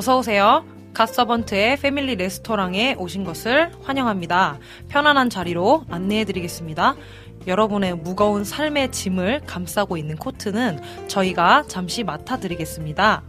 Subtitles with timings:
[0.00, 0.64] 어서 오세요.
[0.94, 4.58] 갓서번트의 패밀리 레스토랑에 오신 것을 환영합니다.
[4.88, 6.96] 편안한 자리로 안내해 드리겠습니다.
[7.46, 13.22] 여러분의 무거운 삶의 짐을 감싸고 있는 코트는 저희가 잠시 맡아 드리겠습니다.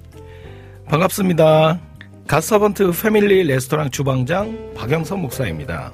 [0.88, 1.81] 반갑습니다.
[2.25, 5.91] 갓서번트 패밀리 레스토랑 주방장 박영선 목사입니다.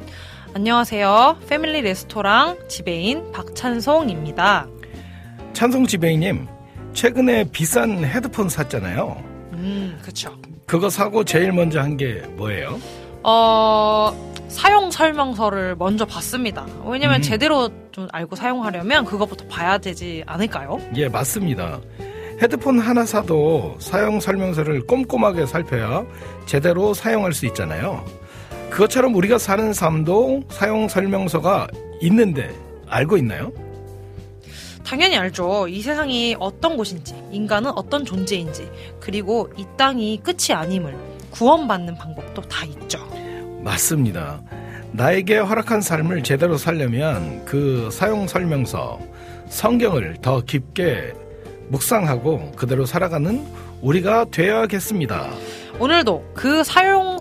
[0.53, 1.37] 안녕하세요.
[1.49, 4.67] 패밀리 레스토랑 지배인 박찬송입니다.
[5.53, 6.45] 찬송 지배이님,
[6.93, 9.23] 최근에 비싼 헤드폰 샀잖아요.
[9.53, 10.37] 음, 그쵸.
[10.67, 12.77] 그거 사고 제일 먼저 한 게 뭐예요?
[13.23, 14.11] 어,
[14.49, 16.65] 사용 설명서를 먼저 봤습니다.
[16.85, 17.21] 왜냐면 음.
[17.21, 20.77] 제대로 좀 알고 사용하려면 그것부터 봐야 되지 않을까요?
[20.95, 21.79] 예, 맞습니다.
[22.41, 26.05] 헤드폰 하나 사도 사용 설명서를 꼼꼼하게 살펴야
[26.45, 28.05] 제대로 사용할 수 있잖아요.
[28.69, 31.67] 그것처럼 우리가 사는 삶도 사용 설명서가
[32.01, 32.53] 있는데
[32.89, 33.51] 알고 있나요?
[34.87, 35.67] 당연히 알죠.
[35.67, 40.95] 이 세상이 어떤 곳인지, 인간은 어떤 존재인지, 그리고 이 땅이 끝이 아님을
[41.31, 42.97] 구원받는 방법도 다 있죠.
[43.61, 44.41] 맞습니다.
[44.93, 48.97] 나에게 허락한 삶을 제대로 살려면 그 사용 설명서,
[49.49, 51.13] 성경을 더 깊게
[51.67, 53.45] 묵상하고 그대로 살아가는
[53.81, 55.31] 우리가 되어야겠습니다.
[55.79, 57.19] 오늘도 그 사용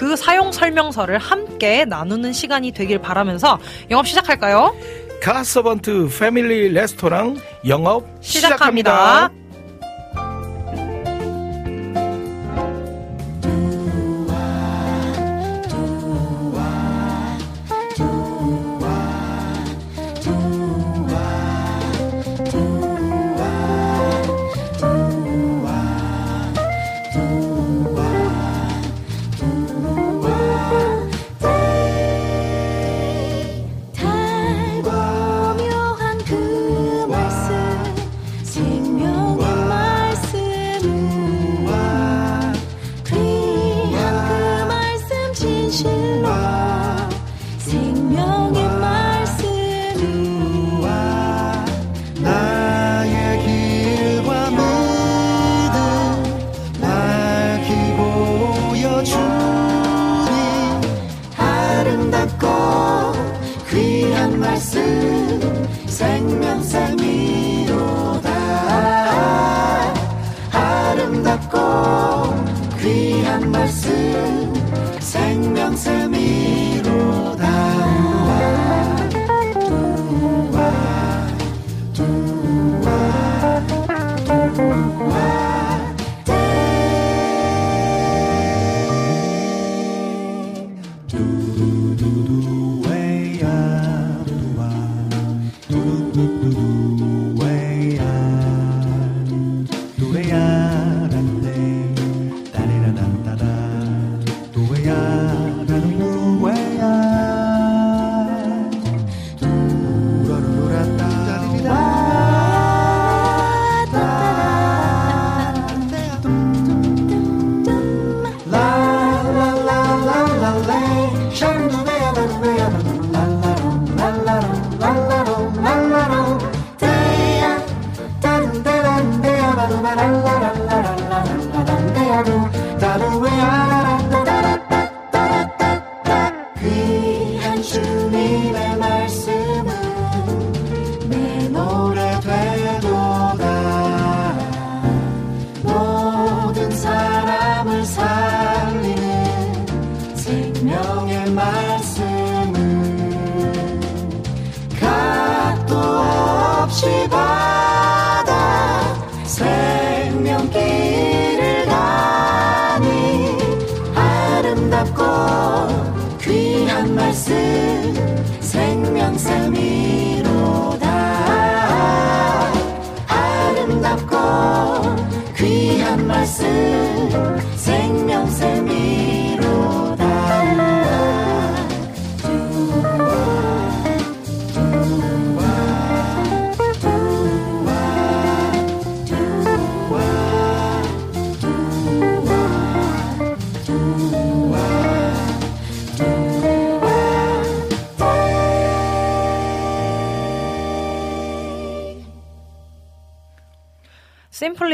[0.00, 3.58] 그 사용 설명서를 함께 나누는 시간이 되길 바라면서
[3.90, 4.74] 영업 시작할까요?
[5.20, 7.36] 가서번트 패밀리 레스토랑
[7.66, 9.28] 영업 시작합니다.
[9.28, 9.39] 시작합니다.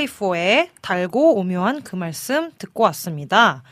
[0.04, 3.62] 심플리4의 달고 오묘한 그 말씀 듣고 왔습니다.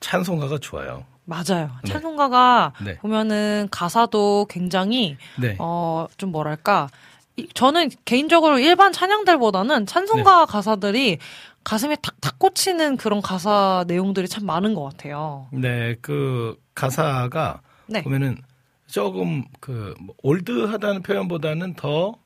[0.00, 1.04] 찬송가가 좋아요.
[1.24, 1.70] 맞아요.
[1.84, 1.92] 네.
[1.92, 2.98] 찬송가가 네.
[2.98, 5.56] 보면은 가사도 굉장히 네.
[5.58, 6.88] 어좀 뭐랄까
[7.36, 10.52] 이- 저는 개인적으로 일반 찬양들보다는 찬송가 네.
[10.52, 11.18] 가사들이
[11.64, 15.46] 가슴에 탁탁 꽂히는 그런 가사 내용들이 참 많은 것 같아요.
[15.52, 18.02] 네, 그 가사가 네.
[18.02, 18.36] 보면은
[18.88, 22.16] 조금 그뭐 올드하다는 표현보다는 더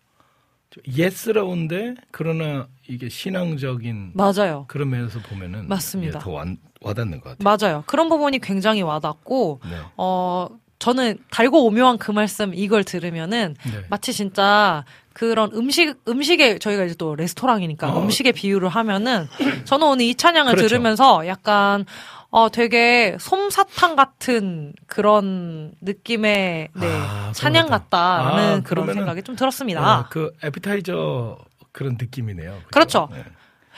[0.97, 4.65] 옛스러운데 그러나 이게 신앙적인 맞아요.
[4.69, 6.19] 그런 면에서 보면은 맞습니다.
[6.19, 6.45] 예, 더 와,
[6.81, 7.57] 와닿는 것 같아요.
[7.69, 7.85] 맞아요.
[7.87, 9.77] 그런 부분이 굉장히 와닿고 네.
[9.97, 10.49] 어
[10.79, 13.85] 저는 달고 오묘한 그 말씀 이걸 들으면은 네.
[13.89, 14.85] 마치 진짜
[15.15, 18.03] 그런 음식 음식에 저희가 이제 또 레스토랑이니까 어.
[18.03, 19.27] 음식에 비유를 하면은
[19.65, 20.69] 저는 오늘 이 찬양을 그렇죠.
[20.69, 21.87] 들으면서 약간
[22.31, 27.69] 어 되게 솜사탕 같은 그런 느낌의 네 아, 찬양.
[27.69, 30.01] 같다는 아, 그런 생각이 좀 들었습니다.
[30.01, 31.39] 어, 그 에피타이저
[31.77, 32.63] 그런 느낌이네요.
[32.73, 33.09] 그렇죠.
[33.13, 33.23] 네.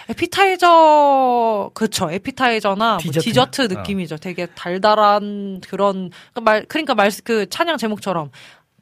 [0.08, 2.08] 에피타이저 그렇죠.
[2.10, 3.20] 에피타이저나 뭐 디저트나?
[3.22, 3.66] 디저트 어.
[3.66, 4.16] 느낌이죠.
[4.18, 8.30] 되게 달달한 그런 그말 그러니까 말 그 찬양 제목처럼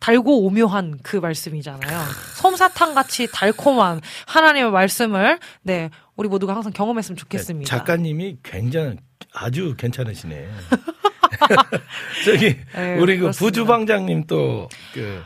[0.01, 2.03] 달고 오묘한 그 말씀이잖아요.
[2.35, 7.71] 솜사탕 같이 달콤한 하나님의 말씀을 네 우리 모두가 항상 경험했으면 좋겠습니다.
[7.71, 8.97] 네, 작가님이 굉장히
[9.33, 10.49] 아주 괜찮으시네.
[12.27, 13.31] 저기 네, 우리 그.
[13.31, 15.25] 부주방장님 또그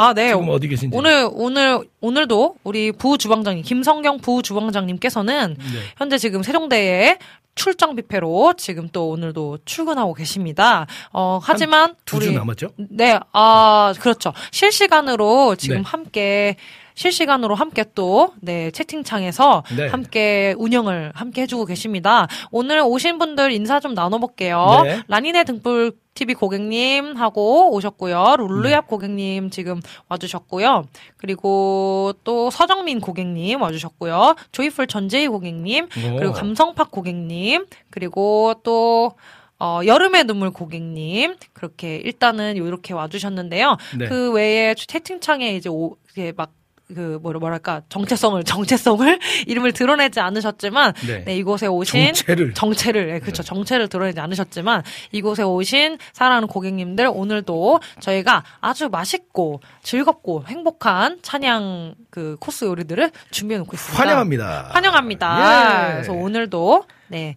[0.00, 0.28] 아, 네.
[0.30, 5.64] 지금 어디 계신지 오늘 오늘 오늘도 우리 부주방장님 김성경 부주방장님께서는 네.
[5.98, 7.18] 현재 지금 세종대에
[7.54, 10.86] 출장 뷔페로 지금 또 오늘도 출근하고 계십니다.
[11.12, 12.70] 어 하지만 두주 우리 남았죠?
[12.88, 14.32] 네, 아, 그렇죠.
[14.52, 15.82] 실시간으로 지금 네.
[15.84, 16.56] 함께,
[17.00, 19.88] 실시간으로 함께 또, 네, 채팅창에서 네.
[19.88, 22.28] 함께 운영을 함께 해주고 계십니다.
[22.50, 24.82] 오늘 오신 분들 인사 좀 나눠볼게요.
[24.84, 25.00] 네.
[25.08, 28.22] 라니네 등불 TV 고객님 하고 오셨고요.
[28.22, 28.44] 네.
[28.44, 29.80] 룰루얍 고객님 지금
[30.10, 30.84] 와주셨고요.
[31.16, 34.34] 그리고 또 서정민 고객님 와주셨고요.
[34.52, 36.16] 조이풀 전재희 고객님, 오.
[36.18, 39.12] 그리고 감성팍 고객님, 그리고 또
[39.58, 43.78] 어, 여름의 눈물 고객님 그렇게 일단은 이렇게 와주셨는데요.
[43.98, 44.06] 네.
[44.06, 46.50] 그 외에 채팅창에 이제 오, 이게 막
[46.94, 51.24] 그 뭐랄까 정체성을 정체성을 이름을 드러내지 않으셨지만 네.
[51.24, 52.54] 네, 이곳에 오신 정체를.
[52.54, 54.82] 정체를 네, 그렇죠 정체를 드러내지 않으셨지만
[55.12, 63.58] 이곳에 오신 사랑하는 고객님들 오늘도 저희가 아주 맛있고 즐겁고 행복한 찬양 그 코스 요리들을 준비해
[63.58, 64.02] 놓고 있습니다.
[64.02, 64.68] 환영합니다.
[64.70, 65.88] 환영합니다.
[65.88, 65.92] 예.
[65.94, 67.36] 그래서 오늘도 네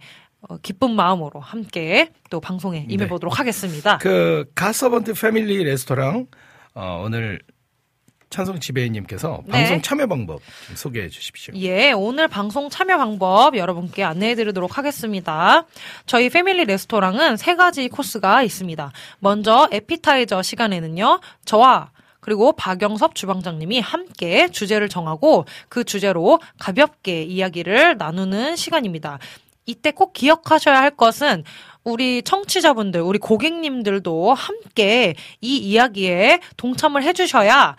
[0.50, 3.08] 어, 기쁜 마음으로 함께 또 방송에 임해 네.
[3.08, 3.98] 보도록 하겠습니다.
[4.00, 6.28] 그 가서번트 패밀리 레스토랑
[6.76, 7.40] 어, 오늘
[8.34, 9.52] 찬송 지배인님께서 네.
[9.52, 11.54] 방송 참여 방법 좀 소개해 주십시오.
[11.58, 15.68] 예, 오늘 방송 참여 방법 여러분께 안내해 드리도록 하겠습니다.
[16.08, 18.92] 저희 패밀리 레스토랑은 세 가지 코스가 있습니다.
[19.20, 28.56] 먼저 에피타이저 시간에는요, 저와 그리고 박영섭 주방장님이 함께 주제를 정하고 그 주제로 가볍게 이야기를 나누는
[28.56, 29.20] 시간입니다.
[29.68, 31.44] 이때 꼭 기억하셔야 할 것은
[31.84, 37.76] 우리 청취자분들, 우리 고객님들도 함께 이 이야기에 동참을 해주셔야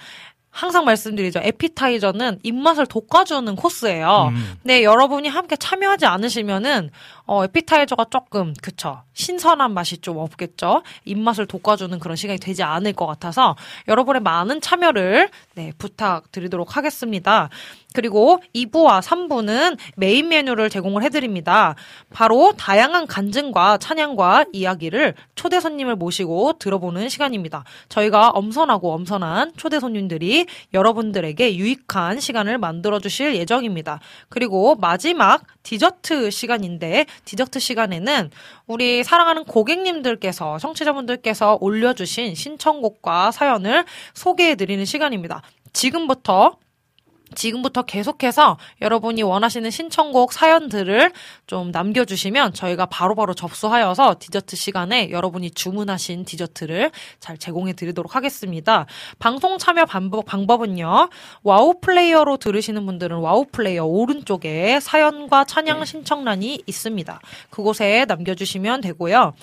[0.54, 1.40] 항상 말씀드리죠.
[1.42, 4.28] 에피타이저는 입맛을 돋궈주는 코스예요.
[4.30, 4.54] 음.
[4.62, 6.90] 네, 여러분이 함께 참여하지 않으시면은
[7.26, 10.82] 어, 에피타이저가 조금 그쵸 신선한 맛이 좀 없겠죠.
[11.06, 13.56] 입맛을 돋궈주는 그런 시간이 되지 않을 것 같아서
[13.88, 17.48] 여러분의 많은 참여를 네 부탁드리도록 하겠습니다.
[17.94, 21.76] 그리고 2부와 3부는 메인 메뉴를 제공을 해드립니다.
[22.10, 27.62] 바로 다양한 간증과 찬양과 이야기를 초대 손님을 모시고 들어보는 시간입니다.
[27.88, 34.00] 저희가 엄선하고 엄선한 초대 손님들이 여러분들에게 유익한 시간을 만들어 주실 예정입니다.
[34.28, 38.30] 그리고 마지막 디저트 시간인데 디저트 시간에는
[38.66, 43.84] 우리 사랑하는 고객님들께서 청취자분들께서 올려주신 신청곡과 사연을
[44.14, 45.42] 소개해 드리는 시간입니다.
[45.72, 46.56] 지금부터
[47.34, 51.12] 지금부터 계속해서 여러분이 원하시는 신청곡 사연들을
[51.46, 58.86] 좀 남겨주시면 저희가 바로바로 접수하여서 디저트 시간에 여러분이 주문하신 디저트를 잘 제공해 드리도록 하겠습니다.
[59.18, 61.08] 방송 참여 방법, 방법은요.
[61.42, 67.20] 와우 플레이어로 들으시는 분들은 와우 플레이어 오른쪽에 사연과 찬양 신청란이 있습니다.
[67.50, 69.34] 그곳에 남겨주시면 되고요.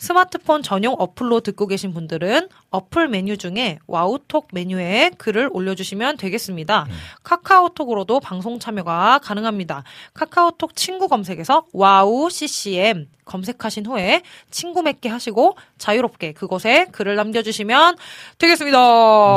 [0.00, 6.86] 스마트폰 전용 어플로 듣고 계신 분들은 어플 메뉴 중에 와우톡 메뉴에 글을 올려주시면 되겠습니다.
[7.22, 9.84] 카카오톡으로도 방송 참여가 가능합니다.
[10.14, 17.96] 카카오톡 친구 검색에서 와우 CCM 검색하신 후에 친구 맺기 하시고 자유롭게 그곳에 글을 남겨주시면
[18.38, 18.78] 되겠습니다.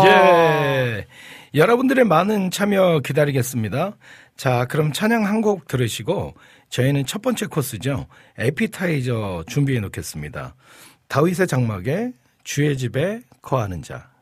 [0.05, 1.07] 예.
[1.53, 3.97] 여러분들의 많은 참여 기다리겠습니다.
[4.37, 6.35] 자, 그럼 찬양 한 곡 들으시고
[6.73, 8.07] 저희는 첫 번째 코스죠.
[8.35, 10.55] 에피타이저 준비해 놓겠습니다.
[11.07, 12.13] 다윗의 장막에
[12.43, 14.12] 주의 집에 거하는 자.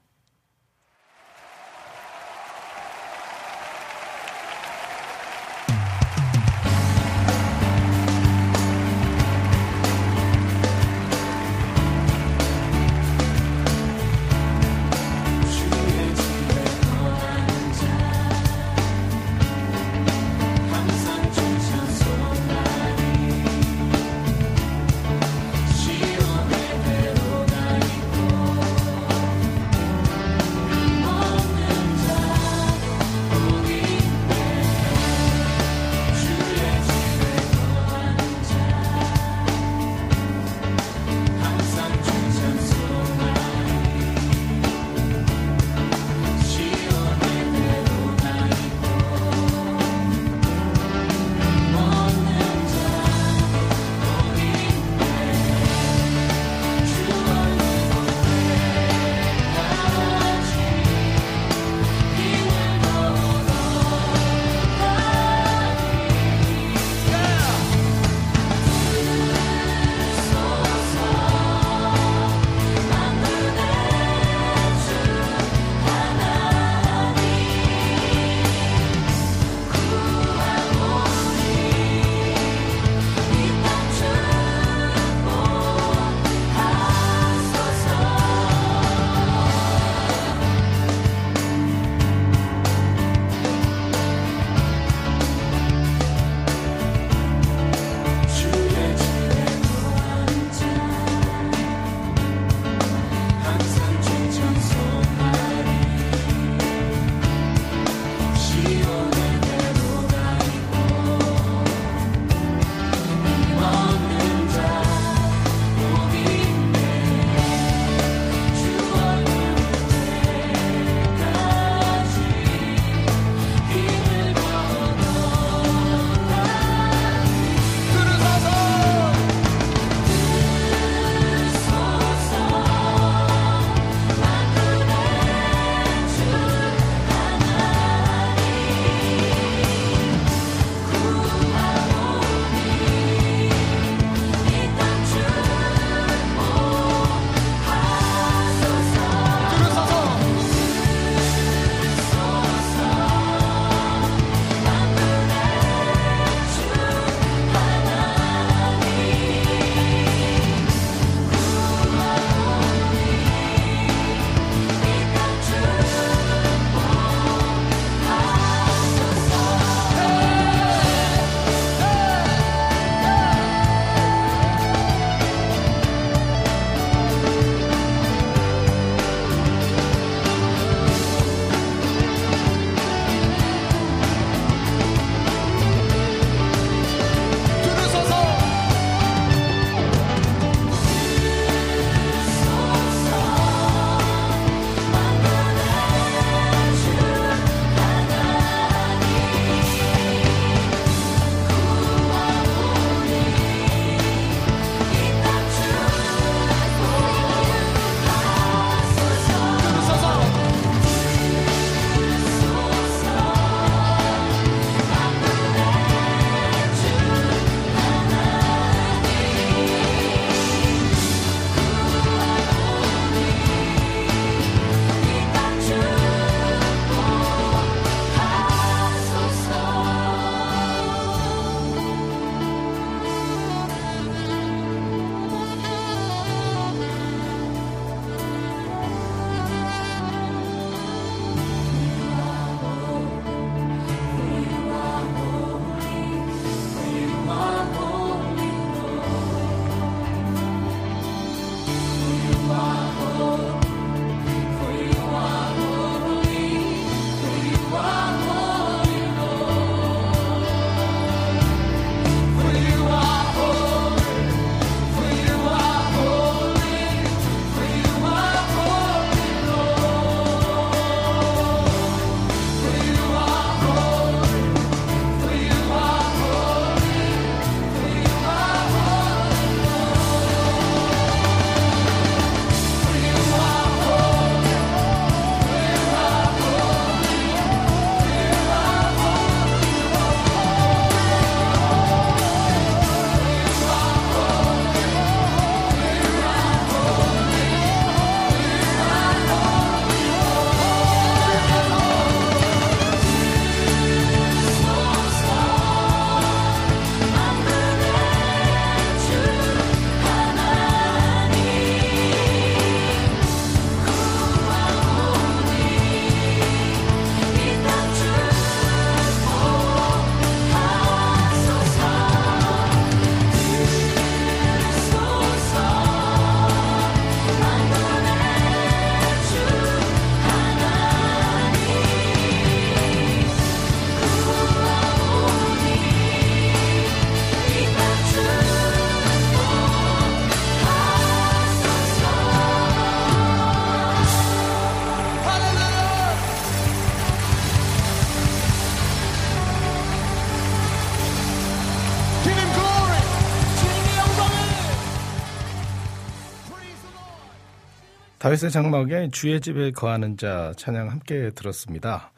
[358.31, 362.13] 다윗의 장막에 주의 집에 거하는 자 찬양 함께 들었습니다.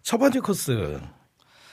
[0.00, 1.00] 첫 번째 코스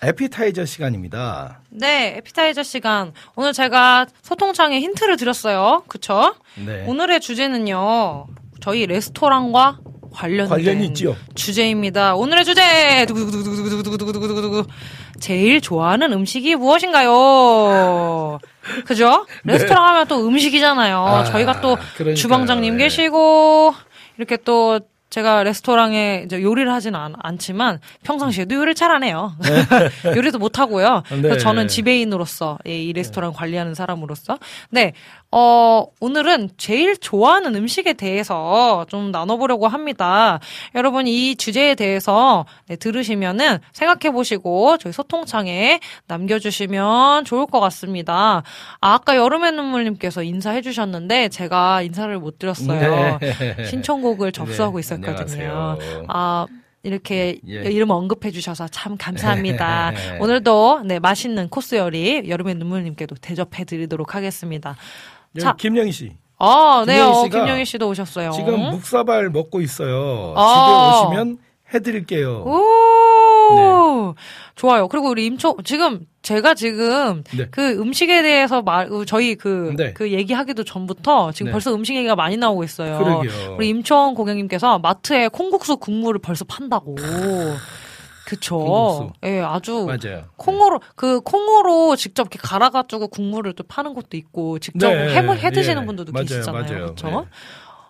[0.01, 1.62] 에피타이저 시간입니다.
[1.69, 3.13] 네, 에피타이저 시간.
[3.36, 5.84] 오늘 제가 소통창에 힌트를 드렸어요.
[5.88, 6.34] 그쵸?
[6.55, 6.86] 네.
[6.88, 8.25] 오늘의 주제는요.
[8.62, 9.77] 저희 레스토랑과
[10.12, 11.15] 관련된 관련이 있지요.
[11.36, 12.15] 주제입니다.
[12.15, 14.66] 오늘의 주제 두구두구두구두구두구두구두구두구
[15.20, 18.40] 제일 좋아하는 음식이 무엇인가요?
[18.86, 19.25] 그죠?
[19.44, 21.06] 레스토랑 하면 또 음식이잖아요.
[21.06, 21.12] 네.
[21.12, 22.16] 아, 저희가 또 그러니까요.
[22.16, 22.84] 주방장님 네.
[22.86, 23.74] 계시고
[24.18, 29.34] 이렇게 또 제가 레스토랑에 이제 요리를 하진 않, 않지만 평상시에도 요리를 잘 안 해요.
[30.16, 31.03] 요리도 못 하고요.
[31.12, 31.22] 네.
[31.22, 34.38] 그래서 저는 지배인으로서 이, 이 레스토랑 관리하는 사람으로서
[34.70, 34.92] 네.
[35.31, 40.40] 어, 오늘은 제일 좋아하는 음식에 대해서 좀 나눠보려고 합니다.
[40.74, 48.44] 여러분 이 주제에 대해서 네, 들으시면은 생각해 보시고 저희 소통창에 남겨주시면 좋을 것 같습니다.
[48.81, 53.20] 아, 아까 여름의 눈물님께서 인사해 주셨는데 제가 인사를 못 드렸어요.
[53.20, 53.66] 네.
[53.66, 55.18] 신청곡을 접수하고 네, 있었거든요.
[55.18, 56.05] 안녕하세요.
[56.07, 56.46] 아,
[56.83, 57.63] 이렇게 예.
[57.70, 59.92] 이름 언급해 주셔서 참 감사합니다.
[60.22, 64.77] 오늘도 네, 맛있는 코스 요리 여름의 눈물님께도 대접해 드리도록 하겠습니다.
[65.37, 68.31] 여기 자, 김영희 씨 아, 네, 김영희 어, 김영희 씨도 오셨어요.
[68.31, 70.33] 지금 묵사발 먹고 있어요.
[70.35, 71.01] 아.
[71.07, 71.37] 집에 오시면
[71.73, 72.43] 해드릴게요.
[72.45, 74.15] 오,
[74.55, 74.87] 좋아요.
[74.87, 77.47] 그리고 우리 임초 지금 제가 지금 네.
[77.51, 79.93] 그 음식에 대해서 말 저희 그그 네.
[80.00, 81.51] 얘기하기도 전부터 지금 네.
[81.51, 83.00] 벌써 음식 얘기가 많이 나오고 있어요.
[83.00, 83.55] 그러게요.
[83.57, 86.95] 우리 임초원 고객님께서 마트에 콩국수 국물을 벌써 판다고.
[88.27, 89.13] 그쵸.
[89.24, 90.25] 예, 아주 맞아요.
[90.35, 95.50] 콩으로 그 콩으로 직접 이렇게 갈아가지고 국물을 또 파는 것도 있고 직접 네, 해, 해
[95.51, 95.85] 드시는 예.
[95.85, 96.63] 분들도 맞아요, 계시잖아요.
[96.63, 96.85] 맞아요.
[96.87, 97.07] 그렇죠?
[97.07, 97.27] 네.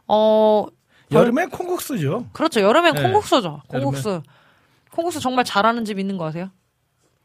[0.07, 0.65] 어
[1.11, 2.27] 여름에 콩국수죠.
[2.33, 2.61] 그렇죠.
[2.61, 3.01] 여름엔 네.
[3.01, 3.63] 콩국수죠.
[3.73, 3.83] 여름에.
[3.83, 4.21] 콩국수.
[4.91, 6.51] 콩국수 정말 잘하는 집 있는 거 아세요?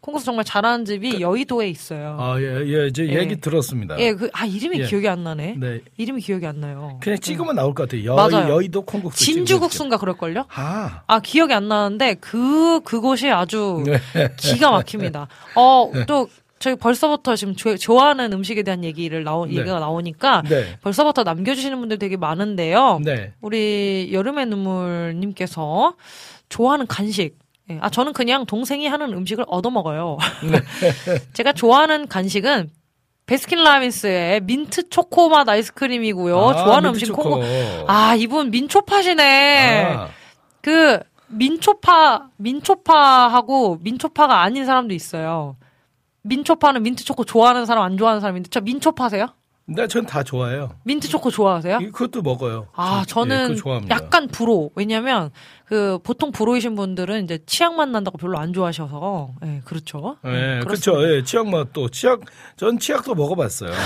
[0.03, 2.17] 콩국수 정말 잘하는 집이 여의도에 있어요.
[2.19, 3.21] 아, 예, 예, 이제 예.
[3.21, 3.97] 얘기 들었습니다.
[4.01, 4.87] 예, 그, 아, 이름이 예.
[4.87, 5.55] 기억이 안 나네.
[5.59, 5.81] 네.
[5.97, 6.99] 이름이 기억이 안 나요.
[7.01, 8.05] 그냥 찍으면 나올 것 같아요.
[8.07, 8.53] 여, 맞아요.
[8.53, 9.25] 여의도 콩국수.
[9.25, 10.47] 진주국수인가 그럴걸요?
[10.53, 14.29] 아, 아, 기억이 안 나는데, 그, 그곳이 아주 네.
[14.37, 15.29] 기가 막힙니다.
[15.55, 19.55] 어, 또, 저희 벌써부터 지금 조- 좋아하는 음식에 대한 얘기를 나오, 네.
[19.55, 20.79] 얘기가 나오니까, 네.
[20.81, 23.01] 벌써부터 남겨주시는 분들 되게 많은데요.
[23.05, 23.33] 네.
[23.41, 25.95] 우리 여름의 눈물님께서
[26.49, 27.41] 좋아하는 간식.
[27.71, 30.19] 예, 아, 저는 그냥 동생이 하는 음식을 얻어 먹어요.
[31.33, 32.71] 제가 좋아하는 간식은
[33.27, 36.39] 베스킨라빈스의 민트 초코맛 아이스크림이고요.
[36.39, 37.23] 아, 좋아하는 음식 초코.
[37.23, 37.45] 콩고.
[37.87, 39.95] 아, 이분 민초파시네.
[39.97, 40.09] 아,
[40.61, 40.99] 그,
[41.29, 45.57] 민초파, 민초파하고 민초파가 아닌 사람도 있어요.
[46.23, 49.29] 민초파는 민트 초코 좋아하는 사람, 안 좋아하는 사람인데, 저 민초파세요?
[49.75, 50.71] 근데 전다 좋아해요.
[50.85, 51.79] 민트 초코 좋아하세요?
[51.81, 52.69] 이- 그것도 먹어요.
[52.75, 53.95] 아, 전- 예, 저는 좋아합니다.
[53.97, 54.71] 약간 불호.
[54.75, 55.31] 왜냐면,
[55.65, 60.17] 그, 보통 불호이신 분들은 이제 치약맛 난다고 별로 안 좋아하셔서, 예, 그렇죠.
[60.27, 61.03] 예, 예, 그렇죠.
[61.09, 62.21] 예, 치약 맛도 치약
[62.57, 63.71] 전 치약도 먹어 봤어요.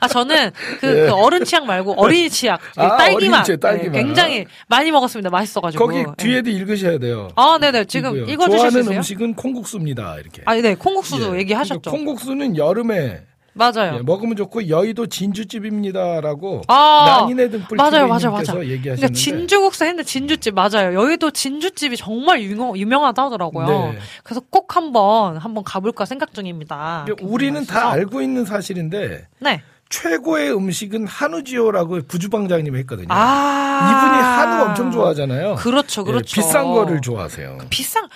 [0.00, 2.60] 아, 저는 그, 그 어른 치약 말고 어린이 치약.
[2.74, 2.84] 그 예.
[2.84, 3.44] 아, 딸기맛.
[3.44, 3.94] 어린이 딸기맛.
[3.96, 5.30] 예, 굉장히 많이 먹었습니다.
[5.30, 5.86] 맛있어가지고.
[5.86, 6.04] 거기 예.
[6.18, 7.28] 뒤에도 읽으셔야 돼요.
[7.36, 7.84] 아, 네네.
[7.86, 8.96] 지금 수 좋아하는?
[8.98, 10.16] 음식은 콩국수입니다.
[10.18, 10.42] 이렇게.
[10.44, 10.74] 아, 네.
[10.74, 11.40] 콩국수도 예.
[11.40, 11.80] 얘기하셨죠.
[11.80, 13.22] 그러니까 콩국수는 여름에
[13.56, 13.96] 맞아요.
[13.96, 18.60] 예, 먹으면 좋고 여의도 진주집입니다라고 아, 난이네 등불 맞아요, 맞아요, 맞아요.
[18.64, 20.94] 얘기하시는데 그러니까 진주국수 했는데 진주집 맞아요.
[20.94, 23.66] 여의도 진주집이 정말 유명 유명하다 하더라고요.
[23.66, 23.98] 네.
[24.22, 27.06] 그래서 꼭 한번 한번 가볼까 생각 중입니다.
[27.22, 27.88] 우리는 다 맛있어서.
[27.92, 29.62] 알고 있는 사실인데 네.
[29.88, 33.06] 최고의 음식은 한우지요라고 부주방장님이 했거든요.
[33.08, 35.54] 아 이분이 한우 엄청 좋아하잖아요.
[35.54, 36.34] 그렇죠, 예, 그렇죠.
[36.34, 37.58] 비싼 거를 좋아하세요.
[37.70, 38.08] 비싼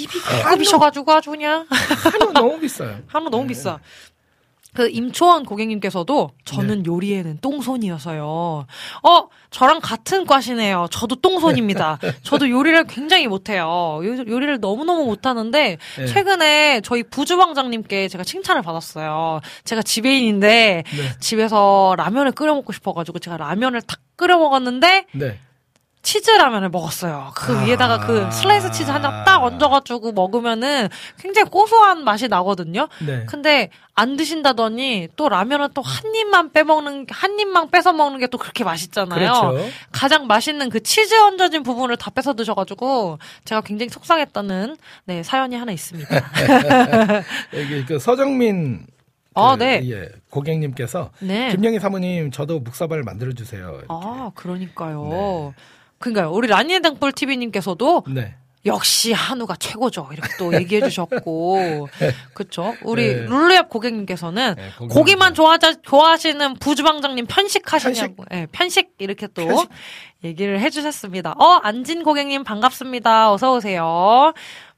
[0.00, 0.54] 입이 한우.
[0.56, 3.00] 급이셔가지고 아주 그냥 한우 너무 비싸요.
[3.08, 3.78] 한우 너무 비싸.
[4.78, 8.24] 그 임초원 고객님께서도 저는 요리에는 똥손이어서요.
[8.24, 10.86] 어, 저랑 같은 과시네요.
[10.92, 11.98] 저도 똥손입니다.
[12.22, 13.64] 저도 요리를 굉장히 못해요.
[14.04, 16.06] 요- 요 리를 너무너무 못하는데 네.
[16.06, 19.40] 최근에 저희 부주방장님께 제가 칭찬을 받았어요.
[19.64, 21.18] 제가 지배인인데 네.
[21.18, 25.40] 집에서 라면을 끓여 먹고 싶어가지고 제가 라면을 탁 끓여 먹었는데 네.
[26.02, 27.32] 치즈 라면을 먹었어요.
[27.34, 27.64] 그 아.
[27.64, 32.88] 위에다가 그 슬라이스 치즈 한장딱 얹어가지고 먹으면은 굉장히 고소한 맛이 나거든요.
[33.04, 33.24] 네.
[33.26, 38.36] 근데 안 드신다더니 또 라면은 또 한 입만 빼먹는 한 입만 뺏어 먹는 게 또
[38.38, 39.18] 그렇게 맛있잖아요.
[39.18, 39.68] 그렇죠.
[39.90, 45.72] 가장 맛있는 그 치즈 얹어진 부분을 다 뺏어 드셔가지고 제가 굉장히 속상했다는 네 사연이 하나
[45.72, 46.08] 있습니다.
[47.54, 48.86] 여기 그 서정민
[49.34, 49.80] 아, 그, 네.
[49.90, 51.50] 예, 고객님께서 네.
[51.50, 53.80] 김영희 사모님 저도 묵사발 만들어 주세요.
[53.88, 55.54] 아 그러니까요.
[55.98, 56.30] 그러니까요.
[56.32, 58.34] 우리 라니의 등불 TV님께서도 네.
[58.66, 60.08] 역시 한우가 최고죠.
[60.12, 61.88] 이렇게 또 얘기해 주셨고.
[62.34, 62.74] 그쵸?
[62.84, 63.20] 우리 네.
[63.22, 64.88] 룰루앱 고객님께서는 네, 고객님.
[64.88, 68.24] 고기만 좋아하자, 좋아하시는 부주방장님 편식하시냐고.
[68.32, 69.68] 예, 편식 이렇게 또 편식.
[70.24, 71.32] 얘기를 해 주셨습니다.
[71.38, 73.32] 어, 안진 고객님 반갑습니다.
[73.32, 74.32] 어서 오세요.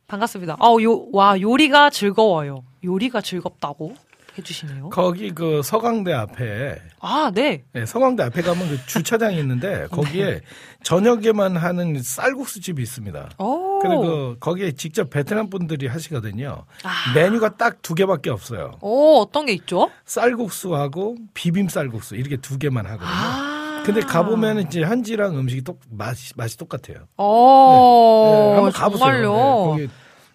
[0.07, 0.57] 반갑습니다.
[0.61, 2.63] 어, 요, 와, 요리가 즐거워요.
[2.85, 3.95] 요리가 즐겁다고?
[4.41, 4.91] 해주시네요.
[4.91, 7.63] 거기 그 서강대 앞에 아, 네.
[7.73, 10.41] 네, 서강대 앞에 가면 그 주차장이 있는데 거기에
[10.83, 13.31] 저녁에만 하는 쌀국수 집이 있습니다.
[13.39, 13.79] 오.
[13.81, 16.65] 근데 그 거기에 직접 베트남 분들이 하시거든요.
[16.83, 17.13] 아.
[17.15, 18.73] 메뉴가 딱 두 개밖에 없어요.
[18.83, 19.91] 오, 어떤 게 있죠?
[20.05, 23.09] 쌀국수하고 비빔 쌀국수 이렇게 두 개만 하거든요.
[23.09, 23.83] 아.
[23.85, 27.07] 근데 가보면 이제 현지랑 음식이 똑 맛이 맛이 똑같아요.
[27.17, 28.99] 오, 네, 한번 가보세요.
[29.07, 29.33] 정말요?
[29.33, 29.89] 네, 거기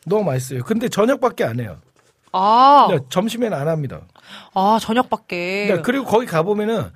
[0.06, 0.64] 너무 맛있어요.
[0.64, 1.78] 근데 저녁밖에 안 해요.
[2.38, 4.02] 아, 네, 점심에는 안 합니다.
[4.54, 5.68] 아, 저녁밖에.
[5.76, 6.92] 네, 그리고 거기 가보면은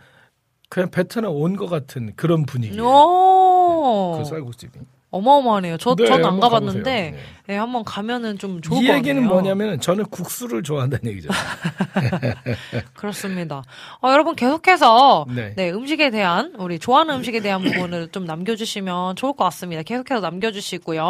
[0.69, 2.85] 그냥 베트남 온 것 같은 그런 분위기예요.
[2.85, 4.15] 오.
[4.19, 4.79] 그 쌀국수집이.
[5.11, 5.77] 어마어마하네요.
[5.77, 7.25] 저, 네, 전안 한번 가봤는데, 가보세요.
[7.47, 9.29] 네, 한번 가면은 좀 좋을 이것 얘기는 같네요.
[9.33, 11.29] 뭐냐면 저는 국수를 좋아한다는 얘기죠.
[12.93, 13.63] 그렇습니다.
[14.01, 15.53] 어, 여러분 계속해서 네.
[15.55, 15.71] 네.
[15.71, 19.81] 음식에 대한 우리 좋아하는 음식에 대한 부분을 좀 남겨주시면 좋을 것 같습니다.
[19.83, 21.03] 계속해서 남겨주시고요.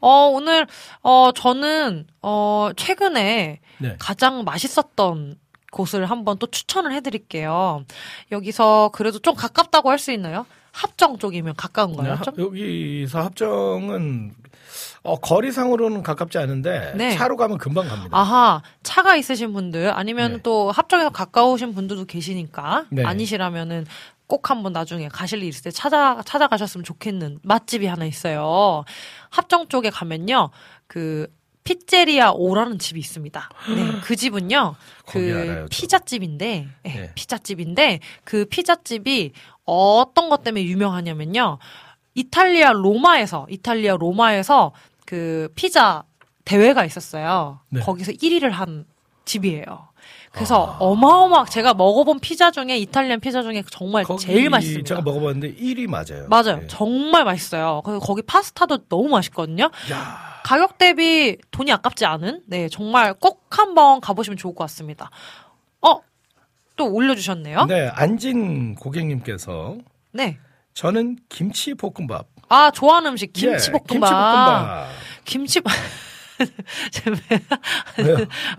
[0.00, 0.66] 어, 오늘
[1.02, 3.96] 어 저는 어 최근에 네.
[3.98, 5.36] 가장 맛있었던
[5.72, 7.84] 곳을 한번 또 추천을 해드릴게요.
[8.30, 10.44] 여기서 그래도 좀 가깝다고 할 수 있나요?
[10.74, 12.14] 합정 쪽이면 가까운가요?
[12.14, 12.34] 하- 좀?
[12.36, 14.32] 여기서 합정은
[15.04, 17.14] 어, 거리상으로는 가깝지 않은데 네.
[17.14, 18.08] 차로 가면 금방 갑니다.
[18.18, 20.38] 아하, 차가 있으신 분들, 아니면 네.
[20.42, 23.04] 또 합정에서 가까우신 분들도 계시니까, 네.
[23.04, 23.86] 아니시라면은
[24.26, 28.84] 꼭 한번 나중에 가실 일 있을 때 찾아, 찾아가셨으면 좋겠는 맛집이 하나 있어요.
[29.30, 30.50] 합정 쪽에 가면요,
[30.88, 31.28] 그,
[31.64, 33.48] 피제리아 오라는 집이 있습니다.
[33.74, 34.74] 네, 그 집은요,
[35.06, 35.66] 그 알아요, 저.
[35.70, 37.12] 피자집인데, 네, 네.
[37.14, 39.32] 피자집인데, 그 피자집이
[39.64, 41.58] 어떤 것 때문에 유명하냐면요,
[42.14, 44.72] 이탈리아 로마에서, 이탈리아 로마에서
[45.06, 46.04] 그 피자
[46.44, 47.60] 대회가 있었어요.
[47.70, 47.80] 네.
[47.80, 48.84] 거기서 1위를 한
[49.24, 49.88] 집이에요.
[50.32, 54.86] 그래서 어마어마 제가 먹어본 피자 중에 이탈리안 피자 중에 정말 제일 맛있습니다.
[54.86, 56.26] 제가 먹어봤는데 1위 맞아요.
[56.28, 56.60] 맞아요.
[56.60, 56.66] 네.
[56.66, 57.82] 정말 맛있어요.
[57.84, 59.70] 그리고 거기 파스타도 너무 맛있거든요.
[59.92, 65.08] 야, 가격 대비 돈이 아깝지 않은 네 정말 꼭 한번 가보시면 좋을 것 같습니다.
[65.80, 66.00] 어
[66.76, 67.66] 또 올려주셨네요.
[67.66, 69.78] 네, 안진 고객님께서
[70.12, 70.38] 네.
[70.74, 72.26] 저는 김치 볶음밥.
[72.48, 73.86] 아 좋아하는 음식 예, 김치 볶음밥.
[73.86, 74.88] 김치볶음밥.
[75.24, 75.60] 김치?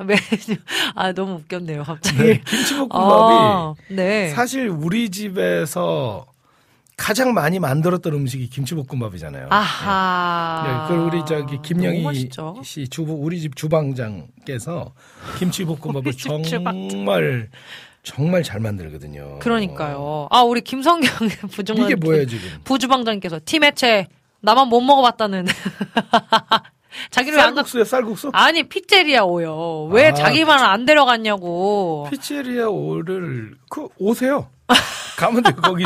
[0.06, 0.58] 메뉴
[0.96, 2.18] 아 너무 웃겼네요 갑자기.
[2.18, 4.30] 네, 김치볶음밥이 아, 네.
[4.30, 6.26] 사실 우리 집에서
[6.98, 9.48] 가장 많이 만들었던 음식이 김치볶음밥이잖아요.
[9.50, 10.88] 아하.
[10.88, 12.30] 네, 그 우리 저기 김영희.
[12.64, 14.94] 씨 주부 우리 집 주방장께서
[15.38, 17.50] 김치볶음밥을 우리 집 주방장.
[18.06, 19.40] 정말 잘 만들거든요.
[19.40, 20.28] 그러니까요.
[20.30, 21.10] 아 우리 김성경
[21.52, 22.48] 부주방 이게 뭐예요 지금?
[22.64, 24.08] 부주방장께서 팀 해체
[24.42, 25.46] 나만 못 먹어봤다는.
[27.12, 28.30] 자기를 왜안 쌀국수에 쌀국수?
[28.32, 29.86] 아니 피제리아 오요.
[29.92, 32.08] 왜 아, 자기만 안 데려갔냐고.
[32.10, 34.50] 피체리아 오를 그 오세요.
[35.18, 35.84] 가면 돼요 거기.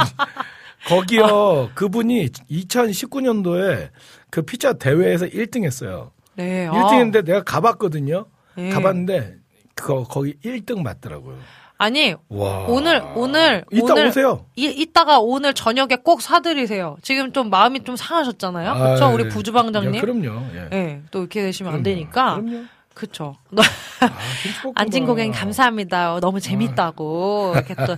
[0.87, 3.89] 거기요 그분이 2019년도에
[4.29, 6.11] 그 피자 대회에서 1등했어요.
[6.35, 6.67] 네.
[6.67, 6.71] 아.
[6.71, 8.25] 1등했는데 내가 가봤거든요.
[8.55, 8.69] 네.
[8.69, 9.37] 가봤는데
[9.73, 11.37] 그 거기 1등 맞더라고요.
[11.79, 12.65] 아니 와.
[12.67, 14.45] 오늘 오늘 이따 오늘 오세요.
[14.57, 16.97] 이, 이따가 오늘 저녁에 꼭 사드리세요.
[17.01, 18.73] 지금 좀 마음이 좀 상하셨잖아요.
[18.73, 19.29] 그렇죠, 아, 우리 예.
[19.29, 19.95] 부주방장님.
[19.95, 20.41] 야, 그럼요.
[20.55, 20.67] 예.
[20.69, 21.95] 네, 또 이렇게 되시면 안 그럼요.
[21.95, 22.35] 되니까.
[22.35, 22.65] 그럼요.
[22.93, 23.37] 그쵸.
[23.55, 24.09] 아.
[24.75, 26.15] 안진 고객님 감사합니다.
[26.15, 27.53] 어, 너무 재밌다고.
[27.55, 27.95] 이렇게 또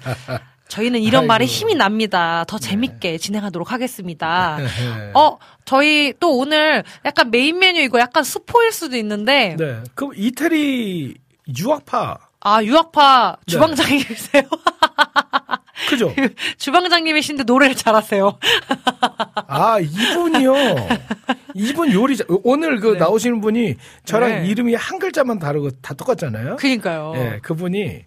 [0.68, 1.52] 저희는 이런 말에 아이고.
[1.52, 2.46] 힘이 납니다.
[2.48, 4.58] 더 재밌게 진행하도록 하겠습니다.
[4.60, 4.66] 네.
[5.18, 9.80] 어, 저희 또 오늘 약간 메인 메뉴 이거 약간 스포일 수도 있는데 네.
[9.96, 11.16] 그럼 이태리
[11.58, 13.52] 유학파 아 유학파 네.
[13.54, 14.44] 주방장님이세요?
[15.90, 16.14] 그죠?
[16.58, 18.38] 주방장님이신데 노래를 잘하세요.
[19.48, 20.54] 아 이분이요.
[21.56, 23.00] 이분 요리 자- 오늘 그 네.
[23.00, 23.76] 나오시는 분이
[24.06, 24.48] 저랑 네.
[24.48, 26.56] 이름이 한 글자만 다르고 다 똑같잖아요.
[26.58, 27.12] 그니까요.
[27.14, 28.06] 네, 그분이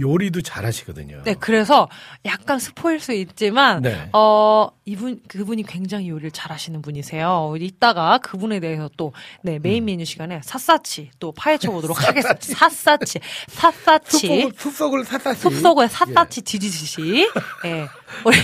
[0.00, 1.22] 요리도 잘하시거든요.
[1.24, 1.88] 네, 그래서
[2.24, 4.08] 약간 스포일 수 있지만, 네.
[4.12, 7.54] 어, 이분, 그분이 굉장히 요리를 잘 하시는 분이세요.
[7.60, 9.12] 이따가 그분에 대해서 또,
[9.42, 9.62] 네, 음.
[9.62, 12.40] 메인 메뉴 시간에 삿사치 또 파헤쳐 보도록 하겠습니다.
[12.40, 14.18] 삿사치, 삿사치.
[14.18, 15.40] 숲속을, 숲속을 사사시.
[15.42, 17.28] 숲속에 샅샅이 뒤지듯이,
[17.66, 17.86] 예.
[18.24, 18.36] 우리,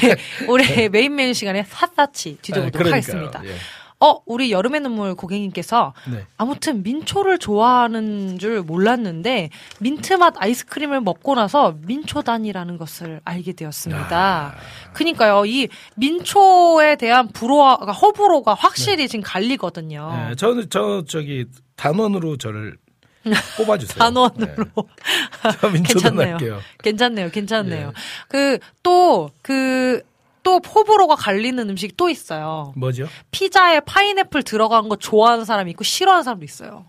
[0.49, 3.25] 우리 메인 메뉴 시간에 샅샅이 뒤져보도록 네, 그러니까요.
[3.25, 3.45] 하겠습니다.
[3.45, 3.57] 예.
[4.01, 6.27] 어, 우리 여름의 눈물 고객님께서 네.
[6.37, 14.55] 아무튼 민초를 좋아하는 줄 몰랐는데 민트 맛 아이스크림을 먹고 나서 민초단이라는 것을 알게 되었습니다.
[14.93, 20.27] 그니까요, 이 민초에 대한 불호가, 그러니까 호불호가 확실히 지금 갈리거든요.
[20.29, 22.77] 네, 저는 저 저기 단원으로 저를
[23.57, 23.99] 뽑아주세요.
[23.99, 24.65] 단원으로.
[24.67, 25.51] 네.
[25.61, 25.83] 저 민초단
[26.17, 26.33] 괜찮네요.
[26.35, 26.61] 할게요.
[26.83, 27.89] 괜찮네요, 괜찮네요.
[27.89, 27.93] 예.
[28.29, 30.03] 그, 또, 그,
[30.45, 32.73] 또 호불호가 갈리는 음식이 또 있어요.
[32.77, 33.09] 뭐죠?
[33.33, 36.85] 피자에 파인애플 들어간 거 좋아하는 사람이 있고 싫어하는 사람도 있어요.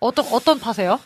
[0.00, 1.00] 어떤, 어떤 파세요?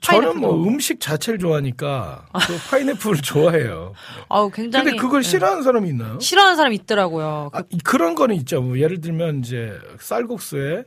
[0.00, 0.68] 저는 뭐 파인애플도.
[0.68, 3.94] 음식 자체를 좋아하니까 그 파인애플을 좋아해요.
[4.28, 4.84] 아우, 굉장히.
[4.84, 5.28] 근데 그걸 예.
[5.28, 6.20] 싫어하는 사람이 있나요?
[6.20, 7.50] 싫어하는 사람이 있더라고요.
[7.52, 8.60] 아, 이- 그런 거는 있죠.
[8.62, 10.84] 뭐 예를 들면 이제 쌀국수에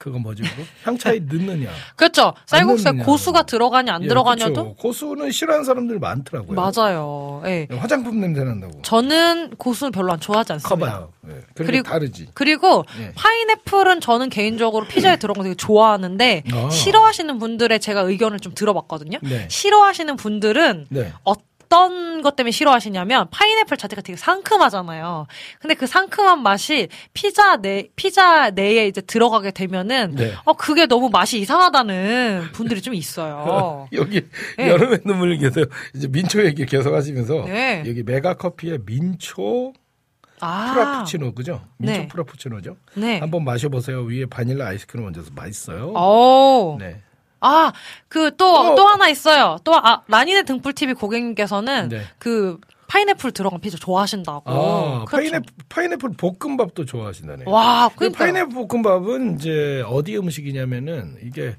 [0.00, 0.62] 그거 뭐지 그거?
[0.84, 1.68] 향차에 넣느냐?
[1.94, 2.32] 그렇죠.
[2.46, 3.04] 쌀국수에 넣느냐.
[3.04, 4.74] 고수가 들어가냐 안 예, 들어가냐도 그쵸.
[4.76, 6.58] 고수는 싫어하는 사람들 많더라고요.
[6.58, 7.42] 맞아요.
[7.44, 7.68] 예.
[7.70, 8.80] 화장품 냄새 난다고.
[8.80, 10.86] 저는 고수는 별로 안 좋아하지 않습니다.
[10.86, 11.12] 커봐요.
[11.28, 11.32] 예.
[11.54, 12.28] 그리고 그리고- 다르지.
[12.32, 13.12] 그리고 예.
[13.14, 16.70] 파인애플은 저는 개인적으로 피자에 들어간 거 되게 좋아하는데 아.
[16.70, 19.18] 싫어하시는 분들의 제가 의견을 좀 들어봤거든요.
[19.20, 19.48] 네.
[19.50, 21.12] 싫어하시는 분들은 네.
[21.24, 25.26] 어떤 것 때문에 싫어하시냐면 파인애플 자체가 되게 상큼하잖아요.
[25.60, 30.34] 근데 그 상큼한 맛이 피자 내 피자 내에 이제 들어가게 되면은 네.
[30.44, 33.88] 어 그게 너무 맛이 이상하다는 분들이 좀 있어요.
[33.94, 34.26] 여기
[34.58, 34.68] 네.
[34.68, 37.84] 여름의 눈물 계속 이제 민초 얘기 계속 하시면서 네.
[37.86, 39.72] 여기 메가 커피의 민초
[40.40, 41.62] 아, 프라푸치노 그죠?
[41.78, 42.08] 민초 네.
[42.08, 42.76] 프라푸치노죠.
[42.94, 43.18] 네.
[43.18, 44.02] 한번 마셔보세요.
[44.02, 45.92] 위에 바닐라 아이스크림 얹어서 맛있어요.
[45.92, 46.76] 오.
[46.78, 47.02] 네.
[47.40, 47.72] 아,
[48.08, 48.74] 그 또, 어.
[48.74, 49.58] 또 하나 있어요.
[49.64, 52.02] 또, 아, 라니네 등불TV 고객님께서는 네.
[52.18, 54.50] 그 파인애플 들어간 피자 좋아하신다고.
[54.50, 55.30] 아, 그렇죠.
[55.30, 57.48] 파인애플, 파인애플 볶음밥도 좋아하신다네요.
[57.48, 61.56] 와, 그 그러니까 파인애플 볶음밥은 이제 어디 음식이냐면은 이게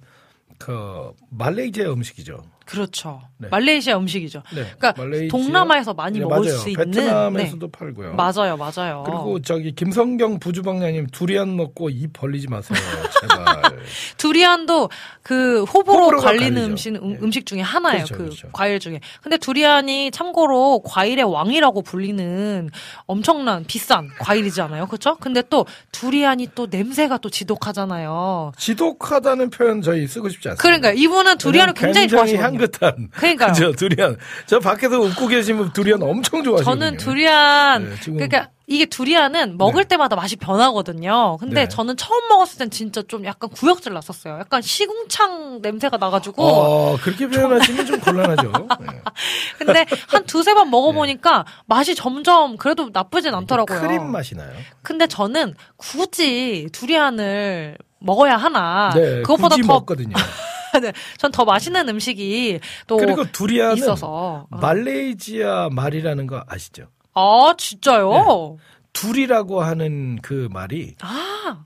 [0.58, 2.44] 그 말레이시아 음식이죠.
[2.66, 3.22] 그렇죠.
[3.38, 3.48] 네.
[3.50, 4.44] 말레이시아 음식이죠.
[4.54, 4.66] 네.
[4.78, 6.58] 그러니까 말레이시아- 동남아에서 많이 네, 먹을 맞아요.
[6.60, 8.10] 수 있는 베트남에서도 팔고요.
[8.12, 8.16] 네.
[8.16, 9.04] 맞아요, 맞아요.
[9.06, 12.78] 그리고 저기 김성경 부주방장님 두리안 먹고 입 벌리지 마세요.
[13.20, 13.62] 제발.
[14.18, 14.90] 두리안도
[15.24, 16.62] 그 호불호 갈리죠.
[16.62, 17.18] 음식, 음, 예.
[17.24, 18.06] 음식 중에 하나예요.
[18.06, 18.50] 그렇죠, 그 그렇죠.
[18.52, 19.00] 과일 중에.
[19.22, 22.70] 근데 두리안이 참고로 과일의 왕이라고 불리는
[23.08, 24.86] 엄청난 비싼 과일이지 않아요?
[24.86, 25.16] 그렇죠?
[25.20, 28.52] 근데 또 두리안이 또 냄새가 또 지독하잖아요.
[28.58, 30.62] 지독하다는 표현 저희 쓰고 싶지 않습니다.
[30.62, 32.42] 그러니까 이분은 두리안을 굉장히 좋아하시거든요.
[32.62, 33.10] 향긋한.
[33.12, 33.54] 그러니까요.
[33.54, 34.18] 그죠, 두리안.
[34.46, 36.64] 저 밖에서 웃고 계시면 두리안 엄청 좋아하시거든요.
[36.64, 39.90] 저는 두리안 네, 그러니까 이게 두리안은 먹을 네.
[39.90, 41.38] 때마다 맛이 변하거든요.
[41.40, 41.68] 근데 네.
[41.68, 44.38] 저는 처음 먹었을 땐 진짜 좀 약간 구역질 났었어요.
[44.40, 46.44] 약간 시궁창 냄새가 나가지고.
[46.44, 48.52] 어, 그렇게 표현하시면 좀 곤란하죠.
[48.80, 49.02] 네.
[49.58, 53.82] 근데 한 두세 번 먹어보니까 맛이 점점 그래도 나쁘진 않더라고요.
[53.82, 54.52] 크림 맛이 나요.
[54.84, 58.92] 근데 저는 굳이 두리안을 먹어야 하나.
[58.96, 60.16] 네, 그것보다 더, 먹거든요.
[60.80, 64.08] 네, 전더 맛있는 음식이 또 그리고 두리안은 있어서.
[64.10, 64.48] 어.
[64.52, 66.88] 말레이시아 말이라는 거 아시죠?
[67.14, 68.58] 아, 진짜요?
[68.94, 71.66] 둘이라고 하는 그 말이 아.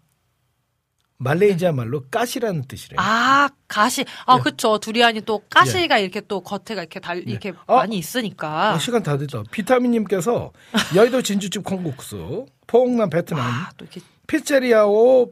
[1.18, 2.98] 말레이시아 말로 가시라는 뜻이래요.
[3.00, 4.06] 아, 가시.
[4.26, 4.42] 아, 예.
[4.42, 4.78] 그쵸.
[4.80, 7.76] 두리안이 또 가시가 이렇게 또 겉에가 이렇게 달, 이렇게 아.
[7.78, 8.74] 많이 있으니까.
[8.74, 9.44] 아, 시간 다 됐다.
[9.50, 10.52] 비타민님께서
[10.94, 15.32] 여의도 진주집 콩국수, 포옹남 베트남, 아, 또 이렇게 피체리아오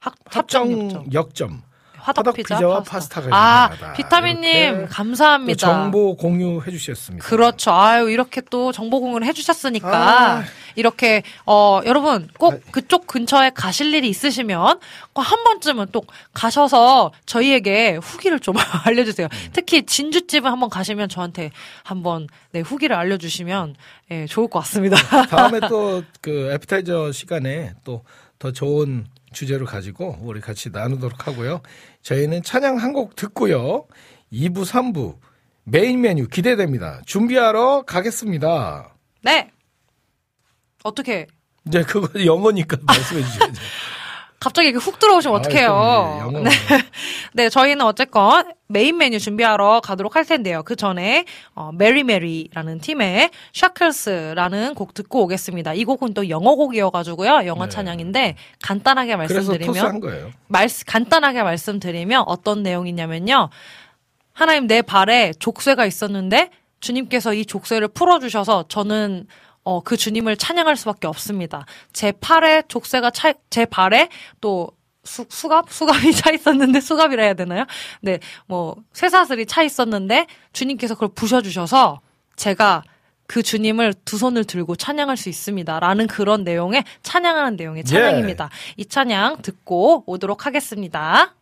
[0.00, 1.62] 합, 합정 합정 역점,
[2.02, 3.20] 화덕 화덕 피자, 피자와 파스타.
[3.20, 3.92] 파스타 가 아.
[3.92, 5.58] 비타민님 감사합니다.
[5.58, 7.24] 정보 공유해 주셨습니다.
[7.26, 7.70] 그렇죠.
[7.72, 9.88] 아유, 이렇게 또 정보 공유를 해주셨으니까.
[10.38, 10.44] 아.
[10.74, 12.56] 이렇게, 어, 여러분, 꼭 아.
[12.72, 14.80] 그쪽 근처에 가실 일이 있으시면,
[15.12, 19.28] 꼭 한 번쯤은 또 가셔서 저희에게 후기를 좀 알려주세요.
[19.30, 19.48] 음.
[19.52, 21.50] 특히 진주집을 한번 가시면 저한테
[21.84, 23.76] 한번, 네, 후기를 알려주시면,
[24.10, 24.96] 예, 좋을 것 같습니다.
[25.26, 28.02] 다음에 또 그 애프타이저 시간에 또
[28.42, 31.62] 더 좋은 주제로 가지고 우리 같이 나누도록 하고요.
[32.02, 33.86] 저희는 찬양 한 곡 듣고요.
[34.32, 35.16] 2부, 3부
[35.62, 37.00] 메인 메뉴 기대됩니다.
[37.06, 38.96] 준비하러 가겠습니다.
[39.22, 39.48] 네!
[40.82, 41.28] 어떻게,
[41.68, 43.60] 이제 그거 영어니까 말씀해 주셔야죠.
[44.42, 46.30] 갑자기 이렇게 훅 들어오시면 아, 어떡해요.
[46.42, 46.50] 네.
[47.32, 50.64] 네, 저희는 어쨌건 메인 메뉴 준비하러 가도록 할 텐데요.
[50.64, 55.74] 그 전에 어, Mary Mary라는 팀의 Shackles라는 곡 듣고 오겠습니다.
[55.74, 57.46] 이 곡은 또 영어 곡이어가지고요.
[57.46, 57.70] 영어 네.
[57.70, 60.00] 찬양인데 간단하게 말씀드리면.
[60.48, 63.48] 말, 간단하게 말씀드리면 어떤 내용이냐면요.
[64.32, 66.50] 하나님 내 발에 족쇄가 있었는데
[66.80, 69.28] 주님께서 이 족쇄를 풀어주셔서 저는
[69.64, 71.66] 어, 그 주님을 찬양할 수밖에 없습니다.
[71.92, 74.08] 제 팔에 족쇄가 차, 제 발에
[74.40, 74.70] 또
[75.04, 75.70] 수, 수갑?
[75.70, 77.64] 수갑이 차 있었는데, 수갑이라 해야 되나요?
[78.00, 82.00] 네, 뭐, 쇠사슬이 차 있었는데, 주님께서 그걸 부셔주셔서,
[82.36, 82.84] 제가
[83.26, 85.80] 그 주님을 두 손을 들고 찬양할 수 있습니다.
[85.80, 88.50] 라는 그런 내용의, 찬양하는 내용의 찬양입니다.
[88.76, 91.34] 이 찬양 듣고 오도록 하겠습니다.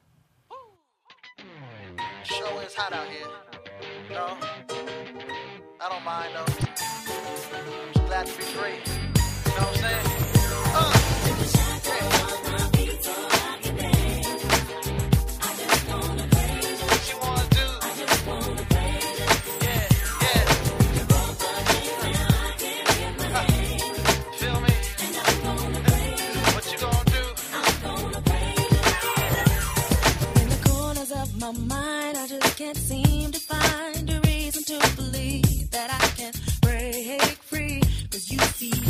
[32.60, 37.80] Can't seem to find a reason to believe that I can break free.
[38.12, 38.89] You see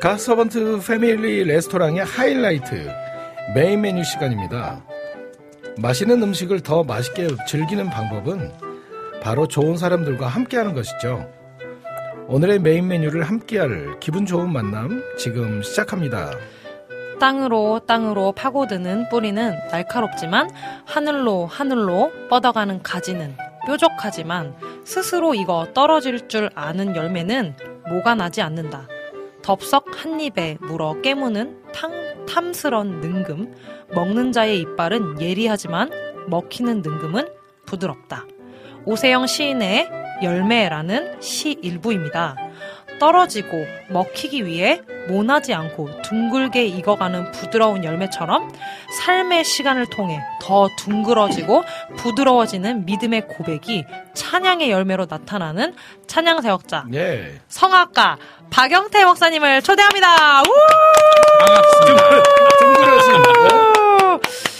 [0.00, 2.90] 갓서번트 패밀리 레스토랑의 하이라이트
[3.54, 4.82] 메인 메뉴 시간입니다.
[5.76, 8.50] 맛있는 음식을 더 맛있게 즐기는 방법은
[9.22, 11.30] 바로 좋은 사람들과 함께하는 것이죠.
[12.28, 16.30] 오늘의 메인 메뉴를 함께할 기분 좋은 만남 지금 시작합니다.
[17.20, 20.48] 땅으로 땅으로 파고드는 뿌리는 날카롭지만
[20.86, 23.36] 하늘로 하늘로 뻗어가는 가지는
[23.66, 27.54] 뾰족하지만 스스로 익어 떨어질 줄 아는 열매는
[27.90, 28.88] 모가 나지 않는다.
[29.42, 33.54] 덥석 한 입에 물어 깨무는 탕, 탐스런 능금,
[33.94, 35.90] 먹는 자의 이빨은 예리하지만
[36.28, 37.28] 먹히는 능금은
[37.66, 38.26] 부드럽다.
[38.84, 39.88] 오세영 시인의
[40.22, 42.36] 열매라는 시 일부입니다.
[43.00, 48.52] 떨어지고 먹히기 위해 모나지 않고 둥글게 익어가는 부드러운 열매처럼
[48.98, 51.64] 삶의 시간을 통해 더 둥그러지고
[51.96, 55.74] 부드러워지는 믿음의 고백이 찬양의 열매로 나타나는
[56.06, 57.40] 찬양 사역자 예.
[57.48, 58.18] 성악가
[58.50, 60.42] 박영태 목사님을 초대합니다.
[60.42, 60.44] 우!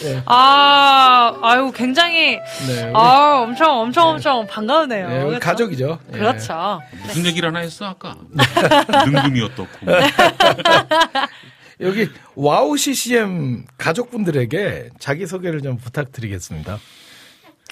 [0.02, 0.22] 네.
[0.24, 2.92] 아, 아유, 굉장히, 네.
[2.94, 5.08] 아 엄청, 엄청, 엄청 반가우네요.
[5.08, 5.40] 네, 그렇죠?
[5.40, 5.98] 가족이죠.
[6.14, 6.18] 예.
[6.18, 6.80] 그렇죠.
[7.02, 8.16] 무슨 얘기를 하나 했어 아까?
[9.04, 9.68] 능금이 어떻고?
[11.80, 16.78] 여기 와우 CCM 가족분들에게 자기 소개를 좀 부탁드리겠습니다.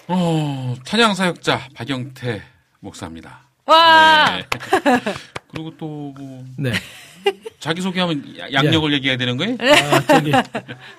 [0.09, 2.43] 어, 찬양 사역자 박영태
[2.81, 3.41] 목사입니다.
[3.67, 4.39] 와!
[5.49, 5.53] 네.
[5.53, 5.87] 그리고 또
[6.17, 6.73] 뭐, 네.
[7.59, 9.57] 자기 소개하면 야- 양력을 얘기해야 되는 거예요?
[9.61, 10.31] 아, 저기,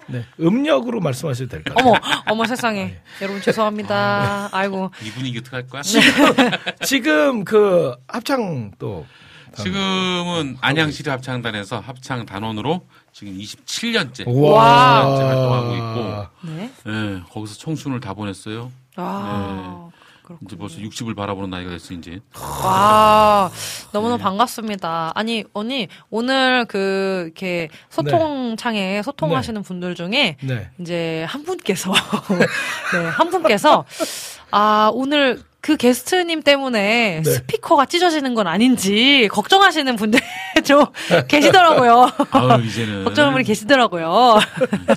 [0.07, 0.25] 네.
[0.39, 1.93] 음력으로 말씀하셔도 될 것 같아요.
[1.93, 2.97] 어머, 어머 세상에.
[3.21, 4.49] 여러분 죄송합니다.
[4.51, 4.91] 아 이고.
[5.03, 5.81] 이 분위기 어떡할 거야?
[6.83, 9.05] 지금 그 합창 또
[9.55, 15.15] 지금은 안양시립 합창단에서 합창 단원으로 지금 27년째 와.
[15.17, 16.71] 활동하고 있고, 네.
[16.87, 18.71] 예, 거기서 청춘을 다 보냈어요.
[20.29, 20.37] 와.
[20.45, 22.19] 이제 벌써 60을 바라보는 나이가 됐어 이제.
[22.63, 23.51] 와,
[23.91, 24.23] 너무너무 네.
[24.23, 25.11] 반갑습니다.
[25.15, 30.69] 아니, 언니, 오늘 그, 이렇게 소통창에 소통하시는 분들 중에 네.
[30.79, 31.91] 이제 한 분께서,
[32.93, 33.85] 네, 한 분께서,
[34.51, 37.29] 아, 오늘 그 게스트님 때문에 네.
[37.29, 40.19] 스피커가 찢어지는 건 아닌지 걱정하시는 분들
[40.63, 40.85] 좀
[41.27, 42.09] 계시더라고요.
[42.31, 44.39] 아유 이제는 걱정하는 분이 계시더라고요.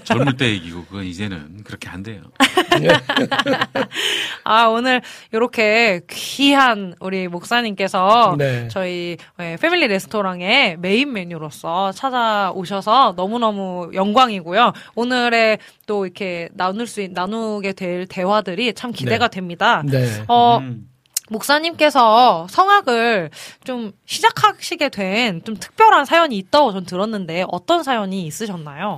[0.05, 2.23] 젊을 때 얘기고 그건 이제는 그렇게 안 돼요.
[4.45, 5.03] 아, 오늘
[5.33, 8.69] 이렇게 귀한 우리 목사님께서 네.
[8.69, 14.73] 저희 예, 패밀리 레스토랑의 메인 메뉴로서 찾아오셔서 너무너무 영광이고요.
[14.95, 19.83] 오늘의 또 이렇게 나눌 수, 있- 나누게 될 대화들이 참 기대가 됩니다.
[19.85, 20.23] 네.
[20.29, 20.89] 어, 음.
[21.31, 23.31] 목사님께서 성악을
[23.65, 28.97] 좀 시작하시게 된 좀 특별한 사연이 있다고 전 들었는데 어떤 사연이 있으셨나요?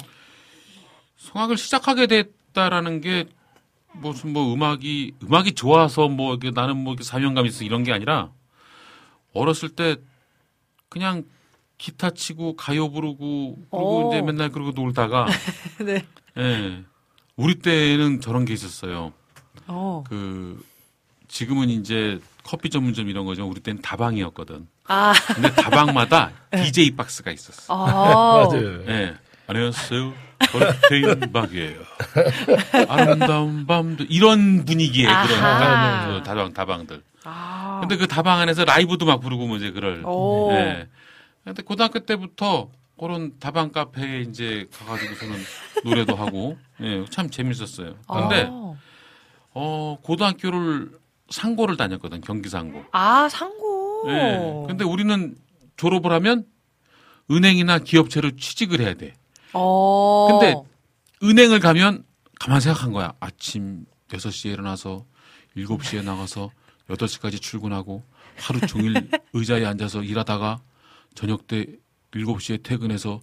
[1.16, 3.26] 성악을 시작하게 됐다라는 게
[3.94, 8.30] 무슨 뭐 음악이 음악이 좋아서 뭐 이렇게 나는 뭐 이렇게 사명감 있어 이런 게 아니라
[9.32, 9.96] 어렸을 때
[10.88, 11.24] 그냥
[11.78, 14.08] 기타 치고 가요 부르고 그리고 오.
[14.08, 15.26] 이제 맨날 그러고 놀다가
[15.84, 16.04] 네.
[16.38, 16.84] 예.
[17.36, 19.12] 우리 때는 저런 게 있었어요.
[19.66, 20.04] 어.
[20.06, 20.64] 그
[21.28, 23.46] 지금은 이제 커피 전문점 이런 거죠.
[23.48, 24.68] 우리 때는 다방이었거든.
[24.86, 25.12] 아.
[25.34, 27.74] 근데 다방마다 DJ 박스가 있었어.
[27.74, 28.46] 아.
[28.46, 28.84] 맞아요.
[28.86, 29.14] 예.
[29.46, 30.23] 안녕하세요.
[30.38, 31.80] 버리테인 박이에요.
[32.88, 36.06] 아름다운 밤도 이런 분위기의 그런 아하.
[36.08, 37.02] 그 다방 다방들.
[37.24, 37.78] 아.
[37.80, 40.04] 근데 그 다방 안에서 라이브도 막 부르고 뭐 이제 그럴.
[40.04, 40.50] 오.
[40.52, 40.88] 예.
[41.44, 45.36] 근데 고등학교 때부터 그런 다방 카페에 이제 가가지고서는
[45.84, 47.96] 노래도 하고, 예, 참 재밌었어요.
[48.06, 48.74] 근데 아.
[49.52, 50.90] 어 고등학교를
[51.30, 52.84] 상고를 다녔거든 경기 상고.
[52.92, 54.04] 아, 상고.
[54.08, 54.66] 예.
[54.68, 55.34] 근데 우리는
[55.76, 56.44] 졸업을 하면
[57.30, 59.14] 은행이나 기업체로 취직을 해야 돼.
[59.54, 60.28] 어.
[60.30, 60.54] 근데
[61.22, 62.04] 은행을 가면
[62.40, 63.12] 가만 생각한 거야.
[63.20, 65.04] 아침 6시에 일어나서
[65.56, 66.50] 7시에 나가서
[66.90, 68.02] 8시까지 출근하고
[68.38, 70.58] 하루 종일 의자에 앉아서 일하다가
[71.14, 71.66] 저녁 때
[72.12, 73.20] 7시에 퇴근해서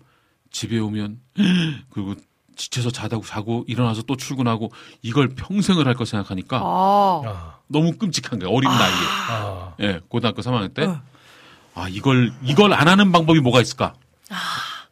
[0.52, 1.20] 집에 오면
[1.92, 2.16] 그리고
[2.56, 4.72] 지쳐서 자다고 자고 일어나서 또 출근하고
[5.02, 7.22] 이걸 평생을 할 거 생각하니까 아.
[7.26, 8.50] 아, 너무 끔찍한 거야.
[8.50, 8.94] 어린 나이에.
[9.30, 10.86] 아, 예, 고등학교 3학년 때.
[10.86, 11.02] 어.
[11.74, 13.94] 아, 이걸, 이걸 안 하는 방법이 뭐가 있을까?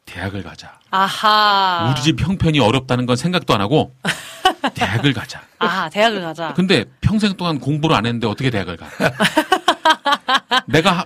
[0.10, 0.80] 대학을 가자.
[0.90, 1.92] 아하.
[1.94, 3.94] 우리 집 형편이 어렵다는 건 생각도 안 하고,
[4.74, 5.42] 대학을 가자.
[5.60, 6.54] 아, 대학을 가자.
[6.56, 8.88] 근데 평생 동안 공부를 안 했는데 어떻게 대학을 가?
[10.68, 11.06] 내가 하-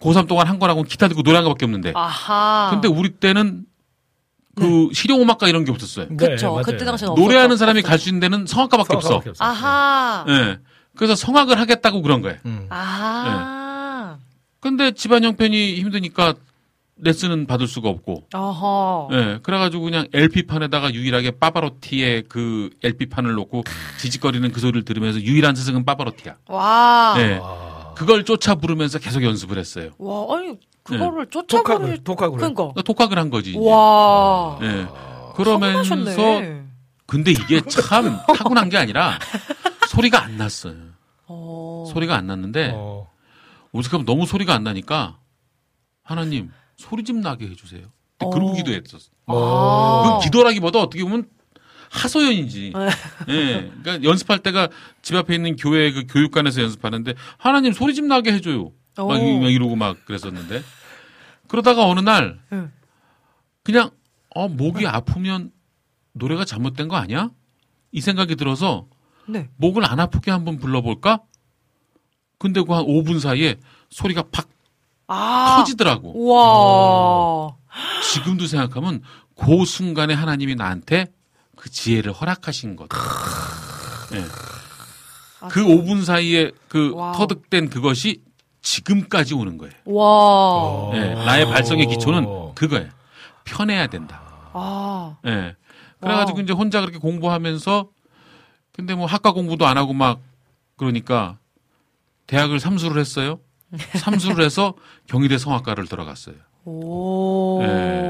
[0.00, 1.92] 고3 동안 한 거라고 기타 들고 노래한 거밖에 없는데.
[1.94, 2.68] 아하.
[2.70, 3.64] 근데 우리 때는
[4.56, 6.06] 그 실용음악가 이런 게 없었어요.
[6.10, 6.50] 네, 그쵸.
[6.52, 6.62] 맞아요.
[6.64, 7.56] 그때 당시는 노래하는.
[7.56, 9.22] 사람이 갈 수 있는 데는 성악가밖에 없어.
[9.38, 10.24] 아하.
[10.28, 10.58] 예.
[10.96, 12.38] 그래서 성악을 하겠다고 그런 거예요.
[12.46, 12.66] 음.
[12.70, 14.18] 아하.
[14.60, 16.34] 근데 집안 형편이 힘드니까
[17.00, 18.28] 레슨은 받을 수가 없고.
[18.34, 19.08] 어허.
[19.12, 19.38] 예.
[19.42, 23.64] 그래가지고 그냥 LP판에다가 유일하게 빠바로티의 그 LP판을 놓고
[23.98, 26.36] 지직거리는 그 소리를 들으면서 유일한 스승은 빠바로티야.
[26.48, 27.14] 와.
[27.18, 27.40] 예.
[27.42, 29.90] 아, 그걸 쫓아 부르면서 계속 연습을 했어요.
[29.98, 32.38] 와, 아니, 그거를 독학을, 쫓아버리, 독학을.
[32.38, 32.54] 그니까.
[32.54, 33.50] 그러니까 독학을 한 거지.
[33.50, 33.58] 이제.
[33.60, 34.58] 와.
[34.62, 34.86] 예.
[35.36, 36.64] 그러면서 성공하셨네.
[37.06, 39.18] 근데 이게 참 타고난 게 아니라
[39.88, 40.74] 소리가 안 났어요.
[41.26, 41.84] 어.
[41.92, 43.08] 소리가 안 났는데 어.
[43.72, 45.18] 오죽하면 너무 소리가 안 나니까
[46.02, 46.50] 하나님
[46.88, 47.82] 소리 좀 나게 해주세요.
[48.20, 48.30] 어.
[48.30, 49.10] 그러고 기도했었어.
[49.26, 50.02] 아.
[50.04, 51.28] 그건 기도라기보다 어떻게 보면
[51.90, 52.72] 하소연이지.
[53.28, 53.70] 예.
[53.82, 54.68] 그러니까 연습할 때가
[55.02, 58.72] 집 앞에 있는 교회 그 교육관에서 연습하는데 하나님 소리 좀 나게 해줘요.
[58.96, 59.14] 막, 오.
[59.16, 60.62] 이- 막 이러고 막 그랬었는데
[61.46, 62.72] 그러다가 어느 날 응.
[63.62, 63.90] 그냥
[64.34, 65.50] 어 목이 아프면
[66.12, 67.30] 노래가 잘못된 거 아니야?
[67.92, 68.86] 이 생각이 들어서
[69.26, 69.48] 네.
[69.56, 71.20] 목을 안 아프게 한번 불러볼까?
[72.38, 73.56] 근데 그 한 5분 사이에
[73.90, 74.48] 소리가 팍
[75.08, 75.56] 아.
[75.58, 76.12] 터지더라고.
[76.16, 77.56] 우와.
[78.12, 79.02] 지금도 생각하면
[79.36, 81.06] 그 순간에 하나님이 나한테
[81.56, 82.88] 그 지혜를 허락하신 것.
[84.14, 84.24] 예.
[85.40, 87.14] 아, 그 5분 사이에 그 wow.
[87.16, 88.22] 터득된 그것이
[88.62, 89.72] 지금까지 오는 거예요.
[89.86, 90.04] 와.
[90.04, 90.92] 어.
[90.94, 91.14] 예.
[91.14, 92.90] 나의 발성의 기초는 그거예요.
[93.44, 94.20] 편해야 된다.
[94.52, 95.16] 아.
[95.26, 95.56] 예.
[96.00, 96.44] 그래가지고 wow.
[96.44, 97.88] 이제 혼자 그렇게 공부하면서
[98.72, 100.20] 근데 뭐 학과 공부도 안 하고 막
[100.76, 101.38] 그러니까
[102.26, 103.40] 대학을 삼수를 했어요.
[103.76, 104.74] 삼수를 해서
[105.06, 106.36] 경희대 성악과를 들어갔어요.
[106.64, 107.60] 오.
[107.62, 108.08] 예.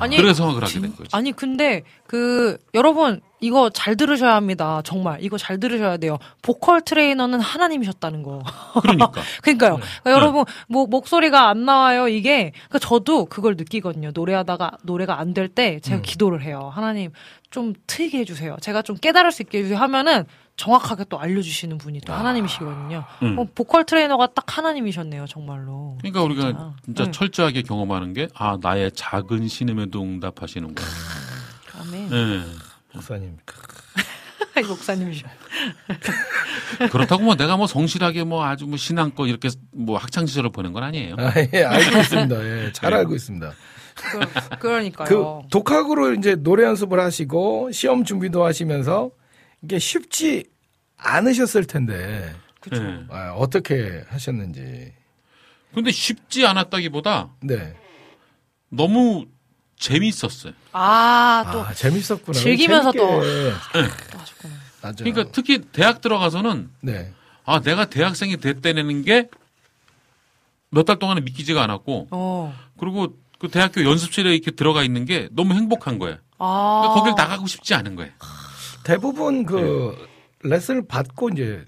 [0.00, 1.08] 아니, 그래서 성악을 하게 된 거지.
[1.12, 4.80] 아니 근데 그 여러분 이거 잘 들으셔야 합니다.
[4.84, 6.18] 정말 이거 잘 들으셔야 돼요.
[6.42, 8.42] 보컬 트레이너는 하나님이셨다는 거.
[8.80, 9.12] 그러니까.
[9.42, 9.76] 그러니까요.
[9.76, 9.82] 네.
[10.02, 12.08] 그러니까 여러분 뭐 목소리가 안 나와요.
[12.08, 14.10] 이게 그러니까 저도 그걸 느끼거든요.
[14.14, 16.02] 노래하다가 노래가 안 될 때 제가 음.
[16.02, 16.70] 기도를 해요.
[16.74, 17.12] 하나님
[17.50, 18.56] 좀 트이게 해주세요.
[18.60, 19.78] 제가 좀 깨달을 수 있게 해주세요.
[19.78, 20.24] 하면은
[20.56, 23.04] 정확하게 또 알려주시는 분이 또 하나님이시거든요.
[23.22, 23.38] 음.
[23.38, 25.26] 어, 보컬 트레이너가 딱 하나님이셨네요.
[25.26, 25.96] 정말로.
[26.00, 27.10] 그러니까 우리가 진짜 네.
[27.10, 30.86] 철저하게 경험하는 게 아 나의 작은 신음에도 응답하시는구나.
[31.80, 32.12] 아멘.
[32.12, 32.42] 예.
[32.94, 33.38] 목사님.
[34.68, 35.26] 목사님이셔.
[36.92, 40.82] 그렇다고 뭐 내가 뭐 성실하게 뭐 아주 뭐 신앙껏 이렇게 뭐 학창 시절을 보낸 건
[40.84, 41.16] 아니에요.
[41.18, 42.44] 아, 예, 알고 있습니다.
[42.44, 42.96] 예, 잘 네.
[42.98, 43.52] 알고 있습니다.
[43.94, 45.08] 그, 그러니까요.
[45.08, 49.10] 그 독학으로 이제 노래 연습을 하시고 시험 준비도 하시면서
[49.62, 50.44] 이게 쉽지
[50.98, 52.82] 않으셨을 텐데 그쵸.
[52.82, 53.06] 예.
[53.10, 54.92] 아, 어떻게 하셨는지.
[55.74, 57.74] 근데 쉽지 않았다기보다 네.
[58.68, 59.26] 너무
[59.78, 60.52] 재밌었어요.
[60.72, 62.38] 아, 또 아, 재밌었구나.
[62.38, 63.22] 즐기면서 또.
[63.22, 64.10] 재밌게.
[64.12, 64.54] 또 하셨구나.
[64.82, 65.04] 맞아.
[65.04, 67.12] 그러니까 특히 대학 들어가서는 네.
[67.44, 69.28] 아 내가 대학생이 됐다는 게
[70.74, 72.58] 몇 달 동안은 믿기지가 않았고 어.
[72.78, 76.16] 그리고 그 대학교 연습실에 이렇게 들어가 있는 게 너무 행복한 거예요.
[76.38, 76.80] 아.
[76.80, 78.10] 그러니까 거길 나가고 싶지 않은 거예요.
[78.84, 79.96] 대부분 그
[80.42, 81.64] 레슨을 받고 이제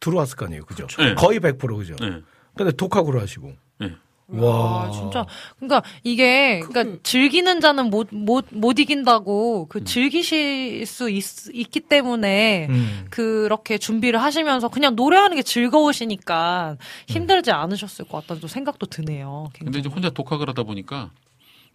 [0.00, 0.64] 들어왔을 거 아니에요.
[0.64, 0.86] 그죠?
[0.98, 1.14] 네.
[1.14, 1.94] 거의 100% 그죠?
[2.02, 2.22] 예.
[2.54, 3.52] 근데 독학으로 하시고.
[3.82, 3.94] 예.
[4.30, 4.50] 와.
[4.84, 5.24] 와, 진짜.
[5.58, 11.24] 그러니까 이게 그러니까 즐기는 자는 못 못 못 이긴다고 그 즐기실 수 있,
[11.54, 13.06] 있기 때문에 음.
[13.10, 16.76] 그렇게 준비를 하시면서 그냥 노래하는 게 즐거우시니까
[17.06, 19.48] 힘들지 않으셨을 것 같다는 좀 생각도 드네요.
[19.54, 19.94] 근데 이제 굉장히.
[19.94, 21.10] 혼자 독학을 하다 보니까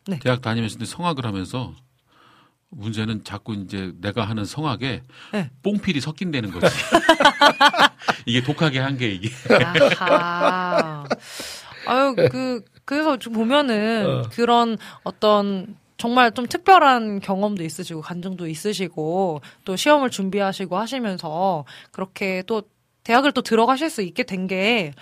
[0.07, 0.19] 네.
[0.19, 1.73] 대학 다니면서 성악을 하면서
[2.75, 5.03] 문제는 자꾸 이제 내가 하는 성악에
[5.33, 5.49] 네.
[5.63, 6.65] 뽕필이 섞인다는 거지.
[8.25, 9.29] 이게 독학의 한계 이게.
[9.99, 11.03] 아하.
[11.85, 19.75] 아유, 그, 그래서 좀 보면은 그런 어떤 정말 좀 특별한 경험도 있으시고 감정도 있으시고 또
[19.75, 22.63] 시험을 준비하시고 하시면서 그렇게 또
[23.03, 24.93] 대학을 또 들어가실 수 있게 된 게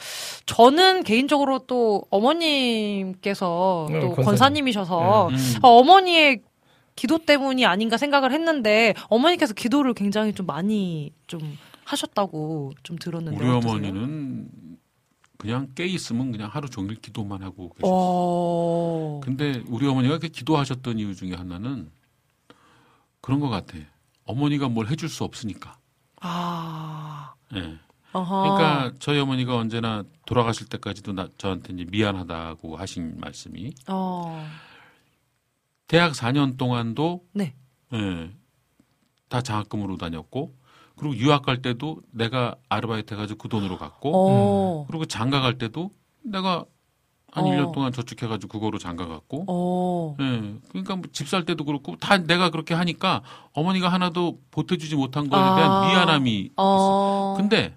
[0.47, 4.25] 저는 개인적으로 또 어머님께서 네, 또 권사님.
[4.25, 5.35] 권사님 이셔서 음.
[5.61, 6.41] 어, 어머니의
[6.95, 13.49] 기도 때문이 아닌가 생각을 했는데 어머니께서 기도를 굉장히 좀 많이 좀 하셨다고 좀 들었는데 우리
[13.49, 13.71] 어떠세요?
[13.71, 14.49] 어머니는
[15.37, 17.91] 그냥 깨 있으면 그냥 하루 종일 기도만 하고 계셨어요.
[17.95, 19.21] 어.
[19.23, 21.89] 근데 우리 어머니가 그렇게 기도하셨던 이유 중에 하나는
[23.21, 23.77] 그런 것 같아.
[24.25, 25.77] 어머니가 뭘 해줄 수 없으니까.
[26.19, 27.33] 아.
[27.55, 27.79] 예.
[28.13, 28.41] 어허.
[28.41, 34.47] 그러니까 저희 어머니가 언제나 돌아가실 때까지도 나, 저한테 이제 미안하다고 하신 말씀이 어.
[35.91, 37.53] 대학 4년 동안도 네.
[37.93, 38.31] 예,
[39.27, 40.55] 다 장학금으로 다녔고
[40.95, 44.85] 그리고 유학 갈 때도 내가 아르바이트 해가지고 그 돈으로 갔고 어.
[44.87, 45.91] 그리고 장가 갈 때도
[46.23, 46.63] 내가
[47.29, 47.47] 한 어.
[47.49, 50.15] 1년 동안 저축해가지고 그거로 장가 갔고 어.
[50.21, 53.21] 예, 그러니까 집살 때도 그렇고 다 내가 그렇게 하니까
[53.51, 55.87] 어머니가 하나도 보태주지 못한 거에 대한 아.
[55.89, 56.53] 미안함이 있어.
[56.55, 57.33] 어.
[57.35, 57.75] 근데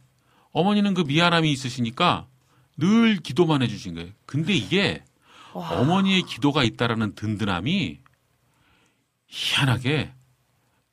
[0.52, 2.28] 어머니는 그 미안함이 있으시니까
[2.76, 4.10] 늘 기도만 해주신 거예요.
[4.24, 5.02] 근데 이게
[5.52, 5.80] 와.
[5.80, 8.03] 어머니의 기도가 있다라는 든든함이
[9.26, 10.12] 희한하게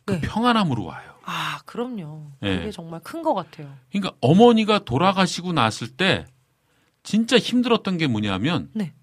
[0.05, 0.21] 그 네.
[0.21, 1.11] 평안함으로 와요.
[1.23, 2.31] 아, 그럼요.
[2.39, 2.57] 네.
[2.57, 3.73] 그게 정말 큰 것 같아요.
[3.91, 6.25] 그러니까 어머니가 돌아가시고 났을 때
[7.03, 8.93] 진짜 힘들었던 게 뭐냐면 네.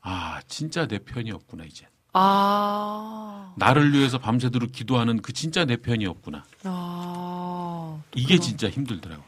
[0.00, 3.54] 아 진짜 내 편이었구나 이제 아.
[3.56, 8.02] 나를 위해서 밤새도록 기도하는 그 진짜 내 편이었구나 아.
[8.14, 9.22] 이게 그런- 진짜 힘들더라고.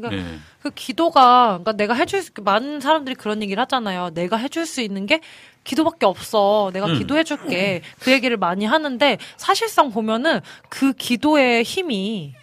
[0.00, 0.38] 그러니까 네.
[0.62, 4.10] 그 기도가 그러니까 내가 해줄 수 많은 사람들이 그런 얘기를 하잖아요.
[4.14, 5.20] 내가 해줄 수 있는 게
[5.64, 6.70] 기도밖에 없어.
[6.72, 6.98] 내가 음.
[6.98, 7.82] 기도해줄게.
[8.00, 12.34] 그 얘기를 많이 하는데 사실상 보면은 그 기도의 힘이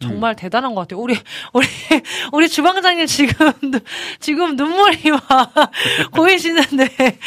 [0.00, 0.36] 정말 음.
[0.36, 1.00] 대단한 것 같아요.
[1.00, 1.16] 우리
[1.52, 1.66] 우리
[2.32, 3.80] 우리 주방장님 지금 눈-
[4.18, 5.20] 지금 눈물이 막
[6.12, 7.18] 고이시는데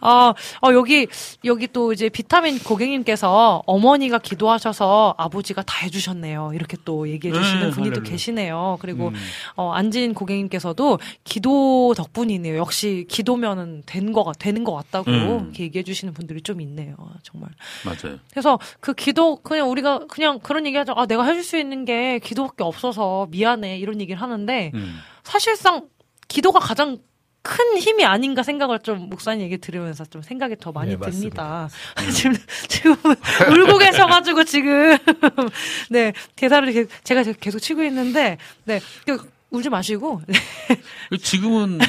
[0.00, 1.06] 어, 어 여기
[1.44, 6.52] 여기 또 이제 비타민 고객님께서 어머니가 기도하셔서 아버지가 다 해주셨네요.
[6.54, 8.02] 이렇게 또 얘기해 주시는 네, 분이 또.
[8.02, 8.78] 계시네요.
[8.80, 9.14] 그리고 음.
[9.56, 12.56] 어, 안진 고객님께서도 기도 덕분이네요.
[12.56, 15.40] 역시 기도면은 된 거가 되는 것 같다고 음.
[15.44, 16.96] 이렇게 얘기해 주시는 분들이 좀 있네요.
[17.22, 17.50] 정말.
[17.84, 18.18] 맞아요.
[18.30, 20.94] 그래서 그 기도 그냥 우리가 그냥 그런 얘기하죠.
[20.96, 24.98] 아 내가 해줄 수 있는 게 기도밖에 없어서 미안해 이런 얘기를 하는데 음.
[25.22, 25.88] 사실상
[26.26, 26.98] 기도가 가장
[27.42, 31.68] 큰 힘이 아닌가 생각을 좀 목사님 얘기 들으면서 좀 생각이 더 많이 네, 듭니다.
[32.14, 32.34] 지금
[32.68, 34.96] 지금 울고 계셔가지고 지금
[35.90, 40.38] 네 대사를 이렇게 제가 계속 치고 있는데 네 그, 울지 마시고 네.
[41.18, 41.80] 지금은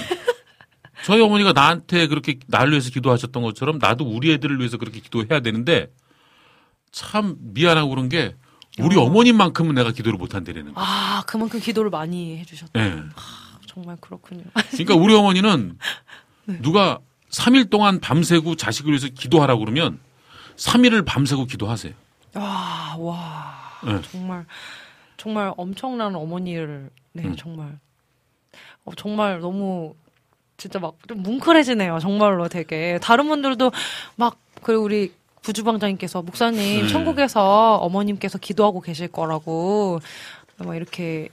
[1.06, 5.88] 저희 어머니가 나한테 그렇게 나를 위해서 기도하셨던 것처럼 나도 우리 애들을 위해서 그렇게 기도해야 되는데
[6.92, 8.36] 참 미안하고 그런 게
[8.80, 9.08] 우리 어.
[9.10, 10.82] 머님만큼은 내가 기도를 못 한다는 거.
[10.82, 12.80] 아 그만큼 기도를 많이 해주셨다.
[12.80, 13.02] 예.
[13.68, 14.44] 정말 그렇군요.
[14.72, 15.78] 그러니까 우리 어머니는
[16.62, 17.00] 누가
[17.30, 20.00] 3일 동안 밤새고 자식을 위해서 기도하라고 그러면
[20.58, 21.94] 3일을 밤새고 기도하세요.
[22.36, 23.56] 와, 와.
[23.84, 24.02] 네.
[24.12, 24.46] 정말,
[25.18, 27.36] 정말 엄청난 어머니를, 네, 음.
[27.36, 27.78] 정말.
[28.86, 29.96] 어, 정말 너무,
[30.58, 32.00] 진짜 막 좀 뭉클해지네요.
[32.00, 33.00] 정말로 되게.
[33.02, 33.72] 다른 분들도
[34.16, 35.14] 막, 그리고 우리
[35.46, 36.88] 부주방장님께서, 목사님, 네.
[36.88, 40.00] 천국에서 어머님께서 기도하고 계실 거라고,
[40.58, 41.30] 막 이렇게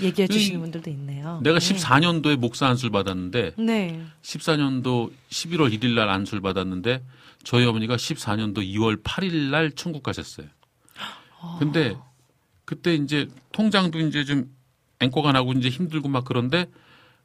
[0.00, 1.40] 얘기해 그 주시는 분들도 있네요.
[1.42, 1.74] 내가 네.
[1.74, 4.02] 14년도에 목사 안술 받았는데 네.
[4.22, 7.02] 14년도 11월 1일 날 안술 받았는데
[7.44, 10.46] 저희 어머니가 14년도 2월 8일 날 천국 가셨어요.
[11.58, 11.94] 근데
[12.64, 14.50] 그때 이제 통장도 이제 좀
[15.00, 16.66] 앵꼬가 나고 이제 힘들고 막 그런데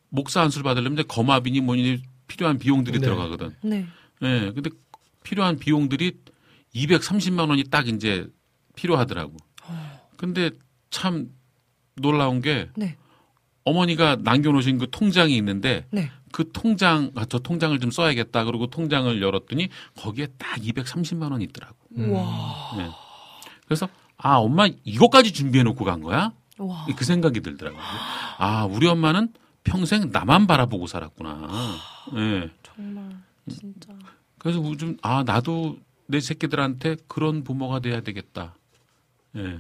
[0.10, 3.06] 목사 안술 받으려면 이제 거마비니 뭐니 필요한 비용들이 네.
[3.06, 3.56] 들어가거든.
[3.62, 3.86] 네.
[4.24, 4.52] 예.
[4.54, 4.72] 근데
[5.28, 6.14] 필요한 비용들이
[6.74, 8.30] 230만 원이 딱 이제
[8.78, 9.36] 필요하더라고.
[10.16, 10.52] 근데
[10.90, 11.30] 참
[11.96, 12.96] 놀라운 게 네.
[13.66, 16.10] 어머니가 남겨놓으신 그 통장이 있는데 네.
[16.32, 18.46] 그 통장, 아, 저 통장을 좀 써야겠다.
[18.46, 19.68] 그러고 통장을 열었더니
[19.98, 21.76] 거기에 딱 230만 원이 있더라고.
[22.14, 22.72] 와.
[22.78, 22.90] 네.
[23.66, 26.32] 그래서 아, 엄마 이것까지 준비해 놓고 간 거야?
[26.58, 26.88] 와.
[26.96, 27.82] 그 생각이 들더라고요.
[28.38, 29.34] 아, 우리 엄마는
[29.66, 31.50] 평생 나만 바라보고 살았구나.
[32.16, 32.50] 예.
[32.64, 33.10] 정말,
[33.50, 33.92] 진짜.
[34.40, 35.78] 그래서 좀, 아, 나도
[36.08, 38.56] 내 새끼들한테 그런 부모가 돼야 되겠다.
[39.36, 39.60] 예.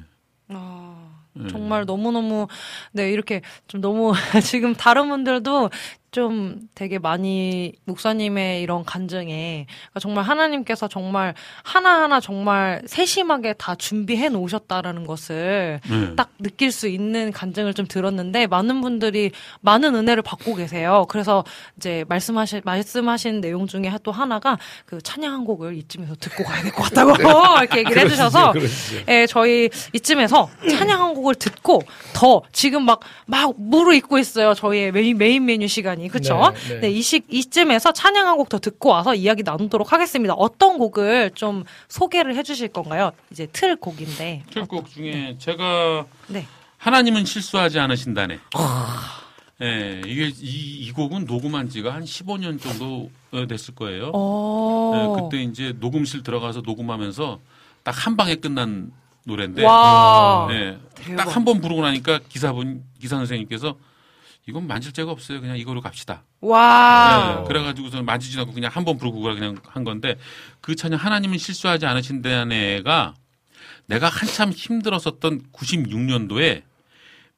[0.50, 1.48] 아, 예.
[1.48, 2.48] 정말 너무너무,
[2.92, 4.14] 네, 이렇게 좀 너무,
[4.44, 5.70] 지금 다른 분들도
[6.12, 11.34] 좀 되게 많이 목사님의 이런 간증에 그러니까 정말 하나님께서 정말
[11.64, 16.16] 하나하나 정말 세심하게 다 준비해 놓으셨다라는 것을 네.
[16.16, 19.32] 딱 느낄 수 있는 간증을 좀 들었는데 많은 분들이
[19.62, 21.06] 많은 은혜를 받고 계세요.
[21.10, 21.44] 그래서
[21.76, 26.72] 이제 말씀하신 말씀하신 내용 중에 또 하나가 그 찬양 한 곡을 이쯤에서 듣고 가야 될
[26.72, 27.12] 것 같다고
[27.60, 29.04] 이렇게 얘기를 해 주셔서 그러시죠.
[29.10, 31.82] 예, 저희 이쯤에서 찬양 한 곡을 듣고
[32.14, 34.54] 더 지금 막, 막 무르익고 있어요.
[34.54, 36.08] 저희의 메인, 메인 메뉴 시간 이.
[36.10, 36.54] 그쵸?
[36.68, 36.90] 네, 네, 네.
[36.92, 40.34] 이 시, 이쯤에서 찬양 한 곡 더 듣고 와서 이야기 나누도록 하겠습니다.
[40.36, 43.12] 어떤 곡을 좀 소개를 해 주실 건가요?
[43.32, 44.44] 이제 틀 곡인데.
[44.52, 46.46] 틀곡 중에 제가 네.
[46.78, 48.40] 하나님은 실수하지 않으신다네.
[49.64, 54.12] 예, 이게 이, 이 곡은 녹음한 지가 한 15년 정도 어, 됐을 거예요.
[54.14, 54.92] 어.
[55.18, 57.40] 예, 그때 이제 녹음실 들어가서 녹음하면서
[57.84, 58.92] 딱 한 방에 끝난
[59.26, 60.48] 노래인데 와.
[60.52, 61.26] 예, 대박.
[61.26, 63.76] 딱한 번 부르고 나니까 기사분 기사 선생님께서
[64.48, 65.42] 이건 만질 데가 없어요.
[65.42, 66.24] 그냥 이거로 갑시다.
[66.40, 67.40] 와.
[67.42, 70.16] 네, 그래가지고서 만지지 않고 그냥 한 번 부르고 그냥 한 건데
[70.62, 73.14] 그 찬양 하나님은 실수하지 않으신다네가
[73.88, 76.64] 내가 한참 힘들었었던 96년도에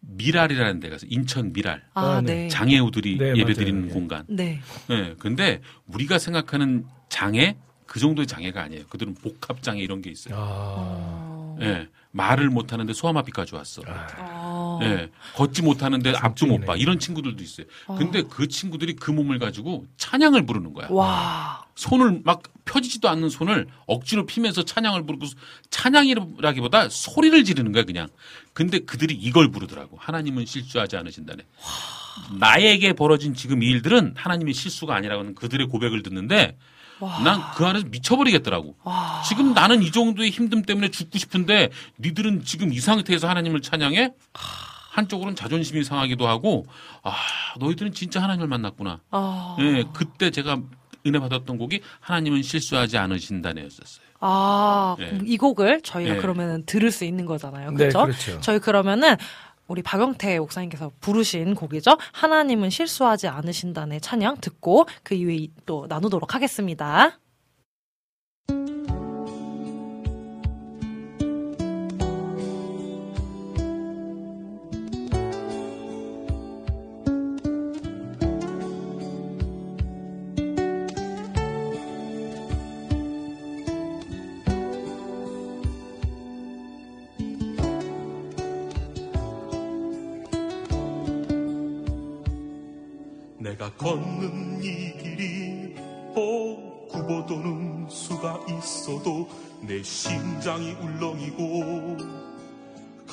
[0.02, 1.10] 미랄이라는 데가 있어요.
[1.12, 1.84] 인천 미랄.
[1.94, 2.34] 아, 아, 네.
[2.44, 2.48] 네.
[2.48, 3.90] 장애우들이 네, 예배 드리는 맞아요.
[3.90, 3.94] 예.
[3.94, 4.26] 공간.
[4.30, 4.62] 네.
[4.92, 5.16] 예.
[5.20, 8.86] 근데 우리가 생각하는 장애 그 정도의 장애가 아니에요.
[8.88, 10.36] 그들은 복합 장애 이런 게 있어요.
[10.38, 11.58] 어.
[11.62, 11.88] 예.
[12.12, 13.82] 말을 못 하는데 소아마비까지 왔어.
[13.88, 14.69] 어.
[14.82, 15.10] 예.
[15.36, 16.76] 걷지 못하는데 앞도 못 봐.
[16.76, 17.66] 이런 친구들도 있어요.
[17.98, 20.88] 근데 그 친구들이 그 몸을 가지고 찬양을 부르는 거야.
[20.90, 21.66] 와.
[21.76, 25.26] 손을 막 펴지지도 않는 손을 억지로 피면서 찬양을 부르고
[25.70, 28.08] 찬양이라기보다 소리를 지르는 거야 그냥.
[28.54, 29.98] 근데 그들이 이걸 부르더라고.
[30.00, 31.44] 하나님은 실수하지 않으신다네.
[32.38, 36.58] 나에게 벌어진 지금 이 일들은 하나님의 실수가 아니라는 그들의 고백을 듣는데
[37.00, 38.76] 난그 안에서 미쳐버리겠더라고.
[38.84, 39.22] 와.
[39.28, 41.70] 지금 나는 이 정도의 힘듦 때문에 죽고 싶은데
[42.00, 44.12] 니들은 지금 이 상태에서 하나님을 찬양해?
[45.00, 46.66] 한쪽으로는 자존심이 상하기도 하고
[47.04, 47.14] 아
[47.60, 49.02] 너희들은 진짜 하나님을 만났구나.
[49.12, 49.58] 아.
[49.60, 50.62] 예, 그때 제가
[51.08, 54.10] 은혜 받았던 곡이 하나님은 실수하지 않으신다네였었어요.
[54.22, 55.18] 아, 네.
[55.24, 56.20] 이 곡을 저희가 네.
[56.20, 57.72] 그러면 들을 수 있는 거잖아요.
[57.72, 58.02] 네, 그렇죠?
[58.04, 58.42] 그렇죠.
[58.42, 59.16] 저희 그러면은
[59.68, 61.98] 우리 박영태 목사님께서 부르신 곡이죠.
[62.12, 67.20] 하나님은 실수하지 않으신다네 찬양 듣고 그 이후에 또 나누도록 하겠습니다.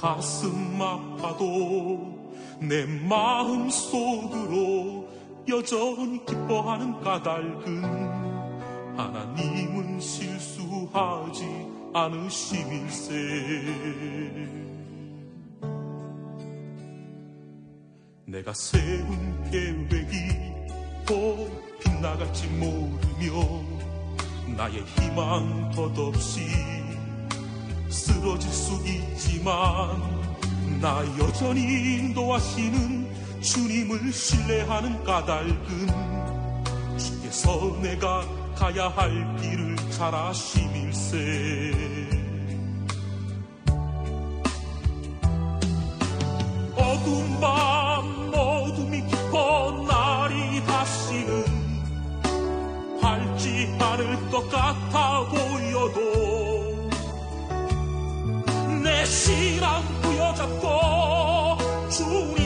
[0.00, 2.14] 가슴 아파도
[2.60, 5.08] 내 마음 속으로
[5.48, 7.84] 여전히 기뻐하는 까닭은
[8.96, 11.46] 하나님은 실수하지
[11.94, 13.14] 않으심일세.
[18.26, 20.16] 내가 세운 계획이
[21.06, 21.48] 또
[21.80, 23.62] 빗나갈지 모르며
[24.56, 26.40] 나의 희망 덧없이
[27.88, 30.00] 쓰러질 수 있지만
[30.80, 33.06] 나 여전히 인도하시는
[33.40, 35.56] 주님을 신뢰하는 까닭은
[36.98, 41.72] 주께서 내가 가야 할 길을 잘 아심일세.
[46.74, 51.44] 어두운 밤 어둠이 깊어 날이 다시는
[53.00, 56.55] 밝지 않을 것 같아 보여도
[58.96, 61.58] 내 신앙 부여잡고
[61.90, 62.45] 주님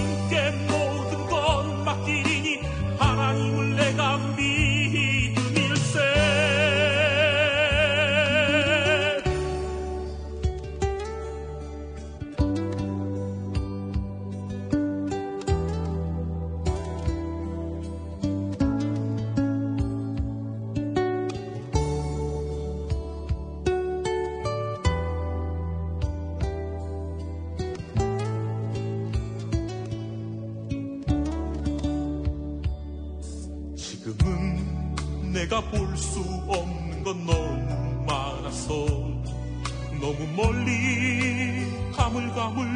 [40.11, 42.67] 너무 멀리 가물가물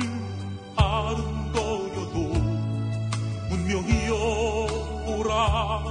[0.77, 2.33] 아른거려도
[3.49, 5.83] 분명히 여보라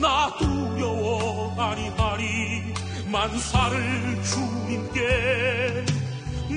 [0.00, 2.74] 나 두려워 아니하리
[3.06, 5.84] 만사를 주님께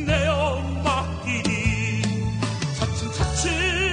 [0.07, 2.01] 내어 맡기니.
[2.79, 3.86] 차츰차츰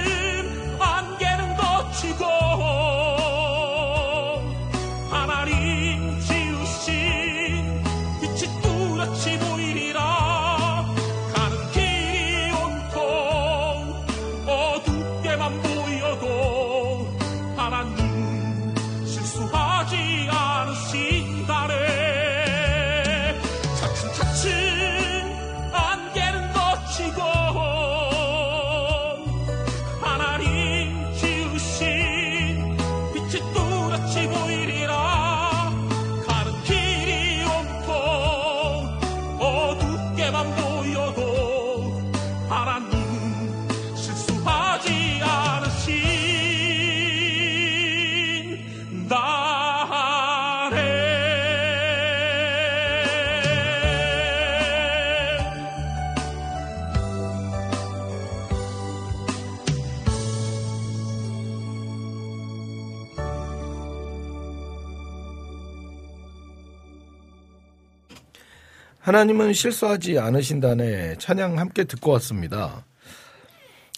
[69.05, 72.83] 하나님은 실수하지 않으신다네 찬양 함께 듣고 왔습니다.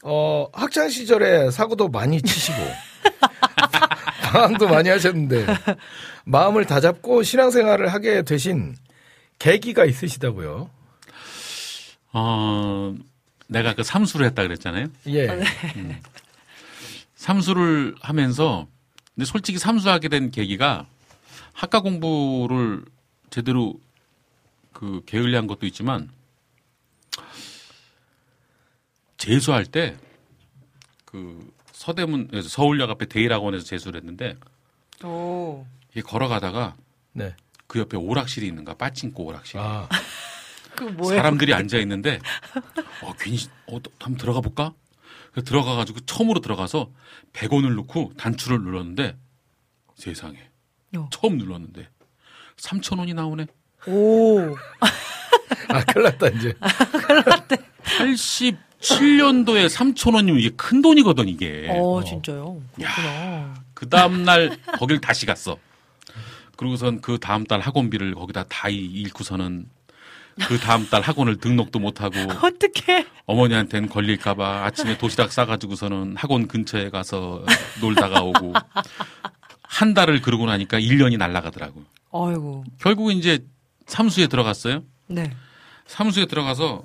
[0.03, 2.57] 어, 학창 시절에 사고도 많이 치시고
[4.33, 5.45] 방황도 많이 하셨는데
[6.25, 8.75] 마음을 다잡고 신앙생활을 하게 되신
[9.39, 10.69] 계기가 있으시다고요.
[12.11, 12.95] 어,
[13.47, 14.87] 내가 그 삼수를 했다 그랬잖아요.
[15.07, 15.41] 예.
[17.15, 18.67] 삼수를 하면서
[19.15, 20.85] 근데 솔직히 삼수하게 된 계기가
[21.53, 22.83] 학과 공부를
[23.29, 23.79] 제대로
[24.77, 26.11] 그 게을리한 것도 있지만
[29.17, 29.97] 재수할 때
[31.07, 34.35] 그 서대문에서 서울역 앞에 대일학원에서 재수를 했는데
[35.03, 35.65] 오.
[35.91, 36.75] 이게 걸어가다가
[37.13, 37.33] 네.
[37.65, 39.87] 그 옆에 오락실이 있는가 빠찡코 오락실 아,
[40.75, 40.93] 그?
[41.05, 42.19] 사람들이 앉아 있는데
[43.01, 44.73] 어 괜히 어또 한번 들어가 볼까?
[45.45, 46.91] 들어가 가지고 처음으로 들어가서
[47.31, 49.17] 100원을 넣고 단추를 눌렀는데
[49.95, 50.37] 세상에
[50.97, 51.09] 어.
[51.11, 51.89] 처음 눌렀는데
[52.57, 53.45] 3,000원이 나오네.
[53.87, 54.55] 오.
[55.69, 56.53] 아, 큰일 났다, 이제.
[58.81, 61.67] 87년도에 3,000원이면 이게 큰 돈이거든 이게.
[61.69, 62.61] 어, 진짜요?
[62.75, 63.53] 그렇구나.
[63.73, 65.57] 그 다음 날 거길 다시 갔어.
[66.55, 69.67] 그러고선 그 다음 달 학원비를 거기다 다 잃고서는
[70.47, 73.05] 그 다음 달 학원을 등록도 못 하고 어떡해.
[73.25, 77.43] 어머니한테는 걸릴까봐 아침에 도시락 싸가지고서는 학원 근처에 가서
[77.81, 78.53] 놀다가 오고
[79.61, 81.83] 한 달을 그러고 나니까 1년이 날아가더라고.
[82.11, 82.63] 아이고.
[82.79, 83.39] 결국 이제
[83.87, 84.83] 삼수에 들어갔어요.
[85.07, 85.31] 네.
[85.87, 86.83] 사무소에 들어가서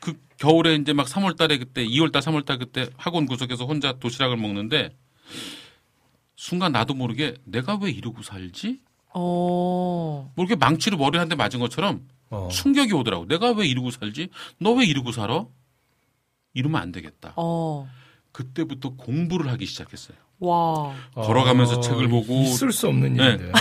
[0.00, 3.92] 그 겨울에 이제 막 3월 달에 그때 2월 달 3월 달 그때 학원 구석에서 혼자
[3.98, 4.96] 도시락을 먹는데
[6.36, 8.80] 순간 나도 모르게 내가 왜 이러고 살지?
[9.12, 10.32] 어.
[10.36, 12.48] 모르게 망치로 머리 한 대 맞은 것처럼 어.
[12.50, 13.26] 충격이 오더라고.
[13.26, 14.30] 내가 왜 이러고 살지?
[14.58, 15.44] 너 왜 이러고 살아?
[16.54, 17.34] 이러면 안 되겠다.
[17.36, 17.88] 어.
[18.32, 20.16] 그때부터 공부를 하기 시작했어요.
[20.40, 20.92] 와.
[21.14, 23.24] 걸어가면서 어, 책을 보고 있을 수 없는 네.
[23.24, 23.52] 일인데.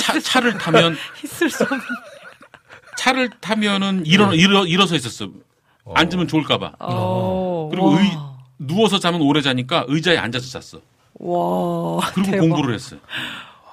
[0.00, 1.80] 차, 차를 타면 있을 수 없는.
[2.98, 5.28] 차를 타면은 일어 일어 일어서 있었어.
[5.94, 6.72] 앉으면 좋을까봐.
[6.80, 7.68] 어.
[7.70, 8.00] 그리고 와.
[8.00, 8.10] 의,
[8.58, 10.80] 누워서 자면 오래 자니까 의자에 앉아서 잤어.
[11.14, 12.00] 와.
[12.14, 12.40] 그리고 대박.
[12.40, 13.00] 공부를 했어요.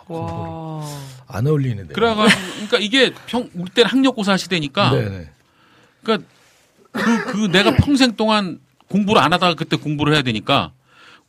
[0.08, 0.86] 와.
[1.28, 1.94] 안 어울리는데.
[1.94, 5.30] 그래가지고 그러니까 이게 평 우리 때는 학력고사 시대니까 네네.
[6.04, 6.28] 그러니까
[6.92, 8.60] 그, 그 내가 평생 동안
[8.90, 10.74] 공부를 안 하다가 그때 공부를 해야 되니까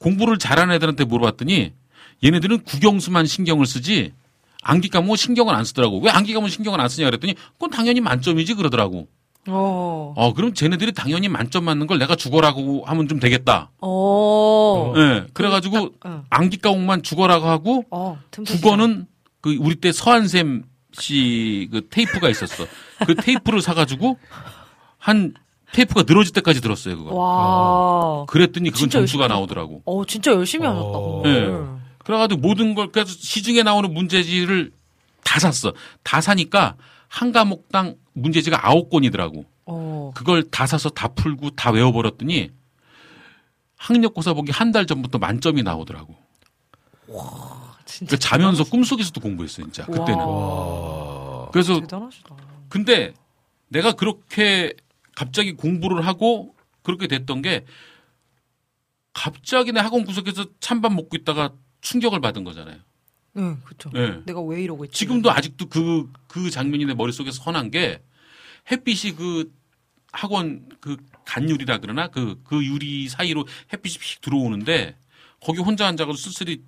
[0.02, 1.72] 공부를 잘하는 애들한테 물어봤더니
[2.24, 4.12] 얘네들은 국영수만 신경을 쓰지
[4.62, 6.00] 암기 과목 신경을 안 쓰더라고.
[6.00, 9.08] 왜 암기 과목 신경을 안 쓰냐 그랬더니 그건 당연히 만점이지 그러더라고.
[9.48, 10.14] 어.
[10.16, 13.70] 어 그럼 쟤네들이 당연히 만점 맞는 걸 내가 죽어라고 하면 좀 되겠다.
[13.80, 14.92] 어.
[14.96, 15.26] 예.
[15.32, 16.24] 그래가지고 어.
[16.30, 18.20] 암기 과목만 죽어라고 하고 어.
[18.30, 19.06] 국어는
[19.40, 22.66] 그 우리 때 서한샘 씨 그 테이프가 있었어.
[23.06, 24.18] 그 테이프를 사가지고
[24.98, 25.34] 한
[25.72, 27.14] 테이프가 늘어질 때까지 들었어요 그거.
[27.14, 28.24] 와.
[28.26, 29.82] 그랬더니 그건 진짜 점수가 나오더라고.
[29.84, 30.82] 어, 진짜 열심히 하셨다.
[30.98, 31.80] 어.
[32.04, 34.72] 그래가지고 모든 걸 그래서 시중에 나오는 문제지를
[35.24, 35.72] 다 샀어.
[36.02, 36.76] 다 사니까
[37.08, 39.44] 한 과목당 문제지가 아홉 권이더라고.
[39.66, 40.10] 어.
[40.14, 42.50] 그걸 다 사서 다 풀고 다 외워버렸더니
[43.76, 46.14] 학력고사 보기 한 달 전부터 만점이 나오더라고.
[47.84, 50.18] 진짜 그 자면서 꿈속에서도 공부했어 진짜 그때는.
[50.18, 51.48] 와.
[51.52, 52.34] 그래서 대단하시다.
[52.68, 53.12] 근데
[53.68, 54.72] 내가 그렇게
[55.16, 57.64] 갑자기 공부를 하고 그렇게 됐던 게
[59.12, 61.52] 갑자기 내 학원 구석에서 찬밥 먹고 있다가
[61.82, 62.78] 충격을 받은 거잖아요.
[63.34, 63.90] 네, 그렇죠.
[63.90, 64.20] 네.
[64.26, 64.98] 내가 왜 이러고 있지?
[64.98, 68.02] 지금도 아직도 그, 그 장면이 내 머릿속에 선한 게
[68.70, 69.52] 햇빛이 그
[70.12, 74.96] 학원 그 간유리라 그러나 그, 그 유리 사이로 햇빛이 픽 들어오는데
[75.40, 76.62] 거기 혼자 앉아가지고 쓸쓸히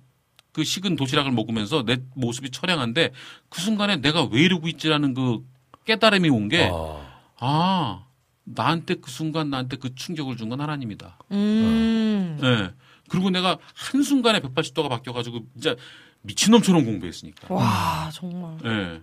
[0.51, 3.11] 그 식은 도시락을 먹으면서 내 모습이 처량한데
[3.49, 5.45] 그 순간에 내가 왜 이러고 있지라는 그
[5.85, 8.04] 깨달음이 온 게 아, 아,
[8.45, 11.17] 나한테 그 순간 나한테 그 충격을 준 건 하나님이다.
[11.31, 12.39] 음.
[12.43, 12.73] 예.
[13.09, 15.75] 그리고 내가 한 순간에 180도가 바뀌어 가지고 진짜
[16.21, 17.53] 미친놈처럼 공부했으니까.
[17.53, 18.57] 와, 정말.
[18.65, 19.01] 예.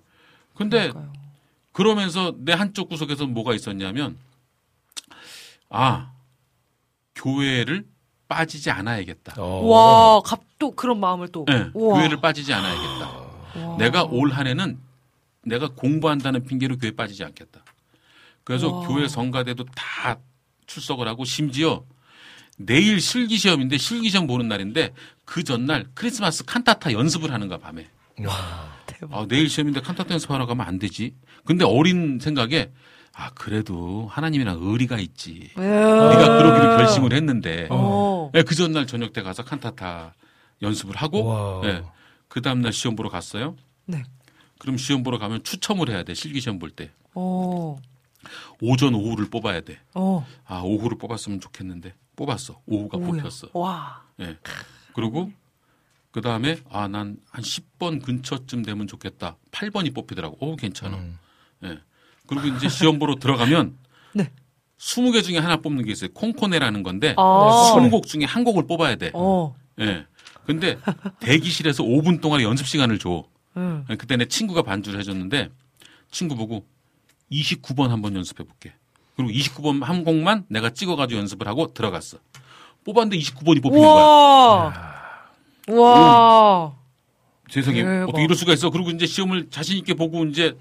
[0.54, 1.12] 근데 그러니까요.
[1.72, 4.16] 그러면서 내 한쪽 구석에서 뭐가 있었냐면,
[5.70, 6.12] 아,
[7.14, 7.86] 교회를
[8.28, 9.40] 빠지지 않아야겠다.
[9.40, 9.66] 어.
[9.66, 11.44] 와, 갑, 또 그런 마음을 또.
[11.50, 11.70] 예.
[11.74, 11.98] 우와.
[11.98, 13.66] 교회를 빠지지 않아야겠다.
[13.66, 13.76] 와.
[13.78, 14.78] 내가 올 한 해는
[15.44, 17.61] 내가 공부한다는 핑계로 교회 빠지지 않겠다.
[18.44, 18.86] 그래서 와.
[18.86, 20.18] 교회 성가대도 다
[20.66, 21.84] 출석을 하고 심지어
[22.58, 24.92] 내일 실기 시험인데 실기 시험 보는 날인데
[25.24, 27.88] 그 전날 크리스마스 칸타타 연습을 하는가 밤에.
[28.86, 29.16] 대박.
[29.18, 31.14] 아, 내일 시험인데 칸타타 연습하러 가면 안 되지.
[31.44, 32.70] 근데 어린 생각에
[33.14, 35.50] 아 그래도 하나님이랑 의리가 있지.
[35.56, 38.30] 네가 그러기로 결심을 했는데 어.
[38.34, 40.14] 예, 그 전날 저녁 때 가서 칸타타
[40.62, 41.60] 연습을 하고 와.
[41.64, 41.82] 예,
[42.28, 43.56] 그 다음날 시험 보러 갔어요.
[43.86, 44.02] 네.
[44.58, 46.14] 그럼 시험 보러 가면 추첨을 해야 돼.
[46.14, 46.90] 실기 시험 볼 때.
[47.14, 47.76] 어.
[48.60, 49.78] 오전 오후를 뽑아야 돼.
[49.94, 50.26] 어.
[50.44, 51.94] 아, 오후를 뽑았으면 좋겠는데.
[52.16, 52.60] 뽑았어.
[52.66, 53.06] 오후가 오야.
[53.22, 53.48] 뽑혔어.
[53.54, 54.02] 와.
[54.20, 54.36] 예.
[54.94, 55.32] 그리고
[56.10, 59.36] 그 다음에 아, 난 한 10번 근처쯤 되면 좋겠다.
[59.50, 60.36] 8번이 뽑히더라고.
[60.40, 60.96] 오, 괜찮아.
[60.98, 61.18] 음.
[61.64, 61.78] 예.
[62.26, 63.76] 그리고 이제 시험 보러 들어가면
[64.14, 64.30] 네.
[64.78, 66.10] 20개 중에 하나 뽑는 게 있어요.
[66.12, 67.74] 콩코네라는 건데 아.
[67.76, 69.10] 20곡 중에 한 곡을 뽑아야 돼.
[69.14, 69.54] 어.
[69.80, 70.06] 예.
[70.44, 70.76] 근데
[71.20, 73.24] 대기실에서 5분 동안 연습 시간을 줘.
[73.56, 73.84] 응.
[73.98, 75.50] 그때 내 친구가 반주를 해줬는데
[76.10, 76.66] 친구 보고
[77.32, 78.72] 29번 한번 연습해 볼게.
[79.16, 82.18] 그리고 29번 한 곡만 내가 찍어가지고 연습을 하고 들어갔어.
[82.84, 84.04] 뽑았는데 29번이 뽑히는 거야.
[84.04, 84.72] 우와.
[85.68, 86.72] 우와.
[87.50, 88.08] 세상에 대박.
[88.08, 88.70] 어떻게 이럴 수가 있어?
[88.70, 90.56] 그리고 이제 시험을 자신 있게 보고 이제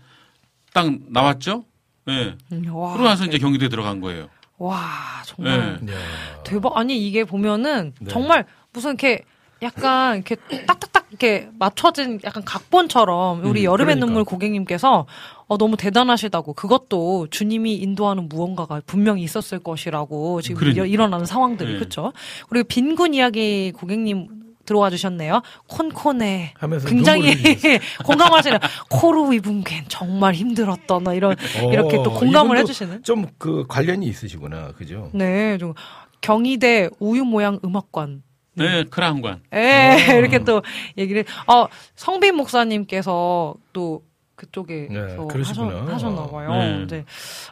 [0.73, 1.63] 딱 나왔죠.
[2.09, 2.35] 예.
[2.51, 2.93] 음, 와.
[2.93, 4.29] 그러고 나서 이제 경희대 들어간 거예요.
[4.57, 4.79] 와,
[5.25, 5.79] 정말.
[5.87, 5.93] 예.
[5.93, 5.97] 야.
[6.43, 6.77] 대박.
[6.77, 8.11] 아니, 이게 보면은 네.
[8.11, 9.23] 정말 무슨 이렇게
[9.61, 14.05] 약간 이렇게 딱딱딱 이렇게 맞춰진 약간 각본처럼 우리 음, 여름의 그러니까.
[14.05, 15.05] 눈물 고객님께서
[15.51, 20.85] 어, 너무 대단하시다고 그것도 주님이 인도하는 무언가가 분명히 있었을 것이라고 지금 그러니까.
[20.85, 21.79] 일- 일어나는 상황들이 네.
[21.79, 22.13] 그렇죠.
[22.49, 24.29] 그리고 빈곤 이야기 고객님
[24.63, 25.41] 들어와 주셨네요.
[25.67, 27.33] 콘콘에 하면서 굉장히.
[28.05, 31.35] 공감하시는 코로 입은 게 정말 힘들었던 이런
[31.69, 33.03] 이렇게 또 어, 공감을 해주시는.
[33.03, 35.09] 좀 그 관련이 있으시구나, 그죠?
[35.13, 35.73] 네, 좀
[36.21, 38.23] 경희대 우유 모양 음악관.
[38.55, 39.41] 네, 크라운관.
[39.51, 39.67] 에
[40.11, 40.13] 아.
[40.13, 40.61] 이렇게 또
[40.97, 44.03] 얘기를 어 성빈 목사님께서 또
[44.41, 45.93] 그쪽에서 네, 하셨, 그러시구나.
[45.93, 46.49] 하셨나 봐요.
[46.51, 46.87] 네.
[46.87, 47.05] 네.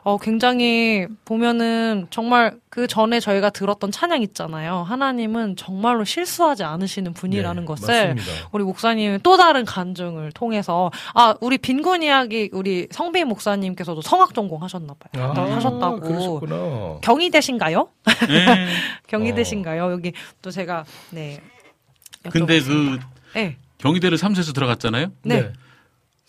[0.03, 4.77] 어 굉장히 보면은 정말 그 전에 저희가 들었던 찬양 있잖아요.
[4.87, 8.49] 하나님은 정말로 실수하지 않으시는 분이라는 네, 것을 맞습니다.
[8.51, 14.63] 우리 목사님의 또 다른 간증을 통해서 아 우리 빈곤 이야기 우리 성빈 목사님께서도 성악 전공
[14.63, 15.31] 하셨나 봐요.
[15.35, 15.99] 아, 하셨다고.
[15.99, 16.97] 그러셨구나.
[17.01, 17.87] 경희대신가요?
[18.27, 18.67] 네.
[19.07, 19.91] 경희대신가요?
[19.91, 21.39] 여기 또 제가 네.
[22.31, 22.99] 근데 여쭤봤습니다.
[23.33, 23.57] 그 네.
[23.77, 25.11] 경희대를 사무소에서 들어갔잖아요.
[25.23, 25.53] 네.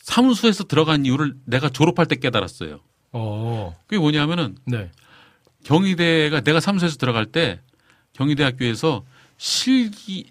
[0.03, 2.81] 사무소에서 들어간 이유를 내가 졸업할 때 깨달았어요.
[3.13, 4.91] 어, 그게 뭐냐면은 네.
[5.65, 7.61] 경희대가 내가 사무소에서 들어갈 때
[8.15, 9.05] 경희대학교에서
[9.37, 10.31] 실기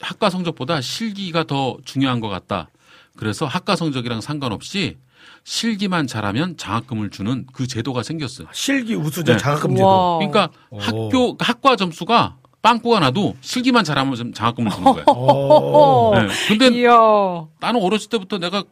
[0.00, 2.68] 학과 성적보다 실기가 더 중요한 것 같다.
[3.16, 4.96] 그래서 학과 성적이랑 상관없이
[5.44, 8.48] 실기만 잘하면 장학금을 주는 그 제도가 생겼어요.
[8.52, 9.38] 실기 우수자 네.
[9.38, 9.86] 장학금 제도.
[9.86, 10.18] 와.
[10.18, 10.78] 그러니까 오.
[10.78, 15.04] 학교 학과 점수가 빵꾸가 나도 실기만 잘하면 좀 장학금을 주는 거야.
[15.08, 16.12] 어.
[16.14, 16.28] 네.
[16.48, 16.92] 근데 이야.
[17.60, 18.62] 나는 어렸을 때부터 내가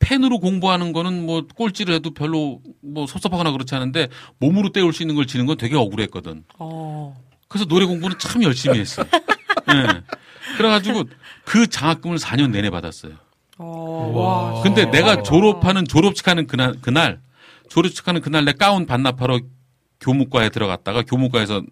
[0.00, 4.08] 펜으로 공부하는 거는 뭐 꼴찌를 해도 별로 뭐 섭섭하거나 그렇지 않은데
[4.38, 6.44] 몸으로 때울 수 있는 걸 지는 건 되게 억울했거든.
[6.58, 7.16] 어.
[7.48, 9.02] 그래서 노래 공부는 참 열심히 했어.
[9.02, 10.02] 예.
[10.56, 11.04] 그래가지고
[11.44, 13.12] 그 장학금을 4년 내내 받았어요.
[13.58, 14.12] 어.
[14.14, 14.52] 와.
[14.54, 14.62] 와.
[14.62, 15.22] 근데 진짜 내가.
[15.22, 17.20] 졸업하는 졸업식하는 그날 그날
[17.68, 19.40] 졸업식하는 그날 내 가운 반납하러
[20.00, 21.62] 교무과에 들어갔다가 교무과에서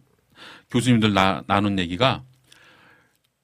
[0.71, 2.23] 교수님들 나, 나눈 얘기가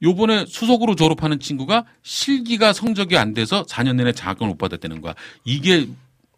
[0.02, 5.14] 요번에 수석으로 졸업하는 친구가 실기가 성적이 안 돼서 4년 내내 장학금을 못 받았다는 거야.
[5.44, 5.88] 이게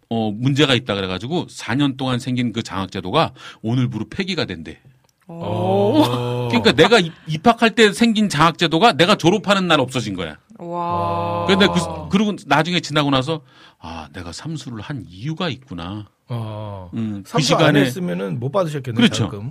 [0.08, 3.32] 어 문제가 있다 그래가지고 4년 동안 생긴 그 장학제도가
[3.62, 4.78] 오늘부로 폐기가 된대.
[5.26, 6.46] 어.
[6.48, 10.36] 그러니까 내가 입- 입학할 때 생긴 장학제도가 내가 졸업하는 날 없어진 거야.
[10.58, 11.46] 와.
[11.48, 11.74] 근데 그,
[12.10, 13.40] 그리고 나중에 지나고 나서
[13.80, 16.06] 아 내가 삼수를 한 이유가 있구나.
[16.28, 16.90] 어.
[16.94, 18.96] 음, 그 시간에 했으면은 못 받으셨겠네.
[18.96, 19.16] 그렇죠.
[19.28, 19.50] 장학금.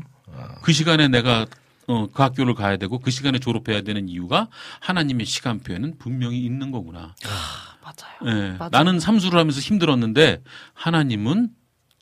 [0.62, 1.46] 그 시간에 내가
[1.88, 4.48] 어, 그 학교를 가야 되고 그 시간에 졸업해야 되는 이유가
[4.80, 7.16] 하나님의 시간표에는 분명히 있는 거구나.
[7.84, 8.36] 맞아요.
[8.36, 8.70] 예, 맞아요.
[8.72, 10.42] 나는 삼수를 하면서 힘들었는데
[10.74, 11.50] 하나님은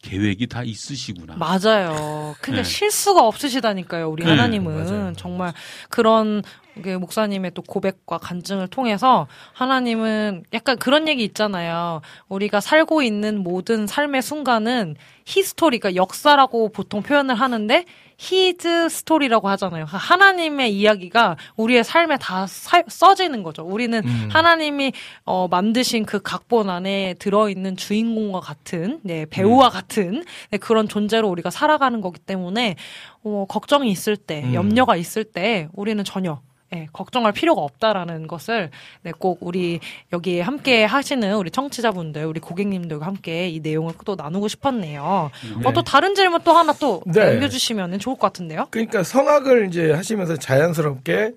[0.03, 1.35] 계획이 다 있으시구나.
[1.37, 2.35] 맞아요.
[2.41, 2.63] 근데 네.
[2.63, 4.09] 실수가 없으시다니까요.
[4.09, 5.13] 우리 네, 하나님은 맞아요.
[5.15, 5.53] 정말
[5.89, 6.43] 그런
[6.81, 12.01] 그 목사님의 또 고백과 간증을 통해서 하나님은 약간 그런 얘기 있잖아요.
[12.27, 14.95] 우리가 살고 있는 모든 삶의 순간은
[15.25, 17.85] 히스토리가 역사라고 보통 표현을 하는데
[18.17, 19.85] 히즈 스토리라고 하잖아요.
[19.87, 23.63] 하나님의 이야기가 우리의 삶에 다 사- 써지는 거죠.
[23.63, 24.29] 우리는 음.
[24.31, 24.93] 하나님이
[25.25, 31.49] 어, 만드신 그 각본 안에 들어있는 주인공과 같은 네, 배우와 같은 네, 그런 존재로 우리가
[31.49, 32.75] 살아가는 거기 때문에
[33.23, 34.53] 어, 걱정이 있을 때, 음.
[34.53, 36.39] 염려가 있을 때 우리는 전혀
[36.73, 38.71] 예, 걱정할 필요가 없다라는 것을
[39.03, 39.79] 네, 꼭 우리
[40.11, 45.31] 여기에 함께 하시는 우리 청취자분들, 우리 고객님들과 함께 이 내용을 또 나누고 싶었네요.
[45.59, 45.67] 네.
[45.67, 47.31] 어, 또 다른 질문 또 하나 또 네.
[47.31, 48.67] 남겨주시면 좋을 것 같은데요.
[48.71, 51.33] 그러니까 성악을 이제 하시면서 자연스럽게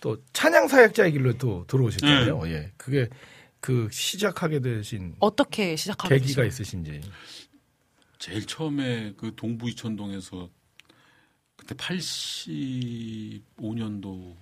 [0.00, 2.42] 또 찬양 사역자의 길로 또 들어오셨잖아요.
[2.44, 2.52] 네.
[2.52, 2.72] 예.
[2.76, 3.08] 그게
[3.60, 6.48] 그 시작하게 되신 어떻게 시작하게 계기가 되셨나요?
[6.48, 7.00] 있으신지.
[8.18, 10.48] 제일 처음에 그 동부 이천동에서
[11.56, 14.36] 그때 85년도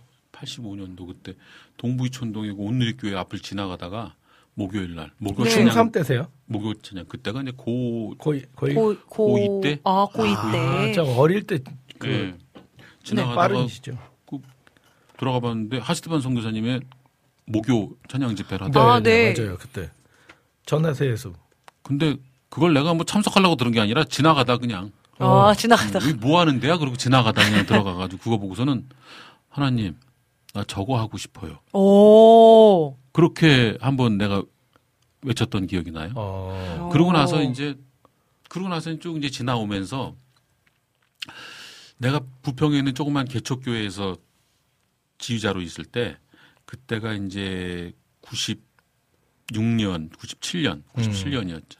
[0.45, 1.34] 85년도 그때
[1.76, 4.14] 동부 이천동에 그 온누리교회 앞을 지나가다가
[4.55, 5.51] 목요일 날 목요 네.
[5.51, 6.28] 찬양 중3 때세요?
[6.47, 9.80] 목요 찬양 그때가 이제 고 거의 거의 고, 고, 고2 때?
[9.84, 10.92] 아, 고2 아, 때.
[10.92, 11.64] 저 어릴 때그
[12.07, 12.34] 예.
[13.03, 13.99] 지나가다가 빠르시죠.
[15.16, 16.80] 들어가 봤는데 하스티반 선교사님의
[17.47, 18.92] 목요 찬양 집회를 네, 하다.
[18.92, 19.42] 아, 네, 네.
[19.42, 19.59] 맞아요.
[19.59, 19.90] 그때
[20.66, 21.32] 전화세에서
[21.82, 22.16] 근데
[22.49, 26.05] 그걸 내가 뭐 참석하려고 들은 게 아니라 지나가다 그냥 아, 지나가다가.
[26.07, 26.76] 음, 뭐 하는 데야?
[26.78, 28.88] 그러고 지나가다 그냥 들어가가지고 그거 보고서는
[29.49, 29.97] 하나님
[30.55, 31.59] 나 저거 하고 싶어요.
[31.72, 32.96] 오.
[33.12, 34.42] 그렇게 한번 내가
[35.22, 36.12] 외쳤던 기억이 나요.
[36.14, 36.90] 어.
[36.92, 37.76] 그러고 나서 이제
[38.48, 40.14] 그러고 나서 쭉 이제 지나오면서
[41.98, 44.16] 내가 부평에 있는 조그만 개척교회에서
[45.18, 46.16] 지휘자로 있을 때
[46.66, 47.92] 그때가 이제
[48.22, 51.78] 96년, 97년, 97년이었죠.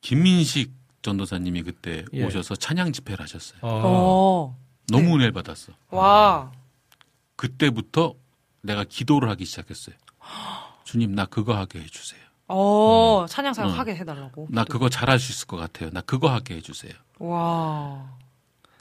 [0.00, 2.24] 김민식 전도사님이 그때 예.
[2.24, 3.60] 오셔서 찬양 집회를 하셨어요.
[3.62, 3.82] 어.
[3.84, 4.58] 어.
[4.90, 5.14] 너무 네.
[5.14, 5.74] 은혜를 받았어.
[5.90, 6.50] 와.
[7.38, 8.14] 그때부터
[8.62, 9.94] 내가 기도를 하기 시작했어요.
[10.84, 12.20] 주님, 나 그거 하게 해주세요.
[12.48, 13.78] 어, 찬양 사역 응.
[13.78, 14.48] 하게 해달라고.
[14.50, 15.90] 나 그거 잘할 수 있을 것 같아요.
[15.92, 16.92] 나 그거 하게 해주세요.
[17.20, 18.18] 와.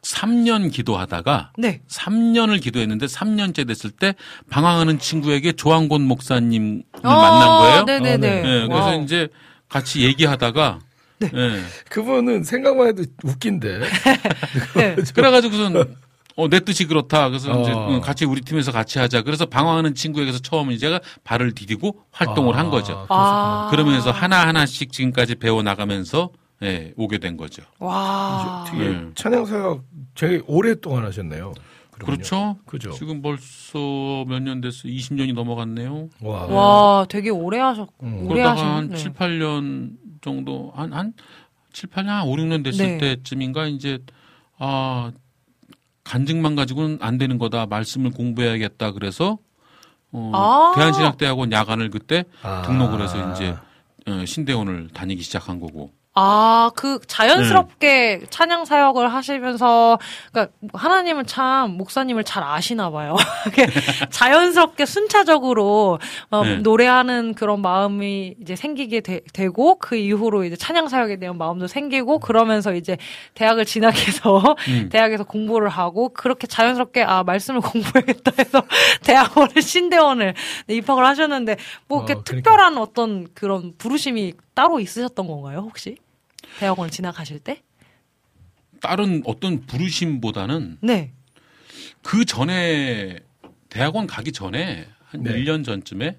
[0.01, 1.81] 3년 기도하다가 네.
[1.87, 4.15] 3년을 기도했는데 3년째 됐을 때
[4.49, 7.83] 방황하는 친구에게 조항곤 목사님을 어, 만난 거예요.
[7.83, 8.27] 네네네.
[8.27, 9.03] 어, 예, 그래서 wow.
[9.03, 9.27] 이제
[9.69, 10.79] 같이 얘기하다가
[11.19, 11.31] 네.
[11.33, 13.79] 예, 그분은 생각만 해도 웃긴데.
[14.77, 14.95] 네.
[15.13, 15.95] 그래가지고선
[16.37, 17.29] 어, 내 뜻이 그렇다.
[17.29, 17.87] 그래서 이제 어.
[17.89, 19.23] 응, 같이 우리 팀에서 같이 하자.
[19.23, 23.05] 그래서 방황하는 친구에게서 처음 제가 발을 디디고 활동을 한 거죠.
[23.09, 23.67] 아.
[23.71, 26.29] 그러면서 하나 하나씩 지금까지 배워 나가면서
[26.61, 27.63] 예, 오게 된 거죠.
[27.79, 28.65] 와.
[28.69, 29.05] 되게 네.
[29.15, 29.83] 찬양사역
[30.15, 31.53] 되게 오랫동안 하셨네요.
[31.91, 32.17] 그러면요.
[32.17, 32.57] 그렇죠.
[32.67, 32.91] 그죠.
[32.91, 33.79] 지금 벌써
[34.27, 34.91] 몇 년 됐어요?
[34.93, 36.09] 20년이 넘어갔네요.
[36.21, 36.45] 와.
[36.45, 38.27] 와, 되게 오래 하셨, 음.
[38.27, 41.13] 오래 그러다가 한 하신, 7, 8년 정도, 한, 한
[41.73, 43.15] 7, 8년, 한 5, 6년 됐을 네.
[43.15, 43.97] 때쯤인가 이제,
[44.59, 45.11] 아,
[46.07, 47.65] 간증만 가지고는 안 되는 거다.
[47.65, 48.91] 말씀을 공부해야겠다.
[48.91, 49.37] 그래서,
[50.11, 50.71] 어, 아.
[50.75, 52.61] 대한신학대학원 야간을 그때 아.
[52.63, 53.55] 등록을 해서 이제,
[54.07, 55.91] 어, 신대원을 다니기 시작한 거고.
[56.19, 58.25] 아, 그 자연스럽게 네.
[58.31, 59.99] 찬양 사역을 하시면서
[60.31, 63.15] 그러니까 하나님은 참 목사님을 잘 아시나 봐요.
[64.09, 65.99] 자연스럽게 순차적으로
[66.31, 66.57] 어, 네.
[66.57, 72.73] 노래하는 그런 마음이 이제 생기게 되, 고그 이후로 이제 찬양 사역에 대한 마음도 생기고 그러면서
[72.73, 72.97] 이제
[73.35, 74.89] 대학을 진학해서 음.
[74.91, 78.63] 대학에서 공부를 하고 그렇게 자연스럽게 아 말씀을 공부해야겠다 해서
[79.03, 80.33] 대학원을 신대원을
[80.65, 81.57] 네, 입학을 하셨는데
[81.87, 82.23] 뭐 이렇게 어, 그러니까.
[82.23, 85.97] 특별한 어떤 그런 부르심이 따로 있으셨던 건가요 혹시
[86.59, 87.61] 대학원을 진학하실 때?
[88.81, 91.11] 다른 어떤 부르심보다는 네.
[92.01, 93.19] 그 전에
[93.69, 95.33] 대학원 가기 전에 한 네.
[95.33, 96.17] 1년 전쯤에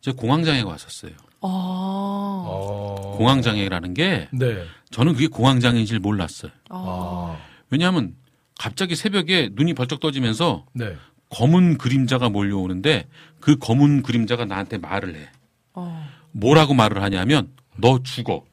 [0.00, 1.12] 제 공황장애가 왔었어요.
[1.40, 1.46] 아.
[1.46, 3.14] 어.
[3.18, 4.64] 공황장애라는 게 네.
[4.90, 6.50] 저는 그게 공황장애인 줄 몰랐어요.
[6.70, 6.76] 아.
[6.76, 7.38] 아.
[7.70, 8.14] 왜냐하면
[8.58, 10.96] 갑자기 새벽에 눈이 벌쩍 떠지면서 네.
[11.30, 13.08] 검은 그림자가 몰려오는데
[13.40, 15.28] 그 검은 그림자가 나한테 말을 해.
[15.74, 16.06] 어.
[16.32, 18.44] 뭐라고 말을 하냐면 너 죽어.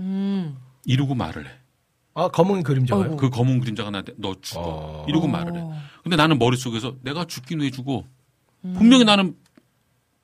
[0.00, 0.56] 음.
[0.84, 1.50] 이러고 말을 해.
[2.14, 3.16] 아, 검은 그림자가요?
[3.16, 4.60] 그 검은 그림자가 나한테 너 죽어.
[4.62, 5.06] 어.
[5.08, 5.60] 이러고 말을 해.
[5.60, 5.72] 어.
[6.02, 8.04] 근데 나는 머릿속에서 내가 죽긴 왜 죽어.
[8.64, 8.74] 음.
[8.76, 9.36] 분명히 나는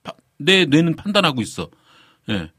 [0.02, 1.68] 파- 내 뇌는 판단하고 있어.
[2.30, 2.50] 예.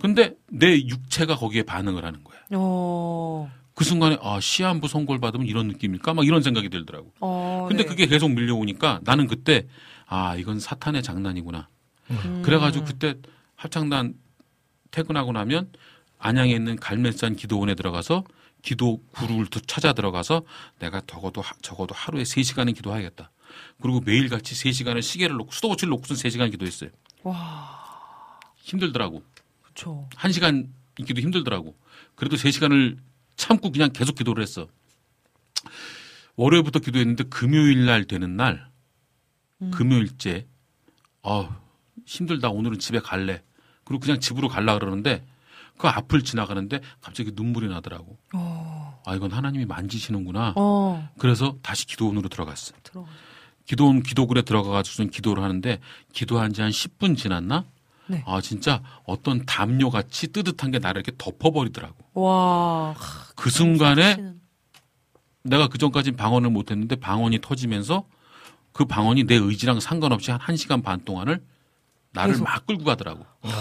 [0.00, 2.38] 근데 내 육체가 거기에 반응을 하는 거야.
[2.52, 3.50] 어.
[3.74, 6.14] 그 순간에 아 시한부 선고를 받으면 이런 느낌일까?
[6.14, 7.12] 막 이런 생각이 들더라고.
[7.20, 7.66] 어.
[7.68, 7.88] 근데 네.
[7.88, 9.66] 그게 계속 밀려오니까 나는 그때
[10.06, 11.68] 아 이건 사탄의 장난이구나.
[12.10, 12.42] 음.
[12.44, 13.14] 그래가지고 그때
[13.56, 14.14] 합창단
[14.90, 15.70] 퇴근하고 나면
[16.24, 18.24] 안양에 있는 갈매산 기도원에 들어가서
[18.62, 20.42] 기도 구루를 또 찾아 들어가서
[20.78, 23.30] 내가 적어도 하- 적어도 하루에 3시간은 기도하겠다.
[23.82, 26.88] 그리고 매일 같이 3시간을 시계를 놓고 수도고치를 놓고선 3시간 기도했어요.
[27.24, 28.40] 와.
[28.56, 29.22] 힘들더라고.
[29.60, 30.08] 그쵸.
[30.16, 30.68] 1시간
[31.00, 31.76] 있기도 힘들더라고.
[32.14, 32.96] 그래도 3시간을
[33.36, 34.66] 참고 그냥 계속 기도를 했어.
[36.36, 38.66] 월요일부터 기도했는데 금요일 날 되는 날
[39.72, 40.46] 금요일째
[41.22, 41.60] 아
[42.06, 43.42] 힘들다 오늘은 집에 갈래.
[43.84, 45.22] 그리고 그냥 집으로 갈라 그러는데
[45.78, 48.16] 그 앞을 지나가는데 갑자기 눈물이 나더라고.
[48.32, 49.02] 어.
[49.04, 50.54] 아 이건 하나님이 만지시는구나.
[50.56, 51.08] 어.
[51.18, 52.74] 그래서 다시 기도원으로 들어갔어.
[52.82, 53.08] 들어가.
[53.66, 55.80] 기도원 기도글에 들어가가지고 기도를 하는데
[56.12, 57.64] 기도한 지 한 10분 지났나?
[58.06, 58.22] 네.
[58.26, 61.94] 아 진짜 어떤 담요 같이 뜨뜻한 게 나를 이렇게 덮어버리더라고.
[62.20, 62.94] 와.
[63.34, 64.40] 그 순간에 는
[65.42, 68.04] 내가 그 전까진 방언을 못했는데 방언이 터지면서
[68.72, 71.42] 그 방언이 내 의지랑 상관없이 한 1시간 반 동안을
[72.12, 72.44] 나를 계속.
[72.44, 73.24] 막 끌고 가더라고.
[73.42, 73.60] 정말.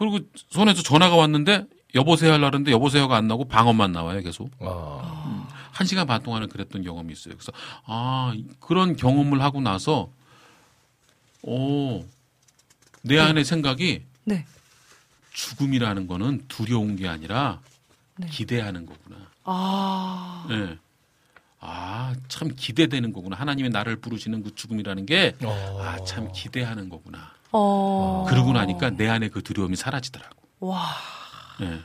[0.00, 4.50] 그리고 손에서 전화가 왔는데 여보세요 하려는데 여보세요가 안 나오고 방언만 나와요 계속.
[4.60, 5.46] 아.
[5.72, 7.34] 한 시간 반 동안은 그랬던 경험이 있어요.
[7.34, 7.52] 그래서
[7.84, 10.10] 아 그런 경험을 하고 나서
[11.42, 12.02] 오,
[13.02, 14.46] 내 안의 생각이 네.
[15.32, 17.60] 죽음이라는 거는 두려운 게 아니라
[18.16, 18.26] 네.
[18.26, 19.16] 기대하는 거구나.
[19.44, 20.46] 아.
[20.50, 20.78] 예.
[21.60, 23.36] 아, 참 기대되는 거구나.
[23.36, 25.78] 하나님이 나를 부르시는 그 죽음이라는 게, 어.
[25.82, 27.32] 아, 참 기대하는 거구나.
[27.52, 28.26] 어.
[28.28, 30.34] 그러고 나니까 내 안에 그 두려움이 사라지더라고.
[30.60, 30.84] 와.
[31.62, 31.80] 예.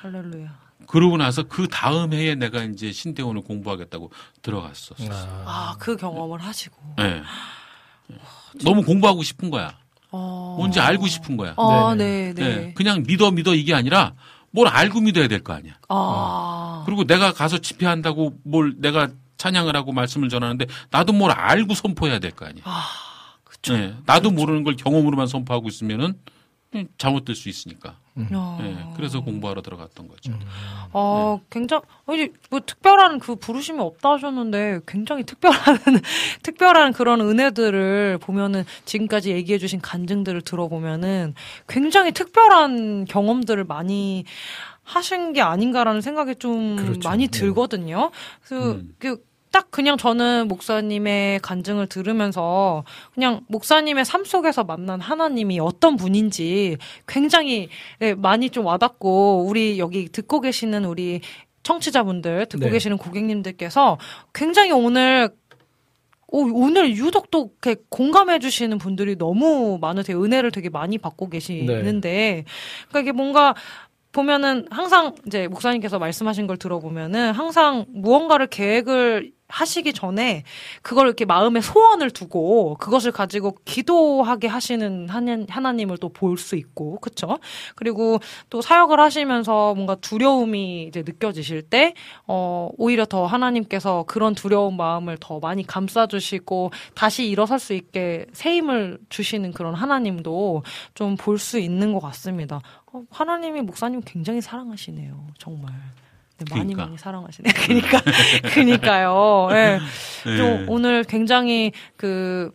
[0.00, 0.68] 할렐루야.
[0.86, 4.10] 그러고 나서 그 다음 해에 내가 이제 신대원을 공부하겠다고
[4.42, 4.94] 들어갔어.
[5.10, 5.42] 아.
[5.46, 6.76] 아, 그 경험을 하시고.
[7.00, 7.22] 예.
[8.64, 9.76] 너무 공부하고 싶은 거야.
[10.10, 10.54] 어.
[10.58, 11.54] 뭔지 알고 싶은 거야.
[11.58, 12.32] 아, 네네.
[12.34, 12.66] 네, 네.
[12.68, 12.72] 예.
[12.74, 14.14] 그냥 믿어 믿어 이게 아니라
[14.50, 15.74] 뭘 알고 믿어야 될 거 아니야.
[15.88, 16.82] 아.
[16.86, 22.30] 그리고 내가 가서 집회한다고 뭘 내가 찬양을 하고 말씀을 전하는데 나도 뭘 알고 선포해야 될
[22.30, 22.62] 거 아니야.
[22.66, 22.86] 아,
[23.60, 23.74] 그쵸.
[23.74, 23.94] 예.
[24.06, 26.14] 나도 모르는 걸 경험으로만 선포하고 있으면은
[26.74, 27.96] 음, 잘못될 수 있으니까.
[28.32, 28.58] 어.
[28.60, 30.32] 예, 그래서 공부하러 들어갔던 거죠.
[30.92, 35.78] 어, 굉장히, 아니, 뭐, 특별한 그 부르심이 없다 하셨는데, 굉장히 특별한,
[36.42, 41.34] 특별한 그런 은혜들을 보면은, 지금까지 얘기해 주신 간증들을 들어보면은,
[41.68, 44.24] 굉장히 특별한 경험들을 많이
[44.82, 47.08] 하신 게 아닌가라는 생각이 좀 그렇죠.
[47.08, 47.38] 많이 네.
[47.38, 48.10] 들거든요.
[48.42, 48.94] 그, 음.
[48.98, 52.84] 그, 딱 그냥 저는 목사님의 간증을 들으면서
[53.14, 56.76] 그냥 목사님의 삶 속에서 만난 하나님이 어떤 분인지
[57.06, 57.68] 굉장히
[57.98, 61.20] 네, 많이 좀 와닿고 우리 여기 듣고 계시는 우리
[61.62, 62.70] 청취자분들 듣고 네.
[62.70, 63.98] 계시는 고객님들께서
[64.32, 65.30] 굉장히 오늘
[66.30, 70.22] 오, 오늘 유독 또 이렇게 공감해 주시는 분들이 너무 많으세요.
[70.22, 72.44] 은혜를 되게 많이 받고 계시는데
[72.88, 73.54] 그러니까 이게 뭔가
[74.12, 80.44] 보면은 항상 이제 목사님께서 말씀하신 걸 들어보면은 항상 무언가를 계획을 하시기 전에
[80.82, 86.98] 그걸 이렇게 마음에 소원을 두고 그것을 가지고 기도하게 하시는 하나- 하나님을 또 볼 수 있고
[87.00, 87.38] 그쵸
[87.74, 88.18] 그리고
[88.50, 91.94] 또 사역을 하시면서 뭔가 두려움이 이제 느껴지실 때
[92.26, 98.56] 어, 오히려 더 하나님께서 그런 두려운 마음을 더 많이 감싸주시고 다시 일어설 수 있게 새
[98.56, 100.62] 힘을 주시는 그런 하나님도
[100.94, 102.60] 좀 볼 수 있는 것 같습니다.
[102.92, 105.26] 어, 하나님이 목사님 굉장히 사랑하시네요.
[105.38, 105.72] 정말.
[106.38, 106.84] 네, 많이 그러니까.
[106.84, 107.50] 많이 사랑하시네.
[107.66, 108.00] 그니까,
[108.54, 109.48] 그니까요.
[109.52, 109.78] 예.
[110.26, 110.36] 예.
[110.36, 112.52] 좀 오늘 굉장히 그,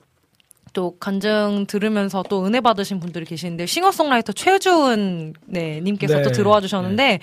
[0.74, 6.24] 또 간증 들으면서 또 은혜 받으신 분들이 계시는데 싱어송라이터 최주은 네 님께서 네.
[6.24, 7.20] 또 들어와 주셨는데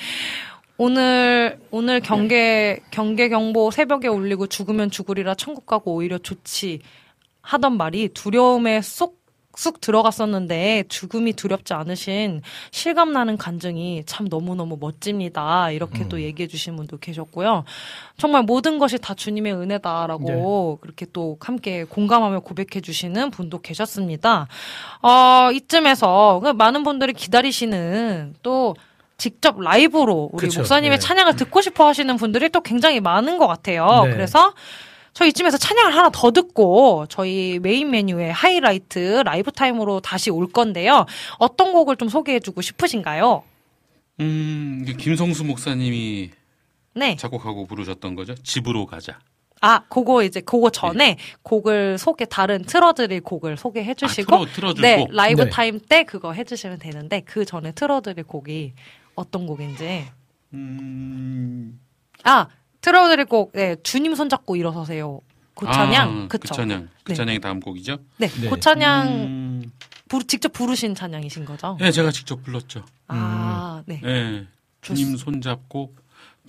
[0.76, 6.80] 오늘 오늘 경계 경계 경보 새벽에 울리고 죽으면 죽으리라 천국 가고 오히려 좋지
[7.42, 9.19] 하던 말이 두려움에 쏙
[9.56, 12.40] 쑥 들어갔었는데 죽음이 두렵지 않으신
[12.70, 15.70] 실감 나는 간증이 참 너무너무 멋집니다.
[15.70, 17.64] 이렇게 또 얘기해 주신 분도 계셨고요.
[18.16, 24.46] 정말 모든 것이 다 주님의 은혜다라고 그렇게 또 함께 공감하며 고백해 주시는 분도 계셨습니다.
[25.02, 28.76] 어, 이쯤에서 그 많은 분들이 기다리시는 또
[29.18, 31.06] 직접 라이브로 우리 그쵸, 목사님의 네.
[31.06, 34.04] 찬양을 듣고 싶어 하시는 분들이 또 굉장히 많은 것 같아요.
[34.04, 34.12] 네.
[34.12, 34.54] 그래서
[35.12, 41.06] 저희 이쯤에서 찬양을 하나 더 듣고 저희 메인 메뉴의 하이라이트 라이브 타임으로 다시 올 건데요.
[41.38, 43.42] 어떤 곡을 좀 소개해주고 싶으신가요?
[44.20, 46.30] 음, 김성수 목사님이
[46.94, 47.16] 네.
[47.16, 48.34] 작곡하고 부르셨던 거죠.
[48.36, 49.18] 집으로 가자.
[49.62, 54.96] 아, 그거 이제 그거 전에 곡을 소개 다른 틀어드릴 곡을 소개해 주시고 아, 틀어- 네
[54.98, 55.10] 곡?
[55.12, 55.50] 라이브 네.
[55.50, 58.72] 타임 때 그거 해 주시면 되는데 그 전에 틀어드릴 곡이
[59.16, 60.06] 어떤 곡인지
[60.54, 61.78] 음,
[62.24, 62.46] 아
[62.80, 65.20] 틀어드릴 곡 네 주님 손잡고 일어서세요
[65.54, 66.88] 그 찬양 아, 그쵸 그 찬양.
[67.04, 67.16] 그 네.
[67.16, 67.98] 찬양이 다음 곡이죠.
[68.16, 68.48] 네, 네.
[68.48, 69.72] 그 찬양 음,
[70.08, 71.76] 부르- 직접 부르신 찬양이신 거죠?
[71.78, 72.84] 네, 제가 직접 불렀죠.
[73.08, 74.00] 아, 네.
[74.02, 74.46] 네.
[74.80, 75.94] 주님 손잡고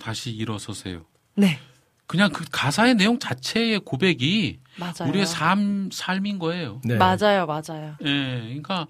[0.00, 1.04] 다시 일어서세요.
[1.34, 1.58] 네.
[2.06, 5.08] 그냥 그 가사의 내용 자체의 고백이 맞아요.
[5.10, 6.80] 우리의 삶 삶인 거예요.
[6.84, 6.96] 네.
[6.96, 7.96] 맞아요, 맞아요.
[8.02, 8.86] 예, 그러니까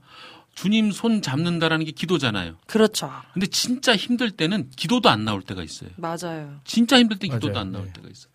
[0.63, 2.55] 주님 손 잡는다라는 게 기도잖아요.
[2.69, 3.11] 그렇죠.
[3.33, 5.91] 근데 진짜 힘들 때는 기도도 안 나올 때가 있어요.
[5.97, 6.61] 맞아요.
[6.63, 7.61] 진짜 힘들 때 기도도 맞아요.
[7.61, 7.93] 안 나올 네.
[7.95, 8.31] 때가 있어요.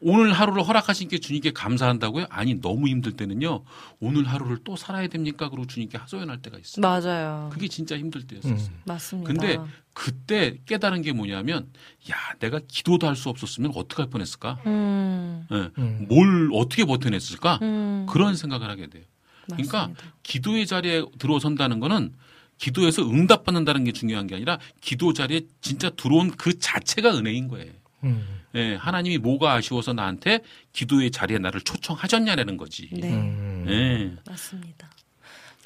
[0.00, 2.26] 오늘 하루를 허락하신 게 주님께 감사한다고요?
[2.30, 3.62] 아니 너무 힘들 때는요.
[4.00, 5.50] 오늘 하루를 또 살아야 됩니까?
[5.50, 6.80] 그리고 주님께 하소연할 때가 있어요.
[6.80, 7.50] 맞아요.
[7.52, 8.54] 그게 진짜 힘들 때였어요.
[8.54, 8.80] 음.
[8.84, 9.30] 맞습니다.
[9.30, 9.58] 근데
[9.92, 11.68] 그때 깨달은 게 뭐냐면
[12.10, 14.60] 야 내가 기도도 할 수 없었으면 어떻게 할 뻔했을까?
[14.66, 16.06] 음, 예, 음.
[16.08, 17.58] 뭘 어떻게 버텨냈을까?
[17.62, 19.04] 음, 그런 생각을 하게 돼요.
[19.46, 19.90] 그러니까.
[20.22, 22.12] 기도의 자리에 들어선다는 거는
[22.58, 27.72] 기도에서 응답받는다는 게 중요한 게 아니라 기도 자리에 진짜 들어온 그 자체가 은혜인 거예요.
[28.04, 28.40] 음.
[28.54, 30.40] 예, 하나님이 뭐가 아쉬워서 나한테
[30.72, 32.88] 기도의 자리에 나를 초청하셨냐라는 거지.
[32.92, 33.66] 네, 음.
[33.68, 34.90] 예, 맞습니다.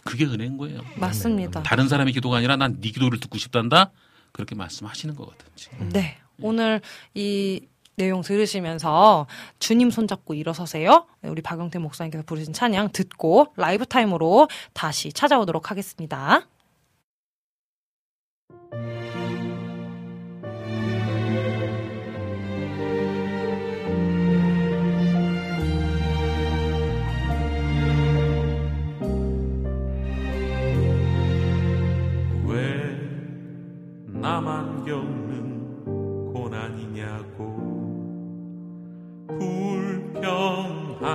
[0.03, 0.81] 그게 은혜인 거예요.
[0.97, 1.63] 맞습니다.
[1.63, 3.93] 다른 사람의 기도가 아니라 난 네 기도를 듣고 싶단다.
[4.33, 5.47] 그렇게 말씀하시는 거거든.
[5.57, 5.89] 지금.
[5.91, 6.17] 네.
[6.43, 6.81] 오늘
[7.15, 7.61] 이
[8.01, 9.27] 내용 들으시면서
[9.59, 11.07] 주님 손잡고 일어서세요.
[11.21, 16.47] 네, 우리 박영태 목사님께서 부르신 찬양 듣고 라이브 타임으로 다시 찾아오도록 하겠습니다.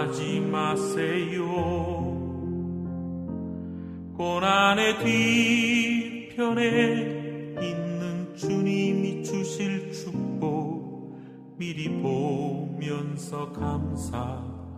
[0.06, 1.46] 불평하지 마세요.
[4.16, 6.62] 고난의 뒤편에
[7.62, 11.18] 있는 주님이 주실 축복
[11.58, 14.76] 미리 보면서 감사하세요.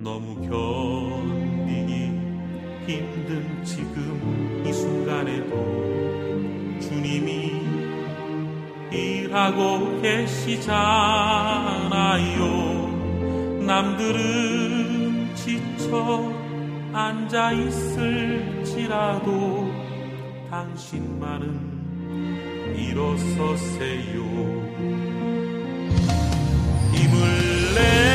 [0.00, 2.10] 너무 견디기
[2.86, 5.54] 힘든 지금 이 순간에도
[6.80, 7.99] 주님이
[8.92, 10.70] 일하고 계시잖아요.
[13.66, 16.32] 남들은 지쳐
[16.92, 19.30] 앉아 있을지라도
[20.50, 21.70] 당신만은
[22.76, 24.22] 일어서세요
[26.92, 28.09] 힘을 내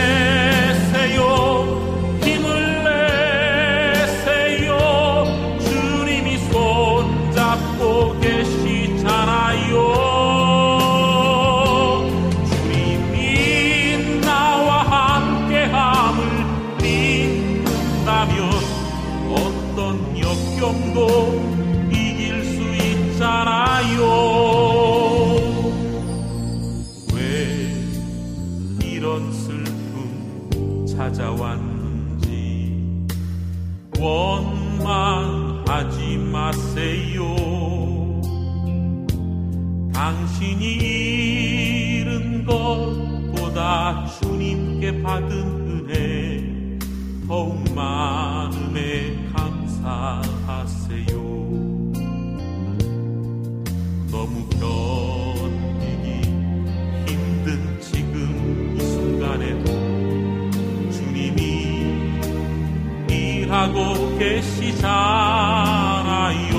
[64.85, 66.53] 계시잖아요.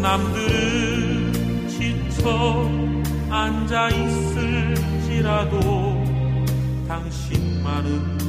[0.00, 2.70] 남들은 지쳐
[3.28, 5.58] 앉아 있을지라도
[6.86, 8.20] 당신만은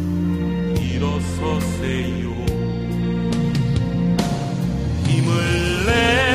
[0.77, 2.31] 일어서세요.
[5.05, 6.30] 힘을 내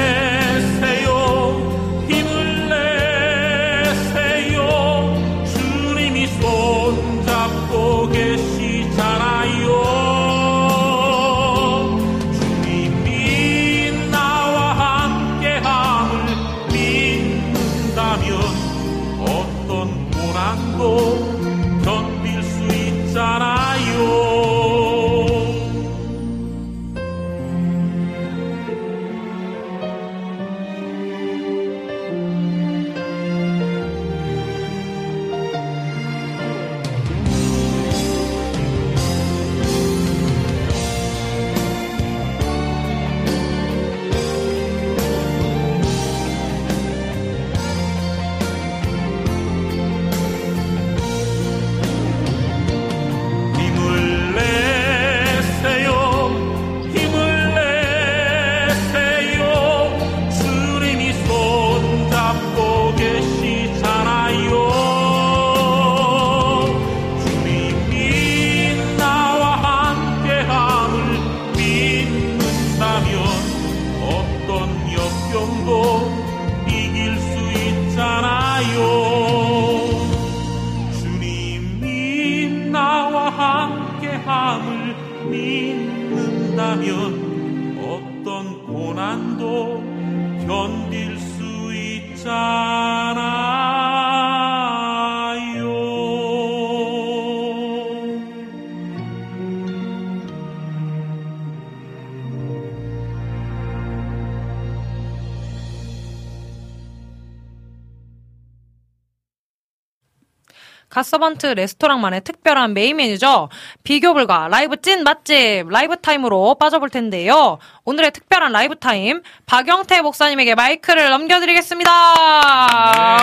[111.07, 113.49] 서번트 레스토랑만의 특별한 메인 메뉴죠.
[113.85, 117.59] 비교 불가 라이브 찐 맛집 라이브 타임으로 빠져볼 텐데요.
[117.85, 121.91] 오늘의 특별한 라이브 타임 박영태 목사님에게 마이크를 넘겨드리겠습니다.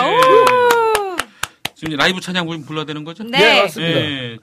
[0.02, 0.10] 네.
[0.10, 1.16] 우!
[1.74, 3.24] 지금 라이브 찬양 불러야 되는 거죠?
[3.24, 3.38] 네.
[3.38, 4.00] 네, 맞습니다.
[4.00, 4.38] 네.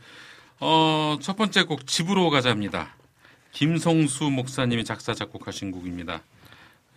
[0.60, 2.96] 어, 첫 번째 곡 집으로 가자입니다.
[3.52, 6.22] 김성수 목사님이 작사 작곡하신 곡입니다.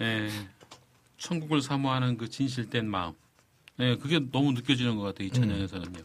[0.00, 0.28] 예,
[1.18, 3.14] 천국을 사모하는 그 진실된 마음.
[3.80, 5.28] 예, 그게 너무 느껴지는 것 같아요.
[5.28, 6.00] 이 찬양에서는요.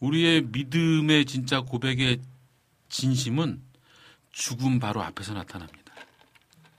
[0.00, 2.20] 우리의 믿음의 진짜 고백의
[2.88, 3.62] 진심은
[4.32, 5.94] 죽음 바로 앞에서 나타납니다.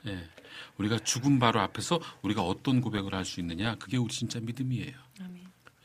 [0.06, 0.30] 예,
[0.78, 4.94] 우리가 죽음 바로 앞에서 우리가 어떤 고백을 할 수 있느냐, 그게 우리 진짜 믿음이에요.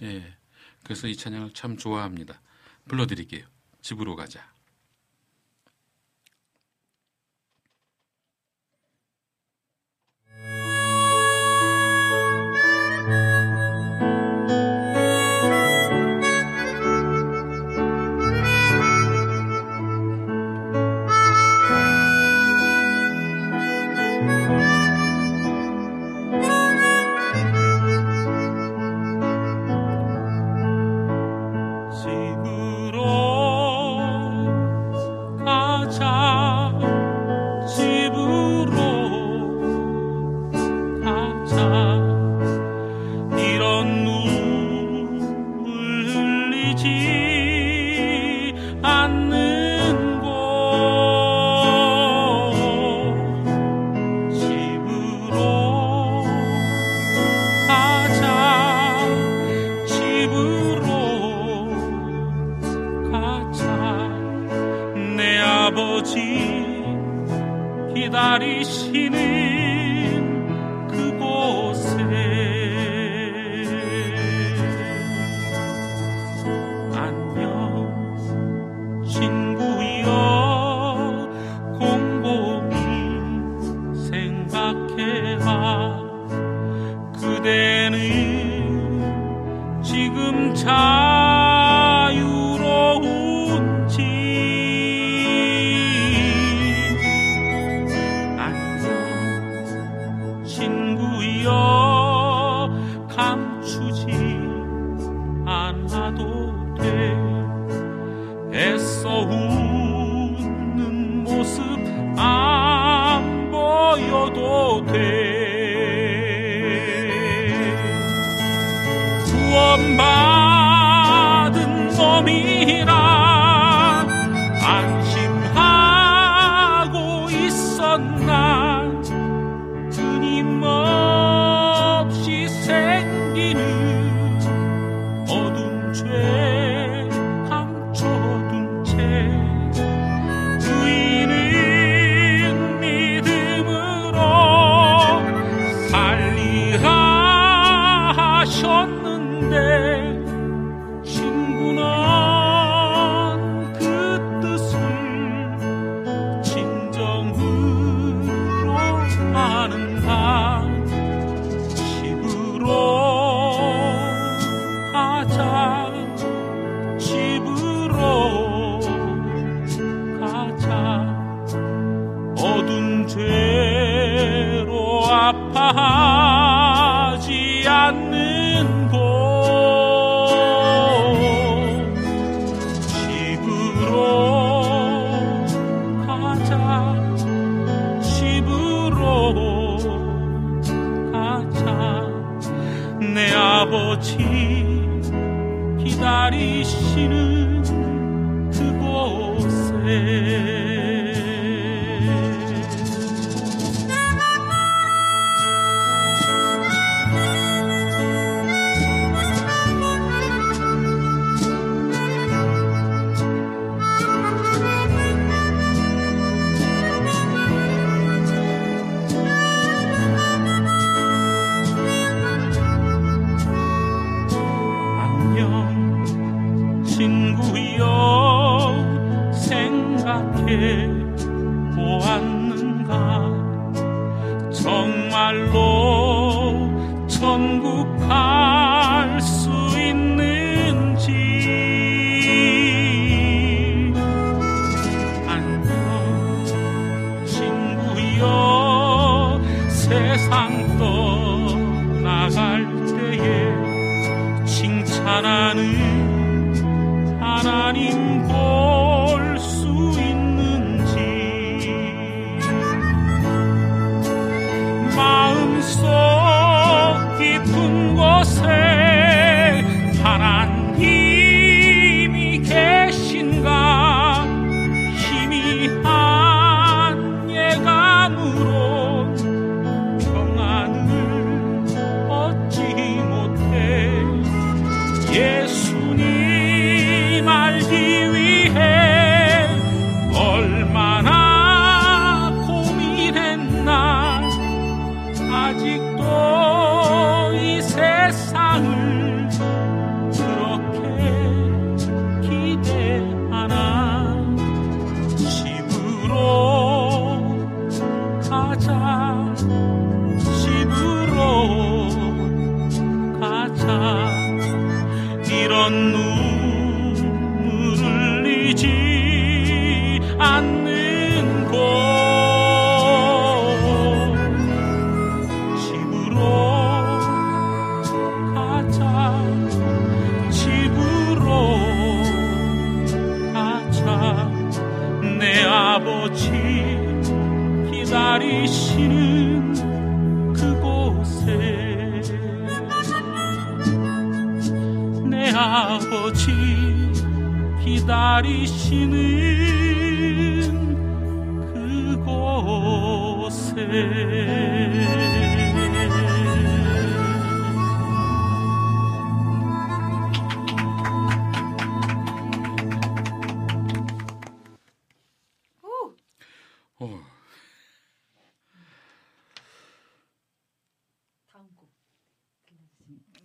[0.03, 0.37] 예,
[0.85, 2.41] 그래서 이 찬양을 참 좋아합니다.
[2.87, 3.47] 불러드릴게요.
[3.81, 4.52] 집으로 가자.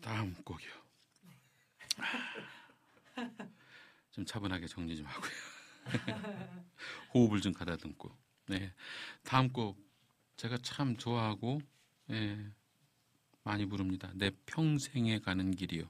[0.07, 0.71] 다음 곡이요.
[4.11, 5.31] 좀 차분하게 정리 좀 하고요.
[7.13, 8.17] 호흡을 좀 가다듬고.
[8.45, 8.73] 네.
[9.23, 9.77] 다음 곡
[10.37, 11.59] 제가 참 좋아하고
[12.11, 12.49] 예,
[13.43, 14.09] 많이 부릅니다.
[14.13, 15.89] 내 평생에 가는 길이요.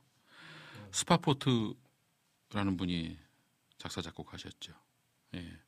[0.92, 1.76] 스패포드라는
[2.76, 3.20] 분이
[3.78, 4.74] 작사 작곡하셨죠.
[5.36, 5.60] 예.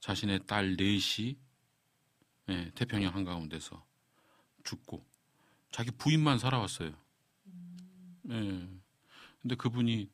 [0.00, 1.38] 자신의 딸 넷이
[2.48, 3.86] 예, 태평양 한가운데서
[4.64, 5.06] 죽고
[5.70, 7.06] 자기 부인만 살아왔어요.
[8.30, 8.68] 예.
[9.40, 10.10] 근데 그분이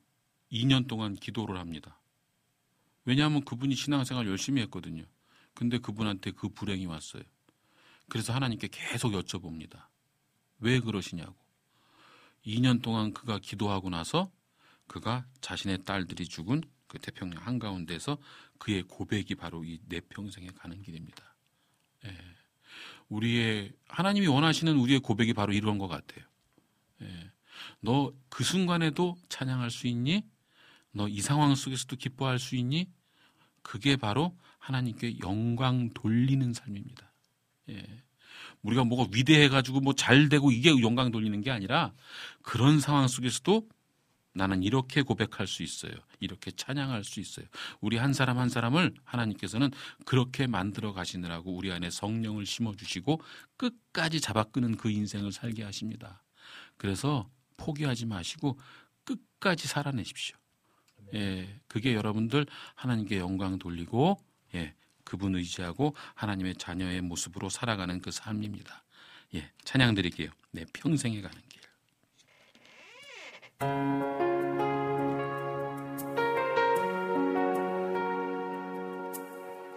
[0.52, 2.00] 2년 동안 기도를 합니다.
[3.04, 5.04] 왜냐하면 그분이 신앙생활 열심히 했거든요.
[5.54, 7.22] 근데 그분한테 그 불행이 왔어요.
[8.08, 9.86] 그래서 하나님께 계속 여쭤봅니다.
[10.60, 11.34] 왜 그러시냐고.
[12.46, 14.30] 2년 동안 그가 기도하고 나서
[14.86, 18.18] 그가 자신의 딸들이 죽은 그 태평양 한가운데서
[18.58, 21.34] 그의 고백이 바로 이 내 평생에 가는 길입니다.
[22.04, 22.16] 예.
[23.08, 26.24] 우리의 하나님이 원하시는 우리의 고백이 바로 이런 것 같아요.
[27.02, 27.32] 예.
[27.80, 30.24] 너 그 순간에도 찬양할 수 있니?
[30.92, 32.88] 너 이 상황 속에서도 기뻐할 수 있니?
[33.62, 37.12] 그게 바로 하나님께 영광 돌리는 삶입니다.
[37.70, 38.02] 예.
[38.62, 41.92] 우리가 뭐가 위대해가지고 뭐 잘 되고 이게 영광 돌리는 게 아니라
[42.42, 43.68] 그런 상황 속에서도
[44.36, 45.92] 나는 이렇게 고백할 수 있어요.
[46.18, 47.46] 이렇게 찬양할 수 있어요.
[47.80, 49.70] 우리 한 사람 한 사람을 하나님께서는
[50.04, 53.20] 그렇게 만들어 가시느라고 우리 안에 성령을 심어 주시고
[53.56, 56.22] 끝까지 잡아 끄는 그 인생을 살게 하십니다.
[56.76, 58.58] 그래서 포기하지 마시고
[59.04, 60.36] 끝까지 살아내십시오.
[61.14, 64.18] 예, 그게 여러분들 하나님께 영광 돌리고
[64.54, 64.74] 예,
[65.04, 68.84] 그분 의지하고 하나님의 자녀의 모습으로 살아가는 그 삶입니다.
[69.34, 70.30] 예, 찬양 드릴게요.
[70.50, 71.60] 내 평생에 가는 길.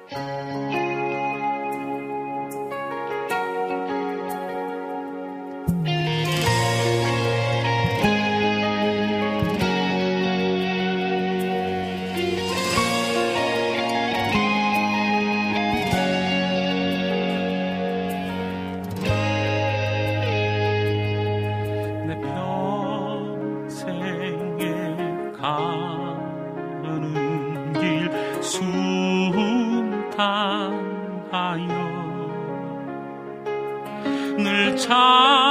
[0.09, 0.81] 내
[34.88, 35.46] 늘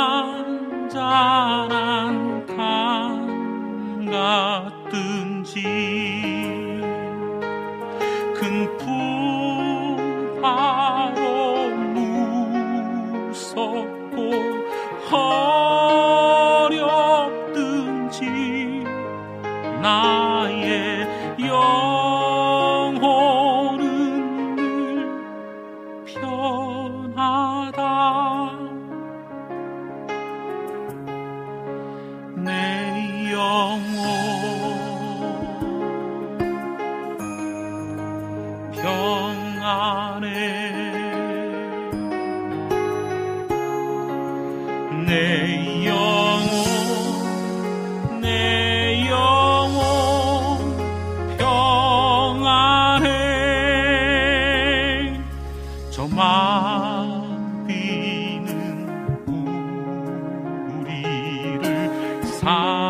[62.47, 62.86] 우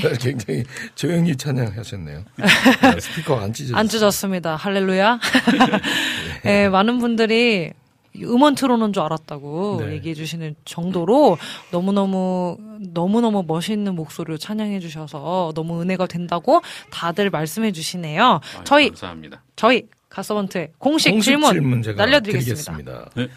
[0.00, 0.64] 굉장히 굉장히
[0.94, 2.24] 조용히 찬양하셨네요.
[2.82, 3.78] 아, 스피커가 안 찢어졌어요.
[3.78, 4.56] 안 찢었습니다.
[4.56, 5.20] 할렐루야.
[6.44, 7.72] 네, 많은 분들이
[8.22, 9.92] 음원 틀어놓은 줄 알았다고 네.
[9.94, 11.38] 얘기해 주시는 정도로
[11.70, 18.40] 너무너무, 너무너무 멋있는 목소리로 찬양해 주셔서 너무 은혜가 된다고 다들 말씀해 주시네요.
[18.56, 19.42] 아유, 저희, 감사합니다.
[19.56, 23.10] 저희 가서번트의 공식, 공식 질문, 질문 제가 날려드리겠습니다.
[23.10, 23.10] 드리겠습니다.
[23.14, 23.28] 네.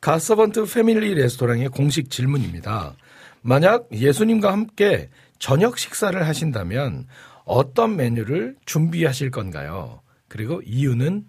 [0.00, 2.94] 가서번트 패밀리 레스토랑의 공식 질문입니다.
[3.42, 5.10] 만약 예수님과 함께
[5.42, 7.08] 저녁 식사를 하신다면
[7.44, 10.00] 어떤 메뉴를 준비하실 건가요?
[10.28, 11.24] 그리고 이유는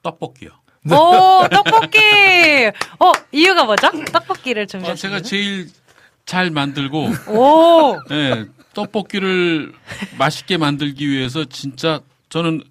[0.00, 0.50] 떡볶이요.
[0.88, 1.98] 오, 떡볶이!
[3.00, 3.90] 어, 이유가 뭐죠?
[4.12, 5.20] 떡볶이를 어, 준비하신 제가?
[5.22, 5.68] 제일
[6.24, 9.72] 잘 만들고 오, 예, 떡볶이를
[10.18, 12.62] 맛있게 만들기 위해서 진짜 저는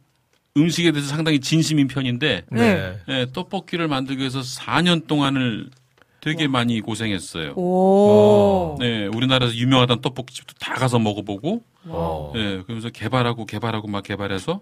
[0.56, 2.98] 음식에 대해서 상당히 진심인 편인데 네.
[3.10, 5.70] 예, 떡볶이를 만들기 위해서 4년 동안을
[6.26, 7.52] 되게 많이 고생했어요.
[7.52, 8.78] 오.
[8.80, 14.62] 네, 우리나라에서 유명하던 떡볶이집도 다 가서 먹어보고, 어, 예, 그러면서 개발하고 개발하고 막 개발해서,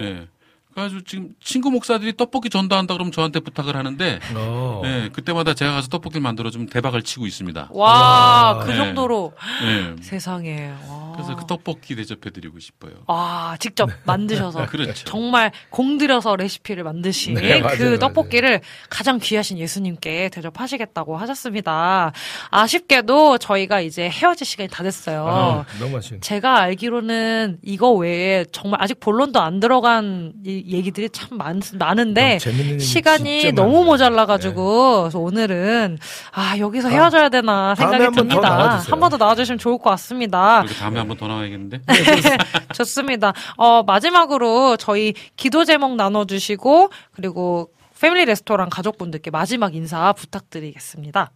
[0.00, 0.28] 예.
[0.74, 4.82] 그래가지고 지금 친구 목사들이 떡볶이 전도한다 그러면 저한테 부탁을 하는데, 어.
[4.84, 7.70] 예, 그때마다 제가 가서 떡볶이를 만들어주면 대박을 치고 있습니다.
[7.72, 8.76] 와, 그 네.
[8.76, 9.32] 정도로
[9.64, 10.02] 예.
[10.02, 10.74] 세상에.
[10.86, 11.09] 와.
[11.22, 12.92] 그래서 그 떡볶이 대접해드리고 싶어요.
[13.06, 15.04] 아, 직접 만드셔서 그렇죠.
[15.04, 17.98] 정말 공들여서 레시피를 만드신 네, 맞아요, 그 맞아요.
[17.98, 22.12] 떡볶이를 가장 귀하신 예수님께 대접하시겠다고 하셨습니다.
[22.50, 25.26] 아쉽게도 저희가 이제 헤어질 시간이 다 됐어요.
[25.28, 26.20] 아, 너무 아쉬운.
[26.20, 32.78] 제가 알기로는 이거 외에 정말 아직 본론도 안 들어간 이 얘기들이 참 많, 많은데 얘기
[32.80, 33.80] 시간이 너무.
[33.80, 35.98] 모자라가지고 그래서 오늘은
[36.32, 38.78] 아 여기서 헤어져야 되나 생각이 듭니다.
[38.78, 40.62] 한 번 더 나와주시면 좋을 것 같습니다.
[40.78, 41.82] 다음에 한번 더 나와야겠는데?
[42.74, 43.32] 좋습니다.
[43.56, 51.30] 어, 마지막으로 저희 기도 제목 나눠주시고 그리고 패밀리 레스토랑 가족분들께 마지막 인사 부탁드리겠습니다.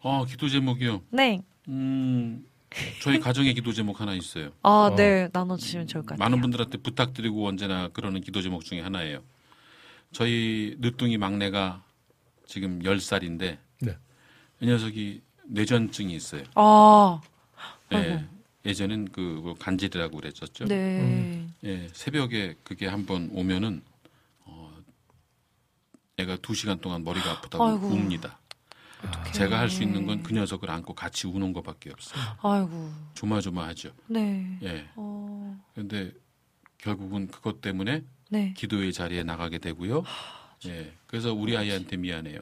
[0.00, 1.02] 어, 기도 제목이요.
[1.10, 1.40] 네.
[1.68, 2.44] 음,
[3.02, 4.50] 저희 가정의 기도 제목 하나 있어요.
[4.62, 4.94] 아, 어.
[4.94, 5.28] 네.
[5.32, 6.24] 나눠주시면 좋을 것 같아요.
[6.24, 9.20] 많은 분들한테 부탁드리고 언제나 그러는 기도 제목 중에 하나예요.
[10.12, 11.82] 저희 늦둥이 막내가
[12.46, 13.96] 지금 10살인데 네.
[14.60, 16.42] 이 녀석이 뇌전증이 있어요.
[16.54, 17.20] 아,
[17.92, 18.24] 예,
[18.66, 20.64] 예전엔 그 간질이라고 그랬었죠.
[20.66, 21.46] 네.
[21.64, 23.82] 예, 새벽에 그게 한번 오면은
[24.44, 24.74] 어,
[26.16, 27.88] 애가 두 시간 동안 머리가 아프다고 아이고.
[27.88, 28.38] 웁니다.
[29.34, 32.22] 제가 할 수 있는 건 그 녀석을 안고 같이 우는 것밖에 없어요.
[32.42, 32.90] 아이고.
[33.14, 33.92] 조마조마하죠.
[34.06, 34.58] 네.
[34.62, 34.88] 예.
[34.96, 36.12] 어, 그런데
[36.78, 38.54] 결국은 그것 때문에 네.
[38.56, 40.04] 기도의 자리에 나가게 되고요.
[40.66, 40.94] 예.
[41.06, 42.40] 그래서 우리 아이한테 미안해요.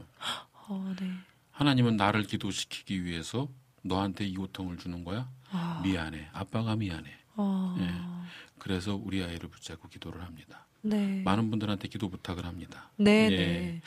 [0.69, 1.11] 어, 네.
[1.51, 3.49] 하나님은 나를 기도시키기 위해서
[3.83, 5.29] 너한테 이 고통을 주는 거야?
[5.51, 6.29] 아, 미안해.
[6.33, 7.11] 아빠가 미안해.
[7.37, 8.33] 어, 예.
[8.59, 10.67] 그래서 우리 아이를 붙잡고 기도를 합니다.
[10.83, 11.23] 네.
[11.23, 12.91] 많은 분들한테 기도 부탁을 합니다.
[12.97, 13.37] 네, 예.
[13.37, 13.83] 네.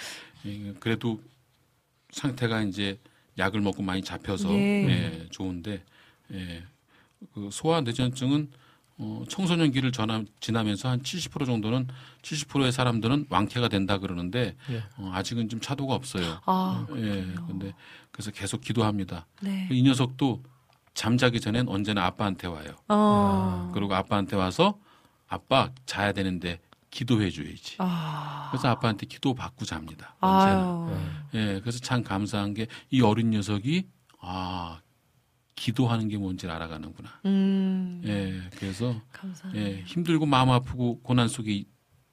[0.46, 1.22] 예, 그래도
[2.12, 3.00] 상태가 이제
[3.38, 4.88] 약을 먹고 많이 잡혀서 예.
[4.88, 5.84] 예, 좋은데
[6.32, 6.64] 예,
[7.34, 8.50] 그 소아 뇌전증은
[8.98, 11.88] 어, 청소년기를 전하, 지나면서 한 70% 정도는
[12.22, 14.84] 70%의 사람들은 완쾌가 된다 그러는데 예.
[14.98, 16.40] 어, 아직은 좀 차도가 없어요.
[16.46, 17.74] 아, 예, 근데
[18.12, 19.26] 그래서 계속 기도합니다.
[19.42, 19.68] 네.
[19.72, 20.42] 이 녀석도
[20.94, 22.70] 잠자기 전엔 언제나 아빠한테 와요.
[22.88, 24.80] 어, 그리고 아빠한테 와서
[25.28, 27.76] 아빠 자야 되는데 기도해 줘야지.
[27.80, 28.48] 아.
[28.52, 30.16] 그래서 아빠한테 기도 받고 잡니다.
[30.22, 30.88] 언제나.
[30.88, 30.98] 아유.
[31.34, 33.90] 예, 그래서 참 감사한 게 이 어린 녀석이
[34.22, 34.80] 아
[35.56, 37.10] 기도하는 게 뭔지 알아가는구나.
[37.26, 38.02] 음.
[38.06, 39.65] 예, 그래서 감사합니다.
[39.65, 41.65] 예, 힘들고 마음 아프고 고난 속에 이-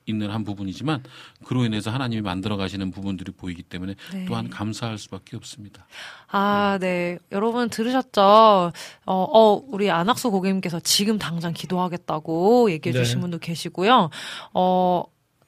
[0.04, 1.04] 있는 한 부분이지만
[1.44, 4.24] 그로 인해서 하나님이 만들어 가시는 부분들이 보이기 때문에 네.
[4.26, 5.86] 또한 감사할 수밖에 없습니다.
[6.28, 7.18] 아, 네.
[7.30, 8.20] 여러분 들으셨죠?
[8.20, 8.72] 어,
[9.06, 13.20] 어, 우리 안학수 고객님께서 지금 당장 기도하겠다고 얘기해 주신 네.
[13.20, 14.10] 분도 계시고요.
[14.54, 15.04] 어,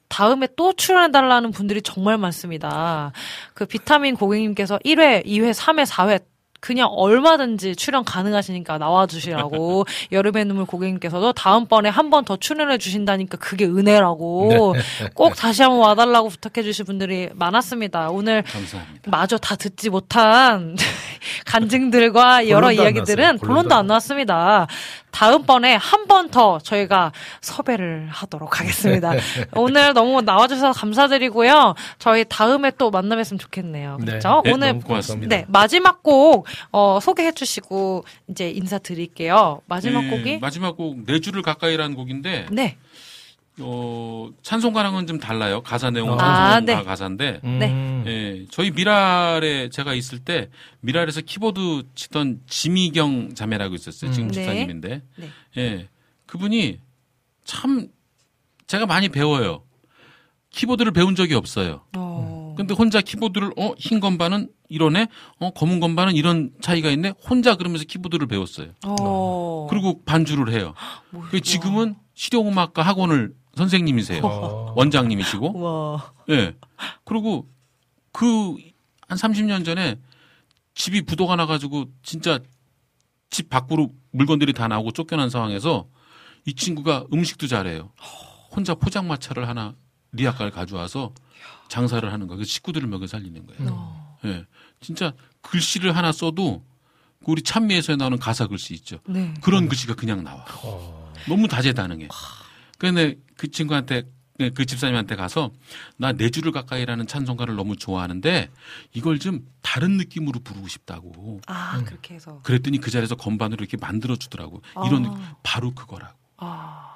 [0.08, 3.10] 다음에 또 출연해달라는 분들이 정말 많습니다.
[3.54, 6.22] 그 비타민 고객님께서 1회, 2회, 3회, 4회
[6.64, 13.66] 그냥 얼마든지 출연 가능하시니까 나와주시라고 여름의 눈물 고객님께서도 다음번에 한 번 더 출연해 주신다니까 그게
[13.66, 14.74] 은혜라고
[15.14, 18.08] 꼭 다시 한번 와달라고 부탁해 주신 분들이 많았습니다.
[18.08, 19.10] 오늘 감사합니다.
[19.10, 20.74] 마저 다 듣지 못한
[21.44, 23.38] 간증들과 여러 본론도 안 이야기들은.
[23.38, 24.66] 본론도 안 나왔습니다.
[25.10, 29.12] 다음번에 한 번 더 저희가 섭외를 하도록 하겠습니다.
[29.54, 31.74] 오늘 너무 나와주셔서 감사드리고요.
[31.98, 33.98] 저희 다음에 또 만나뵀으면 좋겠네요.
[34.00, 34.06] 네.
[34.06, 34.42] 그렇죠?
[34.44, 34.80] 네, 오늘.
[35.28, 39.60] 네, 마지막 곡 어, 소개해 주시고 이제 인사드릴게요.
[39.66, 42.76] 마지막 예, 곡이 마지막 곡 네 줄을 가까이라는 곡인데 네.
[43.60, 45.62] 어, 찬송가랑은 좀 달라요.
[45.62, 46.82] 가사 내용은 아, 네.
[46.82, 48.04] 가사인데 음.
[48.06, 50.50] 예, 저희 미랄에 제가 있을 때
[50.80, 54.10] 미랄에서 키보드 치던 지미경 자매라고 있었어요.
[54.10, 54.32] 지금 음.
[54.32, 54.34] 네.
[54.34, 55.02] 집사님인데.
[55.16, 55.28] 네.
[55.58, 55.88] 예.
[56.26, 56.80] 그분이
[57.44, 57.88] 참
[58.66, 59.62] 제가 많이 배워요.
[60.50, 61.82] 키보드를 배운 적이 없어요.
[61.96, 62.43] 어.
[62.56, 65.08] 근데 혼자 키보드를 어, 흰 건반은 이러네.
[65.40, 67.14] 어, 검은 건반은 이런 차이가 있네.
[67.28, 68.72] 혼자 그러면서 키보드를 배웠어요.
[68.86, 69.66] 어.
[69.70, 70.74] 그리고 반주를 해요.
[71.30, 74.22] 그 지금은 실용음악과 학원을 선생님이세요.
[74.24, 74.72] 어.
[74.76, 75.60] 원장님이시고.
[75.60, 76.12] 와.
[76.30, 76.54] 예.
[77.04, 77.48] 그리고
[78.12, 78.56] 그
[79.08, 79.96] 한 30년 전에
[80.74, 82.38] 집이 부도가 나가지고 진짜
[83.30, 85.86] 집 밖으로 물건들이 다 나오고 쫓겨난 상황에서
[86.46, 87.90] 이 친구가 음식도 잘해요.
[88.50, 89.74] 혼자 포장마차를 하나
[90.12, 91.12] 리아카를 가져와서
[91.68, 92.38] 장사를 하는 거예요.
[92.38, 93.70] 그 식구들을 먹여 살리는 거예요.
[93.72, 94.18] 어.
[94.24, 94.46] 예.
[94.80, 95.12] 진짜
[95.42, 96.64] 글씨를 하나 써도
[97.24, 98.98] 그 우리 찬미에서 나오는 가사 글씨 있죠.
[99.06, 99.32] 네.
[99.40, 100.44] 그런 글씨가 그냥 나와.
[100.62, 101.12] 어.
[101.28, 102.08] 너무 다재다능해.
[102.78, 104.04] 근데 그 친구한테
[104.54, 105.52] 그 집사님한테 가서
[105.96, 108.50] 나네 줄을 가까이라는 찬송가를 너무 좋아하는데
[108.92, 111.40] 이걸 좀 다른 느낌으로 부르고 싶다고.
[111.46, 111.84] 아, 음.
[111.84, 112.40] 그렇게 해서.
[112.42, 114.60] 그랬더니 그 자리에서 건반으로 이렇게 만들어 주더라고.
[114.86, 115.10] 이런 아.
[115.10, 115.24] 느낌.
[115.42, 116.18] 바로 그거라고.
[116.38, 116.90] 아.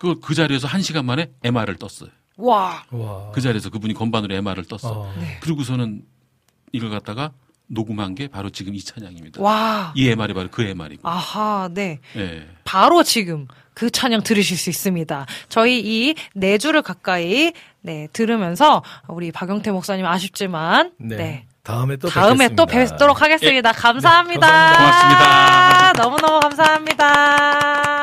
[0.00, 2.10] 그그 자리에서 한 시간 만에 MR을 떴어요.
[2.38, 2.84] 와.
[2.90, 3.30] 와.
[3.32, 4.92] 그 자리에서 그분이 건반으로 MR을 떴어.
[4.92, 5.14] 어.
[5.18, 5.38] 네.
[5.40, 6.02] 그리고서는
[6.72, 7.32] 이걸 갖다가
[7.66, 9.42] 녹음한 게 바로 지금 이 찬양입니다.
[9.42, 9.92] 와.
[9.94, 11.06] 이 MR이 바로 그 MR이고.
[11.06, 11.98] 아하, 네.
[12.16, 12.46] 예.
[12.64, 15.26] 바로 지금 그 찬양 들으실 수 있습니다.
[15.48, 21.16] 저희 이네 줄을 가까이 네 들으면서 우리 박영태 목사님 아쉽지만 네.
[21.16, 21.46] 네.
[21.62, 22.94] 다음에 또 다음에 또 뵙겠습니다.
[22.94, 23.72] 뵙도록 하겠습니다.
[23.72, 24.46] 감사합니다.
[24.46, 25.92] 감사합니다.
[25.92, 26.02] 고맙습니다.
[26.02, 27.97] 너무너무 감사합니다.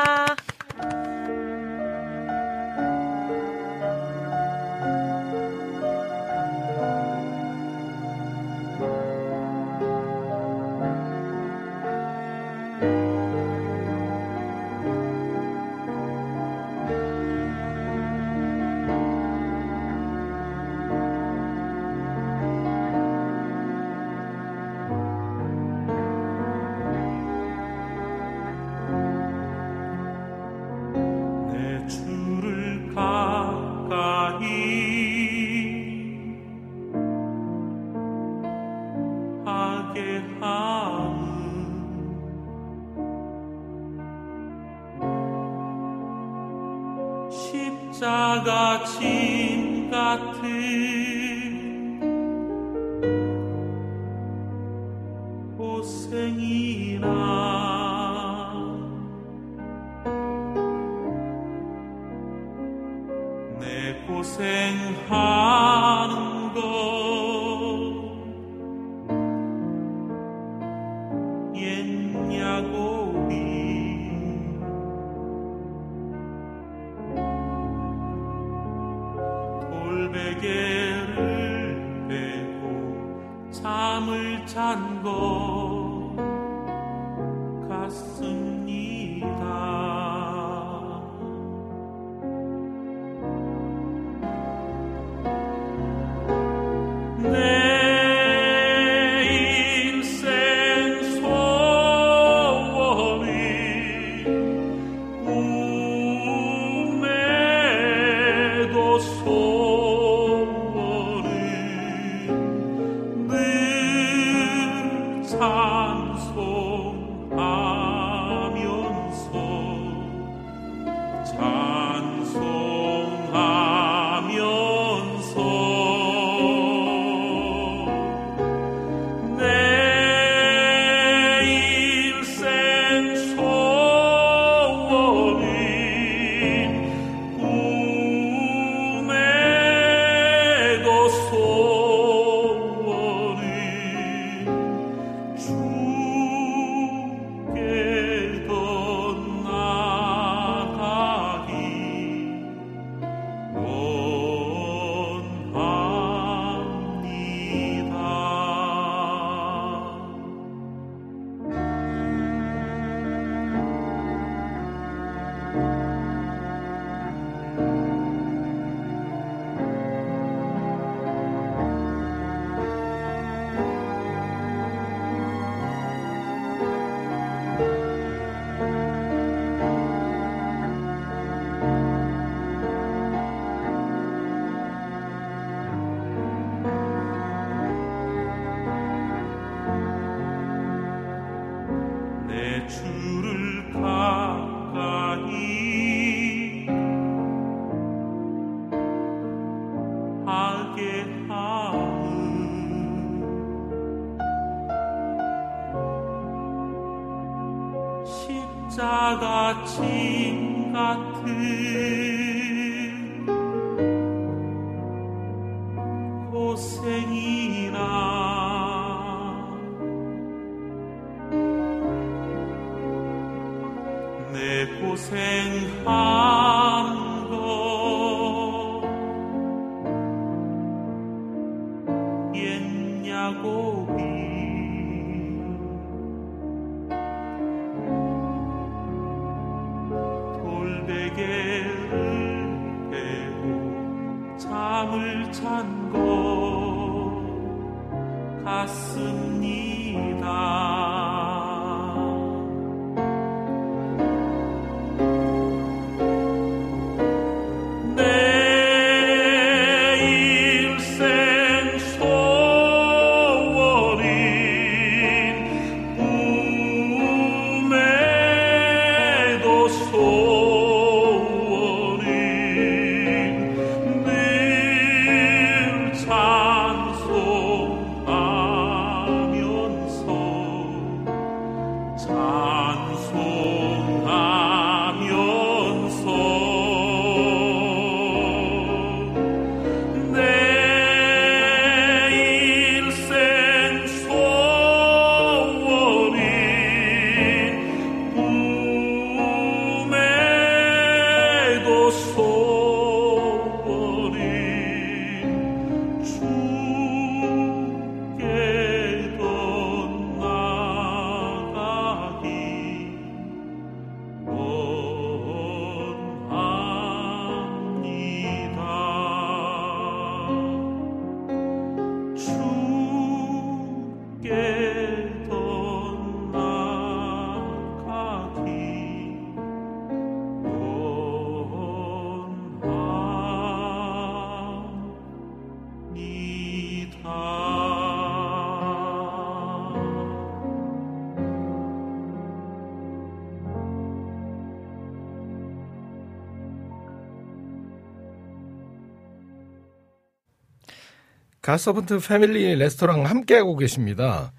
[351.46, 354.32] 갓서번트 패밀리 레스토랑 함께하고 계십니다.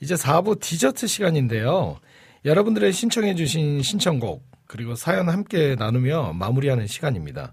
[0.00, 2.00] 이제 4부 디저트 시간인데요.
[2.46, 7.52] 여러분들의 신청해주신 신청곡, 그리고 사연 함께 나누며 마무리하는 시간입니다.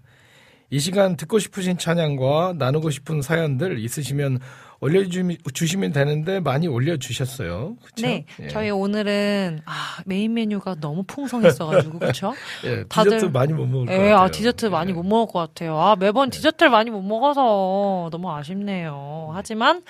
[0.73, 4.39] 이 시간 듣고 싶으신 찬양과 나누고 싶은 사연들 있으시면
[4.79, 7.75] 올려주시면 되는데 많이 올려주셨어요.
[7.83, 8.07] 그쵸?
[8.07, 8.47] 네, 예.
[8.47, 9.71] 저희 오늘은 아,
[10.07, 12.33] 메인 메뉴가 너무 풍성했어가지고 그렇죠?
[12.65, 14.17] 예, 다들- 디저트 많이 못 먹을 것 예, 같아요.
[14.17, 14.93] 아, 디저트 많이 예.
[14.95, 15.79] 못 먹을 것 같아요.
[15.79, 19.29] 아, 매번 디저트를 많이 못 먹어서 너무 아쉽네요.
[19.35, 19.83] 하지만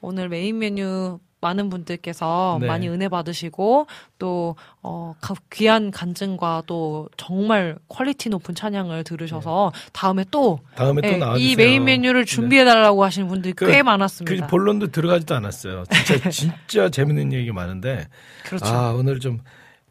[0.00, 2.66] 오늘 메인 메뉴 많은 분들께서 네.
[2.66, 3.86] 많이 은혜 받으시고
[4.18, 11.08] 또 어, 가- 귀한 간증과 또 정말 quality 높은 찬양을 들으셔서 다음에 또 다음에 또
[11.08, 11.48] 예, 나와주세요.
[11.52, 14.46] 이 메인 메뉴를 준비해 달라고 하시는 분들이 그- 꽤그 많았습니다.
[14.48, 15.84] 본론도 들어가지도 않았어요.
[15.90, 18.08] 진짜 진짜 재밌는 얘기 많은데
[18.44, 18.66] 그렇죠.
[18.66, 19.40] 아 오늘 좀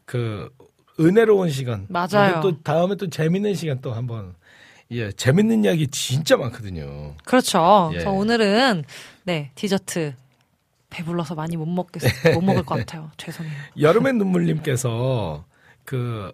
[0.04, 0.48] 그
[0.98, 1.84] 은혜로운 시간.
[1.88, 2.40] 맞아요.
[2.42, 4.34] 또 다음에 또 재밌는 시간 또 한번
[4.90, 7.14] 예 재밌는 이야기 진짜 많거든요.
[7.24, 7.88] 그렇죠.
[7.92, 7.96] 예.
[7.96, 8.84] 그래서 오늘은
[9.24, 10.14] 네 디저트
[10.90, 12.02] 배불러서 많이 못 먹겠
[12.34, 13.10] 못 먹을 것 같아요.
[13.18, 13.52] 죄송해요.
[13.80, 15.44] 여름의 눈물님께서
[15.84, 16.32] 그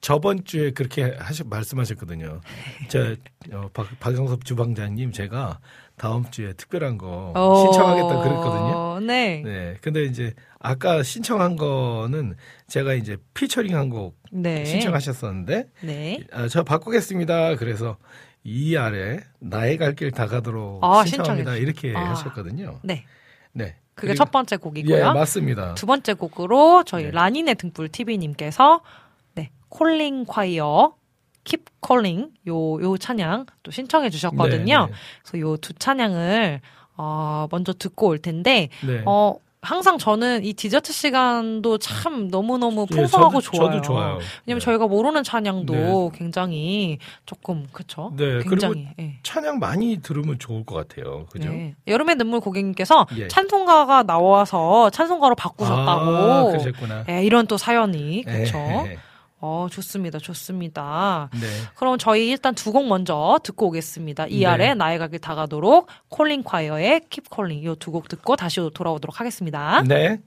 [0.00, 2.40] 저번 주에 그렇게 하시 말씀하셨거든요.
[2.88, 3.16] 저
[3.52, 5.60] 어, 박, 박영섭 주방장님 제가
[5.96, 7.32] 다음 주에 특별한 거
[7.64, 8.72] 신청하겠다 그랬거든요.
[8.76, 9.40] 어, 네.
[9.42, 9.76] 네.
[9.80, 12.34] 근데 이제 아까 신청한 거는
[12.66, 14.64] 제가 이제 피처링 한 곡 네.
[14.66, 16.20] 신청하셨었는데 네.
[16.32, 17.56] 아, 저 바꾸겠습니다.
[17.56, 17.96] 그래서
[18.42, 21.52] 이 아래 나의 갈 길 다가도록 아, 신청합니다.
[21.54, 22.10] 신청해 이렇게 아.
[22.10, 22.80] 하셨거든요.
[22.82, 23.06] 네.
[23.54, 23.76] 네.
[23.94, 25.14] 그게 그리고- 첫 번째 예, 곡이고요.
[25.14, 25.74] 맞습니다.
[25.74, 27.10] 두 번째 곡으로 저희 네.
[27.12, 28.80] 라니네 등불 TV님께서
[29.34, 30.94] 네 콜링 콰이어
[31.44, 34.86] Keep Calling 요 요 찬양 또 신청해 주셨거든요.
[34.86, 36.60] 네, 그래서 요 두 찬양을
[36.96, 39.02] 어, 먼저 듣고 올 텐데 네.
[39.06, 39.34] 어
[39.64, 43.70] 항상 저는 이 디저트 시간도 참 너무너무 예, 풍성하고 저도, 좋아요.
[43.70, 44.18] 저도 좋아요.
[44.46, 44.64] 왜냐면 네.
[44.64, 48.12] 저희가 모르는 찬양도 굉장히 조금 그쵸?
[48.16, 49.18] 네, 굉장히 예.
[49.22, 51.26] 찬양 많이 들으면 좋을 것 같아요.
[51.30, 51.48] 그죠?
[51.48, 51.74] 네.
[51.86, 53.28] 여름의 눈물 고객님께서 예.
[53.28, 56.10] 찬송가가 나와서 찬송가로 바꾸셨다고.
[56.10, 57.04] 아, 그러셨구나.
[57.08, 58.58] 예, 이런 또 사연이 그렇죠.
[59.44, 61.28] 예, 어 좋습니다, 좋습니다.
[61.32, 61.46] 네.
[61.76, 64.26] 그럼 저희 일단 두 곡 먼저 듣고 오겠습니다.
[64.28, 64.46] 이 네.
[64.46, 69.82] 아래 나의 가길 다가도록 콜링 콰이어의 Keep Calling 이두 곡 듣고 다시 돌아오도록 하겠습니다.
[69.86, 70.18] 네.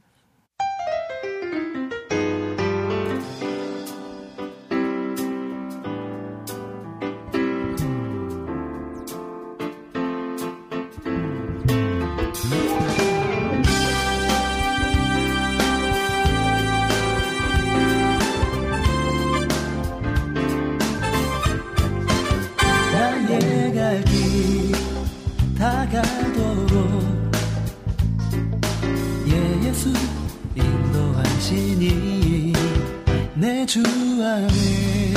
[34.27, 35.13] 사람이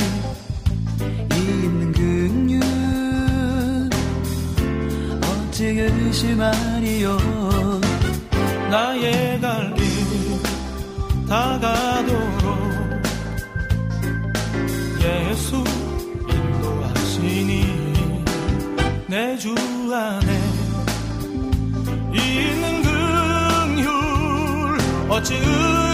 [1.35, 2.63] 있는 근육
[5.25, 7.17] 어찌 의심하리요
[8.69, 9.81] 나의 달리
[11.27, 12.21] 다가도록
[15.01, 15.61] 예수
[16.29, 17.65] 인도하시니
[19.07, 19.53] 내 주
[19.93, 20.41] 안에
[22.13, 22.81] 있는
[23.75, 23.91] 근육
[25.11, 25.90] 어찌 의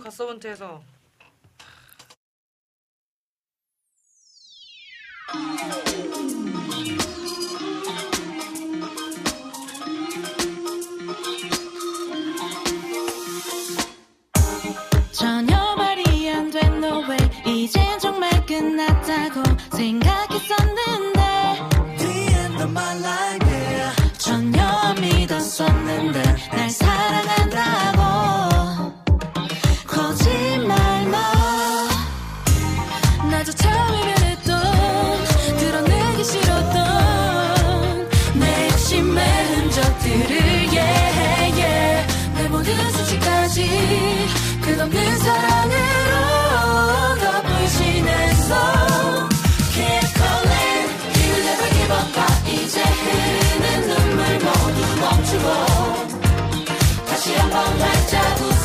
[0.00, 0.77] 가져갔어 원트에서.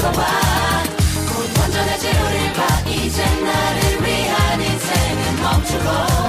[0.04, 0.22] 웃어봐.
[1.30, 2.90] 곧 완전해질 우릴 봐.
[2.90, 6.23] 이제 나를 위한 인생은 멈추고.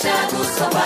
[0.00, 0.80] 활짝 웃어봐.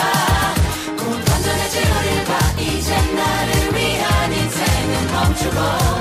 [0.99, 5.94] 곧 건전해질 우릴 봐 이제 나를 위한 인생은 멈추고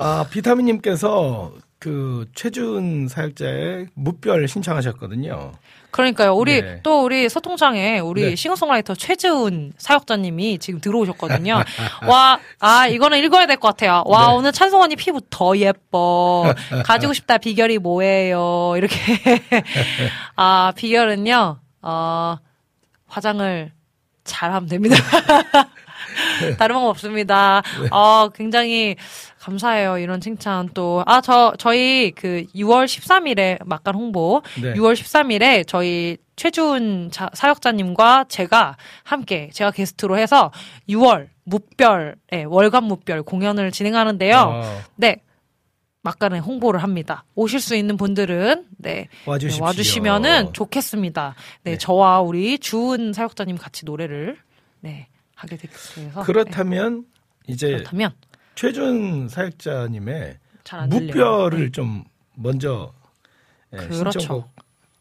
[0.00, 5.52] 아, 비타민님께서 그 최준 사역자의 무별 신청하셨거든요.
[5.92, 6.34] 그러니까요.
[6.34, 6.80] 우리 네.
[6.82, 8.36] 또 우리 소통창에 우리 네.
[8.36, 11.62] 싱어송라이터 최지훈 사역자님이 지금 들어오셨거든요.
[12.08, 14.02] 와, 아 이거는 읽어야 될 것 같아요.
[14.06, 14.32] 와 네.
[14.34, 16.52] 오늘 찬송 언니 피부 더 예뻐.
[16.84, 18.74] 가지고 싶다 비결이 뭐예요?
[18.76, 18.96] 이렇게
[20.36, 21.58] 아 비결은요.
[21.82, 22.36] 어
[23.06, 23.72] 화장을
[24.24, 24.96] 잘하면 됩니다.
[26.58, 27.62] 다른 방법 없습니다.
[27.82, 27.88] 네.
[27.90, 28.96] 어, 굉장히
[29.38, 29.98] 감사해요.
[29.98, 31.02] 이런 칭찬 또.
[31.06, 34.42] 아, 저, 저희 그 6월 13일에 막간 홍보.
[34.60, 34.74] 네.
[34.74, 40.50] 6월 13일에 저희 최준 자- 사역자님과 제가 함께 제가 게스트로 해서
[40.88, 44.36] 6월 무별, 예, 월간 무별 공연을 진행하는데요.
[44.36, 45.16] 아, 네.
[46.02, 47.24] 막간에 홍보를 합니다.
[47.34, 49.08] 오실 수 있는 분들은 네.
[49.26, 51.34] 네, 와주시면은 좋겠습니다.
[51.64, 51.78] 네, 네.
[51.78, 54.38] 저와 우리 주은 사역자님 같이 노래를
[54.80, 55.08] 네
[55.38, 57.04] 하게 네, 그렇다면
[57.46, 58.12] 이제 그렇다면
[58.56, 60.88] 최준 사역자님의 들려요.
[61.06, 62.04] 무별을 좀
[62.34, 62.92] 먼저
[63.72, 64.18] 예, 그렇죠.
[64.18, 64.50] 신청곡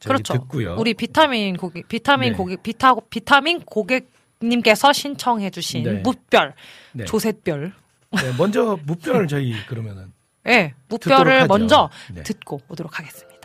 [0.03, 0.33] 그렇죠.
[0.33, 0.75] 듣고요.
[0.77, 2.37] 우리 비타민 고객, 비타민 네.
[2.37, 5.93] 고객, 비타, 비타민 고객님께서 신청해주신 네.
[6.03, 6.53] 무별,
[6.93, 7.05] 네.
[7.05, 7.73] 조셋별.
[8.11, 10.13] 네, 먼저 무별 저희 그러면은
[10.47, 11.47] 예, 듣도록 무별을.
[11.47, 12.21] 먼저 네.
[12.21, 13.36] 듣고 오도록 하겠습니다.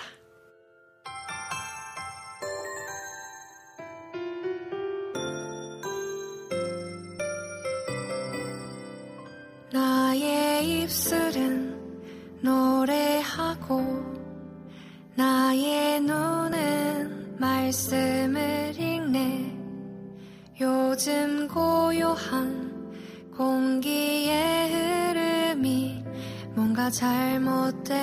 [10.62, 13.82] 입술은 노래하고
[15.14, 19.59] 나의 눈은 말씀을 읽네.
[20.60, 22.72] 요즘 고요한
[23.36, 26.05] 공기의 흐름이
[26.55, 28.02] 뭔가 잘못됐다고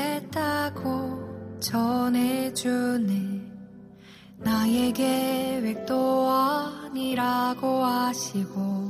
[1.60, 3.40] 전해주네
[4.40, 8.89] 나의 계획도 아니라고 하시고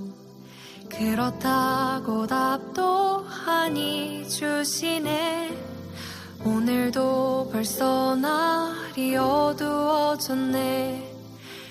[0.89, 5.57] 그렇다고 답도 하니 주시네.
[6.43, 11.05] 오늘도 벌써 날이 어두워졌네.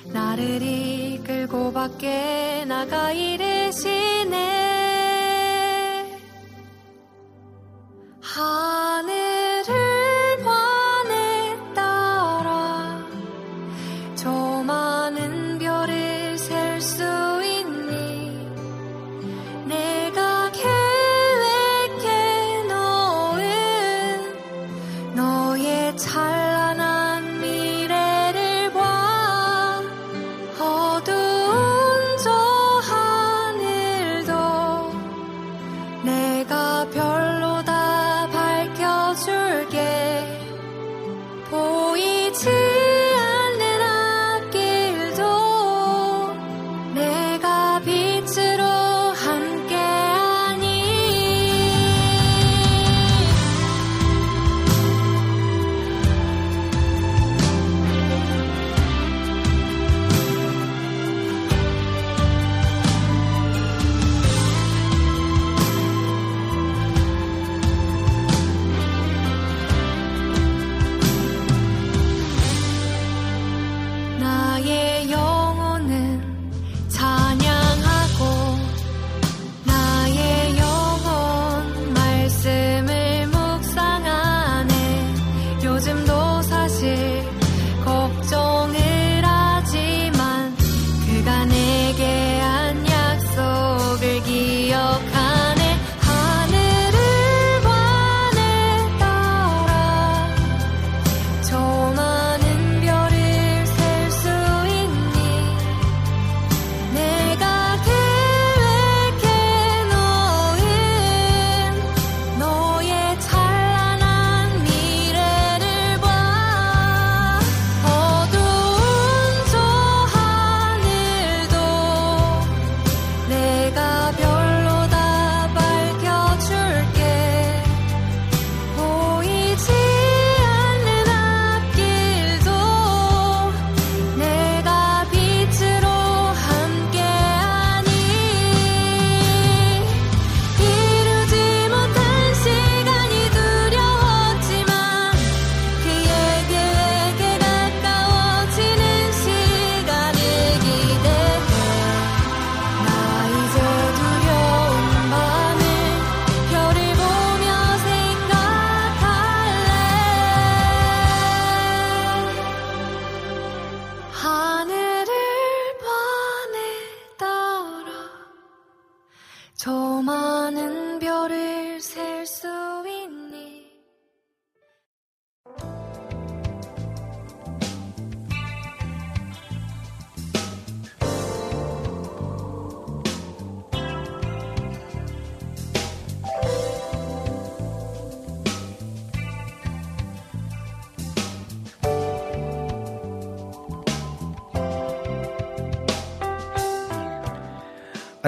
[0.07, 4.39] 나를 이끌고 밖에 나가 이르시네.
[8.21, 8.78] 하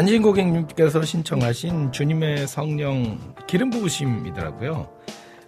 [0.01, 4.89] 안진 고객님께서 신청하신 주님의 성령 기름 부으심이더라고요.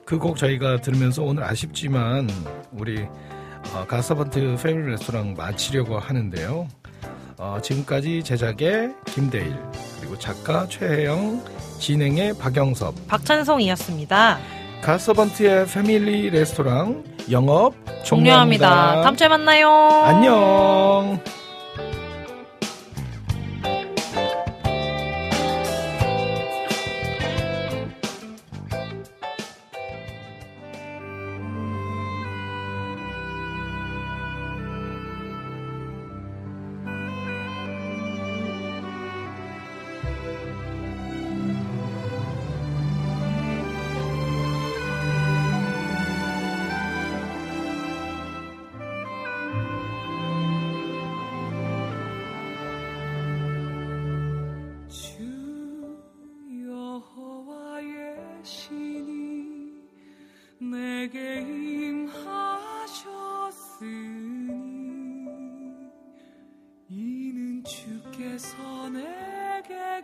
[0.05, 2.29] 그 곡 저희가 들으면서 오늘 아쉽지만
[2.71, 3.07] 우리
[3.75, 6.69] 어, 가서번트 패밀리 레스토랑 마치려고 하는데요.
[7.39, 9.57] 어, 지금까지 제작의 김대일
[9.99, 11.43] 그리고 작가 최혜영
[11.79, 14.39] 진행의 박영섭 박찬성이었습니다.
[14.83, 17.73] 가서번트의 패밀리 레스토랑 영업
[18.05, 18.05] 종료합니다.
[18.05, 19.01] 종료합니다.
[19.03, 19.71] 다음 주에 만나요.
[20.05, 21.42] 안녕.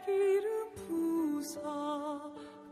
[0.09, 1.61] 기름 부사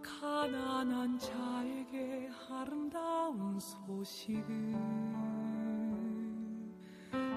[0.03, 4.73] 가난한 자에게 아름다운 소식을.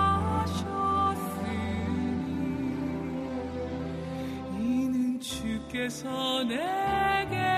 [4.59, 7.50] 이는 주께서 내게